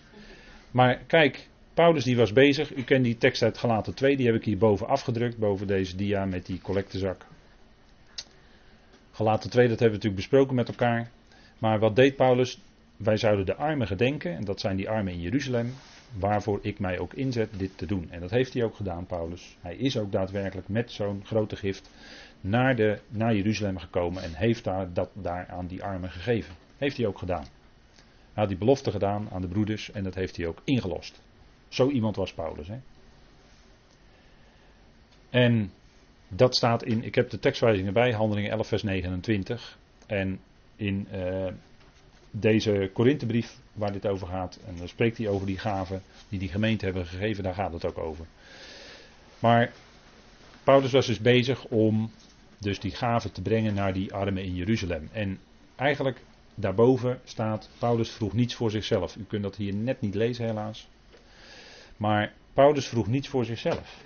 Maar 0.70 1.02
kijk, 1.06 1.48
Paulus 1.74 2.04
die 2.04 2.16
was 2.16 2.32
bezig. 2.32 2.76
U 2.76 2.82
kent 2.82 3.04
die 3.04 3.18
tekst 3.18 3.42
uit 3.42 3.58
Galaten 3.58 3.94
2, 3.94 4.16
die 4.16 4.26
heb 4.26 4.34
ik 4.34 4.44
hier 4.44 4.58
boven 4.58 4.86
afgedrukt, 4.86 5.38
boven 5.38 5.66
deze 5.66 5.96
dia 5.96 6.24
met 6.24 6.46
die 6.46 6.60
collectezak. 6.60 7.26
Galaten 9.12 9.50
2, 9.50 9.68
dat 9.68 9.78
hebben 9.80 9.98
we 10.00 10.04
natuurlijk 10.04 10.30
besproken 10.30 10.54
met 10.54 10.68
elkaar. 10.68 11.10
Maar 11.58 11.78
wat 11.78 11.96
deed 11.96 12.16
Paulus? 12.16 12.58
wij 13.02 13.16
zouden 13.16 13.46
de 13.46 13.54
armen 13.54 13.86
gedenken, 13.86 14.36
en 14.36 14.44
dat 14.44 14.60
zijn 14.60 14.76
die 14.76 14.88
armen 14.88 15.12
in 15.12 15.20
Jeruzalem, 15.20 15.74
waarvoor 16.18 16.58
ik 16.62 16.78
mij 16.78 16.98
ook 16.98 17.14
inzet 17.14 17.58
dit 17.58 17.78
te 17.78 17.86
doen. 17.86 18.10
En 18.10 18.20
dat 18.20 18.30
heeft 18.30 18.52
hij 18.52 18.64
ook 18.64 18.76
gedaan, 18.76 19.06
Paulus. 19.06 19.56
Hij 19.60 19.76
is 19.76 19.98
ook 19.98 20.12
daadwerkelijk 20.12 20.68
met 20.68 20.90
zo'n 20.90 21.22
grote 21.24 21.56
gift 21.56 21.90
naar, 22.40 22.76
de, 22.76 22.98
naar 23.08 23.34
Jeruzalem 23.34 23.78
gekomen 23.78 24.22
en 24.22 24.34
heeft 24.34 24.64
daar, 24.64 24.92
dat 24.92 25.10
daar 25.12 25.46
aan 25.48 25.66
die 25.66 25.82
armen 25.82 26.10
gegeven. 26.10 26.54
Heeft 26.78 26.96
hij 26.96 27.06
ook 27.06 27.18
gedaan. 27.18 27.46
Hij 28.32 28.42
had 28.42 28.48
die 28.48 28.58
belofte 28.58 28.90
gedaan 28.90 29.28
aan 29.32 29.40
de 29.40 29.48
broeders 29.48 29.90
en 29.90 30.04
dat 30.04 30.14
heeft 30.14 30.36
hij 30.36 30.46
ook 30.46 30.60
ingelost. 30.64 31.22
Zo 31.68 31.88
iemand 31.88 32.16
was 32.16 32.32
Paulus. 32.32 32.68
Hè? 32.68 32.78
En 35.30 35.72
dat 36.28 36.56
staat 36.56 36.84
in, 36.84 37.04
ik 37.04 37.14
heb 37.14 37.30
de 37.30 37.38
tekstwijzingen 37.38 37.92
bij, 37.92 38.12
Handelingen 38.12 38.50
11, 38.50 38.66
vers 38.66 38.82
29. 38.82 39.78
En 40.06 40.40
in 40.76 41.08
uh, 41.12 41.46
deze 42.32 42.90
Korinthebrief, 42.92 43.58
waar 43.72 43.92
dit 43.92 44.06
over 44.06 44.26
gaat, 44.26 44.58
en 44.66 44.76
dan 44.76 44.88
spreekt 44.88 45.18
hij 45.18 45.28
over 45.28 45.46
die 45.46 45.58
gaven 45.58 46.02
die 46.28 46.38
die 46.38 46.48
gemeente 46.48 46.84
hebben 46.84 47.06
gegeven, 47.06 47.42
daar 47.42 47.54
gaat 47.54 47.72
het 47.72 47.84
ook 47.84 47.98
over. 47.98 48.26
Maar 49.38 49.72
Paulus 50.64 50.92
was 50.92 51.06
dus 51.06 51.18
bezig 51.20 51.64
om 51.64 52.10
dus 52.58 52.80
die 52.80 52.90
gaven 52.90 53.32
te 53.32 53.42
brengen 53.42 53.74
naar 53.74 53.92
die 53.92 54.12
armen 54.12 54.44
in 54.44 54.54
Jeruzalem. 54.54 55.08
En 55.12 55.38
eigenlijk 55.76 56.20
daarboven 56.54 57.20
staat, 57.24 57.68
Paulus 57.78 58.10
vroeg 58.10 58.32
niets 58.32 58.54
voor 58.54 58.70
zichzelf. 58.70 59.16
U 59.16 59.24
kunt 59.24 59.42
dat 59.42 59.56
hier 59.56 59.74
net 59.74 60.00
niet 60.00 60.14
lezen 60.14 60.46
helaas. 60.46 60.88
Maar 61.96 62.32
Paulus 62.52 62.86
vroeg 62.86 63.06
niets 63.06 63.28
voor 63.28 63.44
zichzelf. 63.44 64.00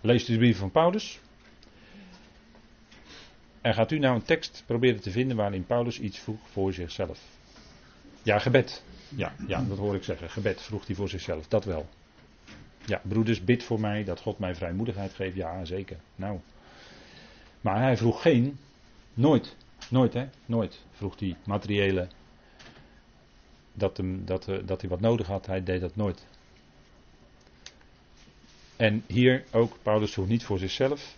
Lees 0.00 0.24
de 0.24 0.36
brief 0.36 0.58
van 0.58 0.70
Paulus. 0.70 1.20
En 3.66 3.74
gaat 3.74 3.90
u 3.90 3.98
nou 3.98 4.14
een 4.14 4.22
tekst 4.22 4.62
proberen 4.66 5.00
te 5.00 5.10
vinden 5.10 5.36
waarin 5.36 5.66
Paulus 5.66 6.00
iets 6.00 6.18
vroeg 6.18 6.38
voor 6.50 6.72
zichzelf. 6.72 7.20
Ja, 8.22 8.38
gebed. 8.38 8.82
Ja, 9.08 9.34
ja, 9.46 9.62
dat 9.68 9.78
hoor 9.78 9.94
ik 9.94 10.02
zeggen. 10.02 10.30
Gebed 10.30 10.62
vroeg 10.62 10.86
hij 10.86 10.96
voor 10.96 11.08
zichzelf. 11.08 11.48
Dat 11.48 11.64
wel. 11.64 11.88
Ja, 12.84 13.00
broeders, 13.02 13.44
bid 13.44 13.62
voor 13.62 13.80
mij 13.80 14.04
dat 14.04 14.20
God 14.20 14.38
mij 14.38 14.54
vrijmoedigheid 14.54 15.14
geeft. 15.14 15.36
Ja, 15.36 15.64
zeker. 15.64 15.96
Nou. 16.16 16.38
Maar 17.60 17.80
hij 17.80 17.96
vroeg 17.96 18.22
geen, 18.22 18.58
nooit, 19.14 19.56
nooit 19.90 20.12
hè, 20.12 20.28
nooit 20.44 20.82
vroeg 20.92 21.18
hij 21.18 21.36
materiële, 21.44 22.08
dat, 23.72 23.96
hem, 23.96 24.24
dat, 24.24 24.48
eh, 24.48 24.58
dat 24.64 24.80
hij 24.80 24.90
wat 24.90 25.00
nodig 25.00 25.26
had. 25.26 25.46
Hij 25.46 25.62
deed 25.62 25.80
dat 25.80 25.96
nooit. 25.96 26.26
En 28.76 29.04
hier 29.06 29.44
ook, 29.50 29.76
Paulus 29.82 30.12
vroeg 30.12 30.28
niet 30.28 30.44
voor 30.44 30.58
zichzelf. 30.58 31.16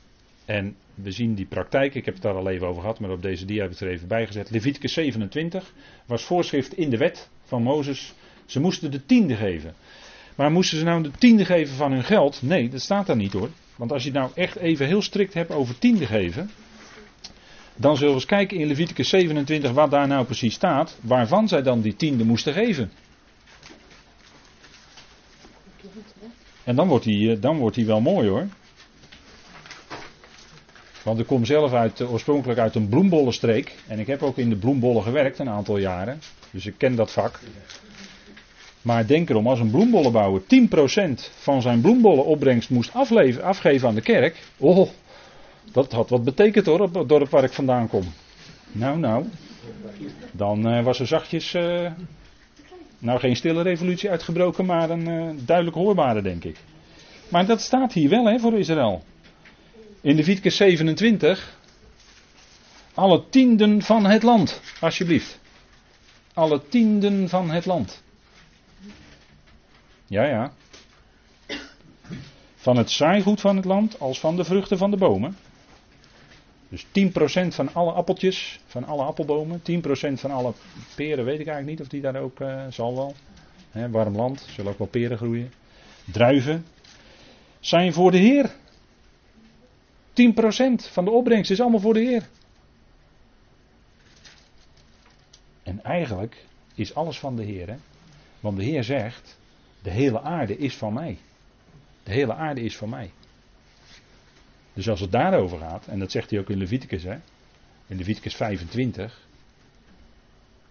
En 0.48 0.76
we 0.94 1.12
zien 1.12 1.34
die 1.34 1.46
praktijk, 1.46 1.94
ik 1.94 2.04
heb 2.04 2.14
het 2.14 2.22
daar 2.22 2.34
al 2.34 2.48
even 2.48 2.66
over 2.66 2.80
gehad, 2.80 3.00
maar 3.00 3.10
op 3.10 3.22
deze 3.22 3.44
dia 3.44 3.62
heb 3.62 3.70
ik 3.70 3.78
het 3.78 3.88
er 3.88 3.94
even 3.94 4.08
bijgezet. 4.08 4.50
Leviticus 4.50 4.92
27 4.92 5.72
was 6.06 6.22
voorschrift 6.22 6.76
in 6.76 6.90
de 6.90 6.96
wet 6.96 7.28
van 7.44 7.62
Mozes. 7.62 8.14
Ze 8.46 8.60
moesten 8.60 8.90
de 8.90 9.06
tiende 9.06 9.34
geven. 9.34 9.74
Maar 10.34 10.50
moesten 10.50 10.78
ze 10.78 10.84
nou 10.84 11.02
de 11.02 11.10
tiende 11.10 11.44
geven 11.44 11.76
van 11.76 11.92
hun 11.92 12.04
geld? 12.04 12.42
Nee, 12.42 12.68
dat 12.68 12.80
staat 12.80 13.06
daar 13.06 13.16
niet 13.16 13.32
hoor. 13.32 13.50
Want 13.76 13.92
als 13.92 14.02
je 14.02 14.10
het 14.10 14.18
nou 14.18 14.30
echt 14.34 14.56
even 14.56 14.86
heel 14.86 15.02
strikt 15.02 15.34
hebt 15.34 15.50
over 15.50 15.78
tiende 15.78 16.06
geven. 16.06 16.50
Dan 17.76 17.96
zullen 17.96 18.12
we 18.12 18.20
eens 18.20 18.26
kijken 18.28 18.58
in 18.58 18.66
Leviticus 18.66 19.08
27 19.08 19.72
wat 19.72 19.90
daar 19.90 20.06
nou 20.06 20.24
precies 20.24 20.54
staat. 20.54 20.98
Waarvan 21.02 21.48
zij 21.48 21.62
dan 21.62 21.80
die 21.80 21.96
tiende 21.96 22.24
moesten 22.24 22.52
geven. 22.52 22.90
En 26.64 26.76
dan 26.76 26.88
wordt 26.88 27.04
hij, 27.04 27.30
eh, 27.30 27.40
dan 27.40 27.58
wordt 27.58 27.76
hij 27.76 27.86
wel 27.86 28.00
mooi 28.00 28.28
hoor. 28.28 28.46
Want 31.02 31.18
ik 31.18 31.26
kom 31.26 31.44
zelf 31.44 31.72
uit, 31.72 32.00
eh, 32.00 32.12
oorspronkelijk 32.12 32.60
uit 32.60 32.74
een 32.74 32.88
bloembollenstreek. 32.88 33.74
En 33.86 33.98
ik 33.98 34.06
heb 34.06 34.22
ook 34.22 34.36
in 34.36 34.48
de 34.48 34.56
bloembollen 34.56 35.02
gewerkt 35.02 35.38
een 35.38 35.48
aantal 35.48 35.78
jaren. 35.78 36.20
Dus 36.50 36.66
ik 36.66 36.74
ken 36.76 36.96
dat 36.96 37.12
vak. 37.12 37.40
Maar 38.82 39.06
denk 39.06 39.30
erom, 39.30 39.46
als 39.46 39.60
een 39.60 39.70
bloembollenbouwer 39.70 40.46
10% 40.46 41.30
van 41.38 41.62
zijn 41.62 41.80
bloembollenopbrengst 41.80 42.70
moest 42.70 42.94
afleven, 42.94 43.42
afgeven 43.42 43.88
aan 43.88 43.94
de 43.94 44.00
kerk. 44.00 44.42
Oh, 44.56 44.88
dat 45.72 45.92
had 45.92 46.10
wat 46.10 46.24
betekend 46.24 46.66
hoor, 46.66 46.80
op 46.80 46.94
het 46.94 47.08
dorp 47.08 47.28
waar 47.28 47.44
ik 47.44 47.52
vandaan 47.52 47.88
kom. 47.88 48.02
Nou, 48.72 48.98
nou. 48.98 49.24
Dan 50.32 50.74
uh, 50.74 50.84
was 50.84 51.00
er 51.00 51.06
zachtjes. 51.06 51.54
Uh, 51.54 51.90
nou, 52.98 53.18
geen 53.18 53.36
stille 53.36 53.62
revolutie 53.62 54.10
uitgebroken, 54.10 54.66
maar 54.66 54.90
een 54.90 55.08
uh, 55.08 55.30
duidelijk 55.44 55.76
hoorbare, 55.76 56.22
denk 56.22 56.44
ik. 56.44 56.56
Maar 57.28 57.46
dat 57.46 57.60
staat 57.60 57.92
hier 57.92 58.08
wel 58.08 58.24
hè, 58.24 58.38
voor 58.38 58.58
Israël. 58.58 59.02
In 60.00 60.16
Leviticus 60.16 60.56
27. 60.56 61.56
Alle 62.94 63.28
tienden 63.28 63.82
van 63.82 64.06
het 64.06 64.22
land, 64.22 64.60
alsjeblieft. 64.80 65.40
Alle 66.34 66.68
tienden 66.68 67.28
van 67.28 67.50
het 67.50 67.66
land. 67.66 68.02
Ja, 70.06 70.24
ja. 70.24 70.52
Van 72.54 72.76
het 72.76 72.90
zaaigoed 72.90 73.40
van 73.40 73.56
het 73.56 73.64
land 73.64 74.00
als 74.00 74.20
van 74.20 74.36
de 74.36 74.44
vruchten 74.44 74.78
van 74.78 74.90
de 74.90 74.96
bomen. 74.96 75.36
Dus 76.68 76.84
10% 76.84 76.88
van 77.48 77.74
alle 77.74 77.92
appeltjes, 77.92 78.60
van 78.66 78.84
alle 78.84 79.02
appelbomen, 79.02 79.60
10% 79.60 79.62
van 80.12 80.30
alle 80.30 80.52
peren, 80.94 81.24
weet 81.24 81.40
ik 81.40 81.46
eigenlijk 81.46 81.66
niet 81.66 81.80
of 81.80 81.88
die 81.88 82.00
daar 82.00 82.16
ook 82.16 82.40
uh, 82.40 82.64
zal 82.70 82.94
wel. 82.94 83.14
Warm 83.90 84.16
land, 84.16 84.46
zullen 84.50 84.72
ook 84.72 84.78
wel 84.78 84.86
peren 84.86 85.16
groeien. 85.16 85.52
Druiven 86.04 86.66
zijn 87.60 87.92
voor 87.92 88.10
de 88.10 88.18
Heer. 88.18 88.50
10% 90.18 90.92
van 90.92 91.04
de 91.04 91.10
opbrengst 91.10 91.50
is 91.50 91.60
allemaal 91.60 91.80
voor 91.80 91.94
de 91.94 92.00
Heer. 92.00 92.28
En 95.62 95.84
eigenlijk 95.84 96.44
is 96.74 96.94
alles 96.94 97.18
van 97.18 97.36
de 97.36 97.42
Heer. 97.42 97.68
Hè? 97.68 97.76
Want 98.40 98.56
de 98.56 98.64
Heer 98.64 98.84
zegt, 98.84 99.38
de 99.82 99.90
hele 99.90 100.20
aarde 100.20 100.56
is 100.56 100.76
van 100.76 100.92
mij. 100.92 101.18
De 102.02 102.12
hele 102.12 102.34
aarde 102.34 102.60
is 102.60 102.76
van 102.76 102.88
mij. 102.88 103.10
Dus 104.72 104.88
als 104.88 105.00
het 105.00 105.12
daarover 105.12 105.58
gaat, 105.58 105.86
en 105.86 105.98
dat 105.98 106.10
zegt 106.10 106.30
hij 106.30 106.38
ook 106.38 106.50
in 106.50 106.58
Leviticus, 106.58 107.02
hè, 107.02 107.16
in 107.86 107.96
Leviticus 107.96 108.34
25, 108.34 109.26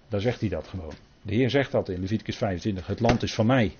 dan 0.07 0.21
zegt 0.21 0.39
hij 0.39 0.49
dat 0.49 0.67
gewoon. 0.67 0.93
De 1.21 1.33
Heer 1.33 1.49
zegt 1.49 1.71
dat 1.71 1.89
in 1.89 1.99
Leviticus 1.99 2.37
25, 2.37 2.87
het 2.87 2.99
land 2.99 3.23
is 3.23 3.33
van 3.33 3.45
mij. 3.45 3.75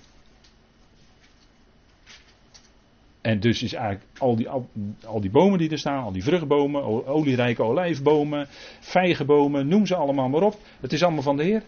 En 3.20 3.40
dus 3.40 3.62
is 3.62 3.72
eigenlijk 3.72 4.04
al 4.18 4.36
die, 4.36 4.48
al, 4.48 5.20
die 5.20 5.30
bomen 5.30 5.58
die 5.58 5.70
er 5.70 5.78
staan, 5.78 6.04
al 6.04 6.12
die 6.12 6.22
vruchtbomen, 6.22 7.06
olierijke 7.06 7.62
olijfbomen, 7.62 8.46
vijgenbomen, 8.80 9.68
noem 9.68 9.86
ze 9.86 9.94
allemaal 9.94 10.28
maar 10.28 10.42
op. 10.42 10.56
Het 10.80 10.92
is 10.92 11.02
allemaal 11.02 11.22
van 11.22 11.36
de 11.36 11.42
Heer. 11.42 11.62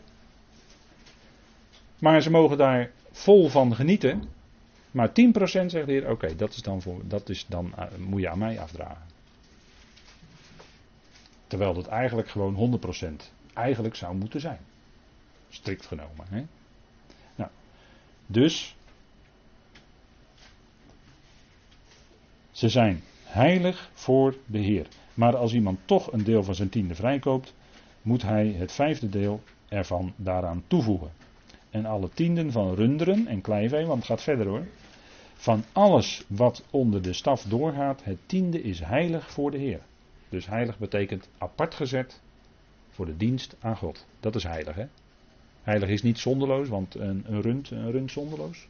Maar 1.99 2.23
ze 2.23 2.31
mogen 2.31 2.57
daar 2.57 2.91
vol 3.11 3.49
van 3.49 3.75
genieten. 3.75 4.23
Maar 4.91 5.09
10% 5.09 5.13
zegt 5.43 5.73
de 5.73 5.93
Heer, 5.93 6.11
oké, 6.11 6.37
dat 6.37 6.51
is 6.51 6.63
dan, 6.63 6.83
voor, 6.83 7.01
dat 7.05 7.29
is 7.29 7.47
dan 7.47 7.73
uh, 7.79 7.85
moet 7.99 8.21
je 8.21 8.29
aan 8.29 8.39
mij 8.39 8.61
afdragen. 8.61 9.03
Terwijl 11.47 11.75
dat 11.75 11.87
eigenlijk 11.87 12.29
gewoon 12.29 12.81
100% 13.13 13.15
eigenlijk 13.55 13.95
zou 13.95 14.17
moeten 14.17 14.41
zijn. 14.41 14.59
Strikt 15.49 15.87
genomen. 15.87 16.27
Hè? 16.29 16.45
Nou, 17.35 17.51
dus 18.27 18.77
ze 22.51 22.69
zijn 22.69 23.03
heilig 23.25 23.91
voor 23.93 24.37
de 24.47 24.59
Heer. 24.59 24.87
Maar 25.15 25.37
als 25.37 25.55
iemand 25.55 25.79
toch 25.85 26.13
een 26.13 26.25
deel 26.25 26.43
van 26.43 26.55
zijn 26.55 26.69
tiende 26.69 26.95
vrijkoopt, 26.95 27.55
moet 28.03 28.23
hij 28.23 28.49
het 28.49 28.73
vijfde 28.73 29.09
deel 29.09 29.43
ervan 29.69 30.13
daaraan 30.17 30.63
toevoegen 30.67 31.11
en 31.71 31.87
alle 31.87 32.09
tienden 32.09 32.53
van 32.53 32.75
runderen 32.75 33.27
en 33.27 33.41
kleivee, 33.41 33.87
want 33.87 33.99
het 33.99 34.07
gaat 34.07 34.23
verder 34.23 34.47
hoor. 34.47 34.67
Van 35.35 35.65
alles 35.73 36.25
wat 36.27 36.65
onder 36.71 37.03
de 37.03 37.13
staf 37.13 37.43
doorgaat, 37.43 38.05
het 38.05 38.19
tiende 38.27 38.63
is 38.63 38.81
heilig 38.81 39.31
voor 39.31 39.51
de 39.51 39.59
Heer. 39.59 39.81
Dus 40.29 40.47
heilig 40.47 40.79
betekent 40.79 41.29
apart 41.39 41.75
gezet 41.75 42.21
voor 42.91 43.07
de 43.07 43.17
dienst 43.17 43.57
aan 43.61 43.77
God. 43.77 44.07
Dat 44.21 44.35
is 44.35 44.43
heilig 44.43 44.75
hè. 44.75 44.87
Heilig 45.63 45.89
is 45.89 46.03
niet 46.03 46.19
zonderloos, 46.19 46.69
want 46.69 46.95
een, 46.95 47.25
een 47.27 47.43
rund, 47.43 47.71
een 47.71 47.91
rund 47.91 48.11
zonderloos. 48.11 48.67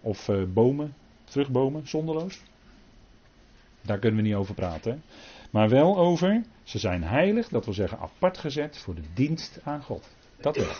Of 0.00 0.28
uh, 0.28 0.44
bomen, 0.52 0.94
vruchtbomen 1.32 1.88
zonderloos. 1.88 2.42
Daar 3.80 3.98
kunnen 3.98 4.22
we 4.22 4.28
niet 4.28 4.36
over 4.36 4.54
praten. 4.54 5.02
Maar 5.50 5.68
wel 5.68 5.98
over, 5.98 6.42
ze 6.62 6.78
zijn 6.78 7.02
heilig, 7.04 7.48
dat 7.48 7.64
wil 7.64 7.74
zeggen 7.74 7.98
apart 7.98 8.38
gezet 8.38 8.78
voor 8.78 8.94
de 8.94 9.12
dienst 9.14 9.60
aan 9.64 9.82
God. 9.82 10.08
Dat 10.40 10.56
wel. 10.56 10.74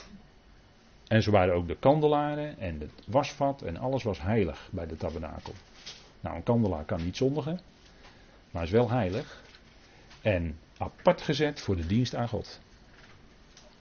En 1.08 1.22
zo 1.22 1.30
waren 1.30 1.54
ook 1.54 1.68
de 1.68 1.76
kandelaren 1.76 2.58
en 2.58 2.80
het 2.80 2.92
wasvat 3.06 3.62
en 3.62 3.76
alles 3.76 4.02
was 4.02 4.20
heilig 4.20 4.68
bij 4.72 4.86
de 4.86 4.96
tabernakel. 4.96 5.52
Nou, 6.20 6.36
een 6.36 6.42
kandelaar 6.42 6.84
kan 6.84 7.04
niet 7.04 7.16
zondigen, 7.16 7.60
maar 8.50 8.62
is 8.62 8.70
wel 8.70 8.90
heilig. 8.90 9.42
En 10.22 10.58
apart 10.78 11.22
gezet 11.22 11.60
voor 11.60 11.76
de 11.76 11.86
dienst 11.86 12.14
aan 12.14 12.28
God. 12.28 12.60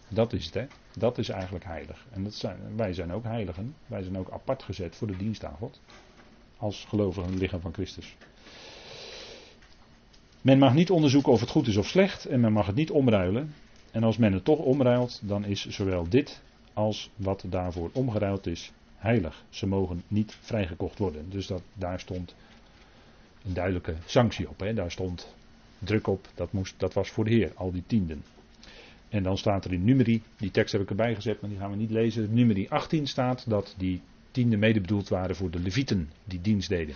Dat 0.07 0.34
is 0.34 0.45
het, 0.45 0.53
hè? 0.53 0.65
Dat 0.97 1.17
is 1.17 1.30
eigenlijk 1.30 1.65
heilig. 1.65 2.05
En 2.11 2.24
dat 2.24 2.34
zijn, 2.34 2.76
wij 2.76 2.93
zijn 2.93 3.13
ook 3.13 3.24
heiligen. 3.24 3.76
Wij 3.88 4.03
zijn 4.03 4.17
ook 4.17 4.32
apart 4.32 4.63
gezet 4.63 4.95
voor 4.95 5.07
de 5.07 5.17
dienst 5.17 5.45
aan 5.45 5.55
God. 5.57 5.82
Als 6.62 6.86
gelovigen 6.88 7.38
lichaam 7.38 7.62
van 7.62 7.74
Christus. 7.74 8.16
Men 10.41 10.59
mag 10.59 10.74
niet 10.74 10.89
onderzoeken 10.89 11.32
of 11.32 11.39
het 11.39 11.49
goed 11.49 11.68
is 11.68 11.78
of 11.78 11.88
slecht 11.88 12.26
en 12.26 12.39
men 12.39 12.53
mag 12.53 12.66
het 12.66 12.76
niet 12.76 12.91
omruilen. 12.91 13.53
En 13.91 14.03
als 14.03 14.18
men 14.18 14.34
het 14.34 14.43
toch 14.43 14.59
omruilt, 14.59 15.20
dan 15.24 15.45
is 15.45 15.68
zowel 15.68 16.09
dit 16.09 16.41
als 16.74 17.09
wat 17.16 17.43
daarvoor 17.47 17.89
omgeruild 17.93 18.47
is 18.47 18.72
heilig. 18.95 19.43
Ze 19.49 19.68
mogen 19.68 20.03
niet 20.07 20.38
vrijgekocht 20.41 20.97
worden. 20.97 21.30
Dus 21.30 21.47
dat, 21.47 21.62
daar 21.74 21.99
stond 21.99 22.36
een 23.45 23.53
duidelijke 23.53 23.95
sanctie 24.05 24.49
op. 24.49 24.59
Hè. 24.59 24.74
Daar 24.74 24.91
stond 24.91 25.36
druk 25.80 26.07
op. 26.07 26.28
Dat, 26.36 26.51
moest, 26.51 26.74
dat 26.78 26.93
was 26.93 27.09
voor 27.09 27.24
de 27.24 27.32
Heer, 27.32 27.51
al 27.55 27.72
die 27.72 27.84
tienden. 27.88 28.24
En 29.09 29.24
dan 29.24 29.38
staat 29.38 29.66
er 29.66 29.74
in 29.74 29.84
numeri, 29.84 30.24
die 30.38 30.51
tekst 30.51 30.72
heb 30.72 30.82
ik 30.82 30.89
erbij 30.89 31.16
gezet, 31.16 31.41
maar 31.41 31.49
die 31.49 31.59
gaan 31.59 31.72
we 31.72 31.78
niet 31.78 31.91
lezen. 31.91 32.34
Numeri 32.34 32.68
18 32.70 33.07
staat 33.07 33.49
dat 33.49 33.76
die 33.78 34.01
tienden 34.32 34.59
mede 34.59 34.82
bedoeld 34.82 35.09
waren 35.09 35.36
voor 35.36 35.49
de 35.49 35.59
levieten 35.59 36.09
die 36.23 36.41
dienst 36.41 36.69
deden. 36.69 36.95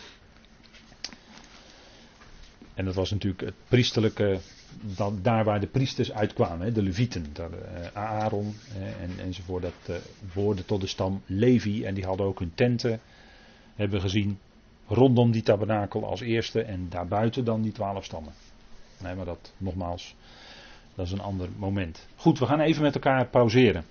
En 2.73 2.85
dat 2.85 2.95
was 2.95 3.11
natuurlijk 3.11 3.41
het 3.41 3.53
priesterlijke, 3.67 4.39
daar 5.21 5.43
waar 5.43 5.59
de 5.59 5.67
priesters 5.67 6.11
uitkwamen, 6.11 6.73
de 6.73 6.81
levieten, 6.81 7.25
uh, 7.39 7.45
Aaron 7.93 8.55
en, 8.99 9.11
enzovoort, 9.19 9.61
dat 9.61 10.01
behoorde 10.33 10.65
tot 10.65 10.81
de 10.81 10.87
stam 10.87 11.21
Levi 11.25 11.83
en 11.85 11.93
die 11.93 12.05
hadden 12.05 12.25
ook 12.25 12.39
hun 12.39 12.51
tenten, 12.55 12.99
hebben 13.75 14.01
gezien, 14.01 14.39
rondom 14.87 15.31
die 15.31 15.41
tabernakel 15.43 16.05
als 16.05 16.21
eerste 16.21 16.61
en 16.61 16.89
daarbuiten 16.89 17.45
dan 17.45 17.61
die 17.61 17.71
twaalf 17.71 18.05
stammen. 18.05 18.33
Nee, 19.01 19.15
maar 19.15 19.25
dat 19.25 19.53
nogmaals, 19.57 20.15
dat 20.95 21.05
is 21.05 21.11
een 21.11 21.21
ander 21.21 21.49
moment. 21.57 22.07
Goed, 22.15 22.39
we 22.39 22.45
gaan 22.45 22.59
even 22.59 22.81
met 22.81 22.93
elkaar 22.95 23.27
pauzeren. 23.27 23.85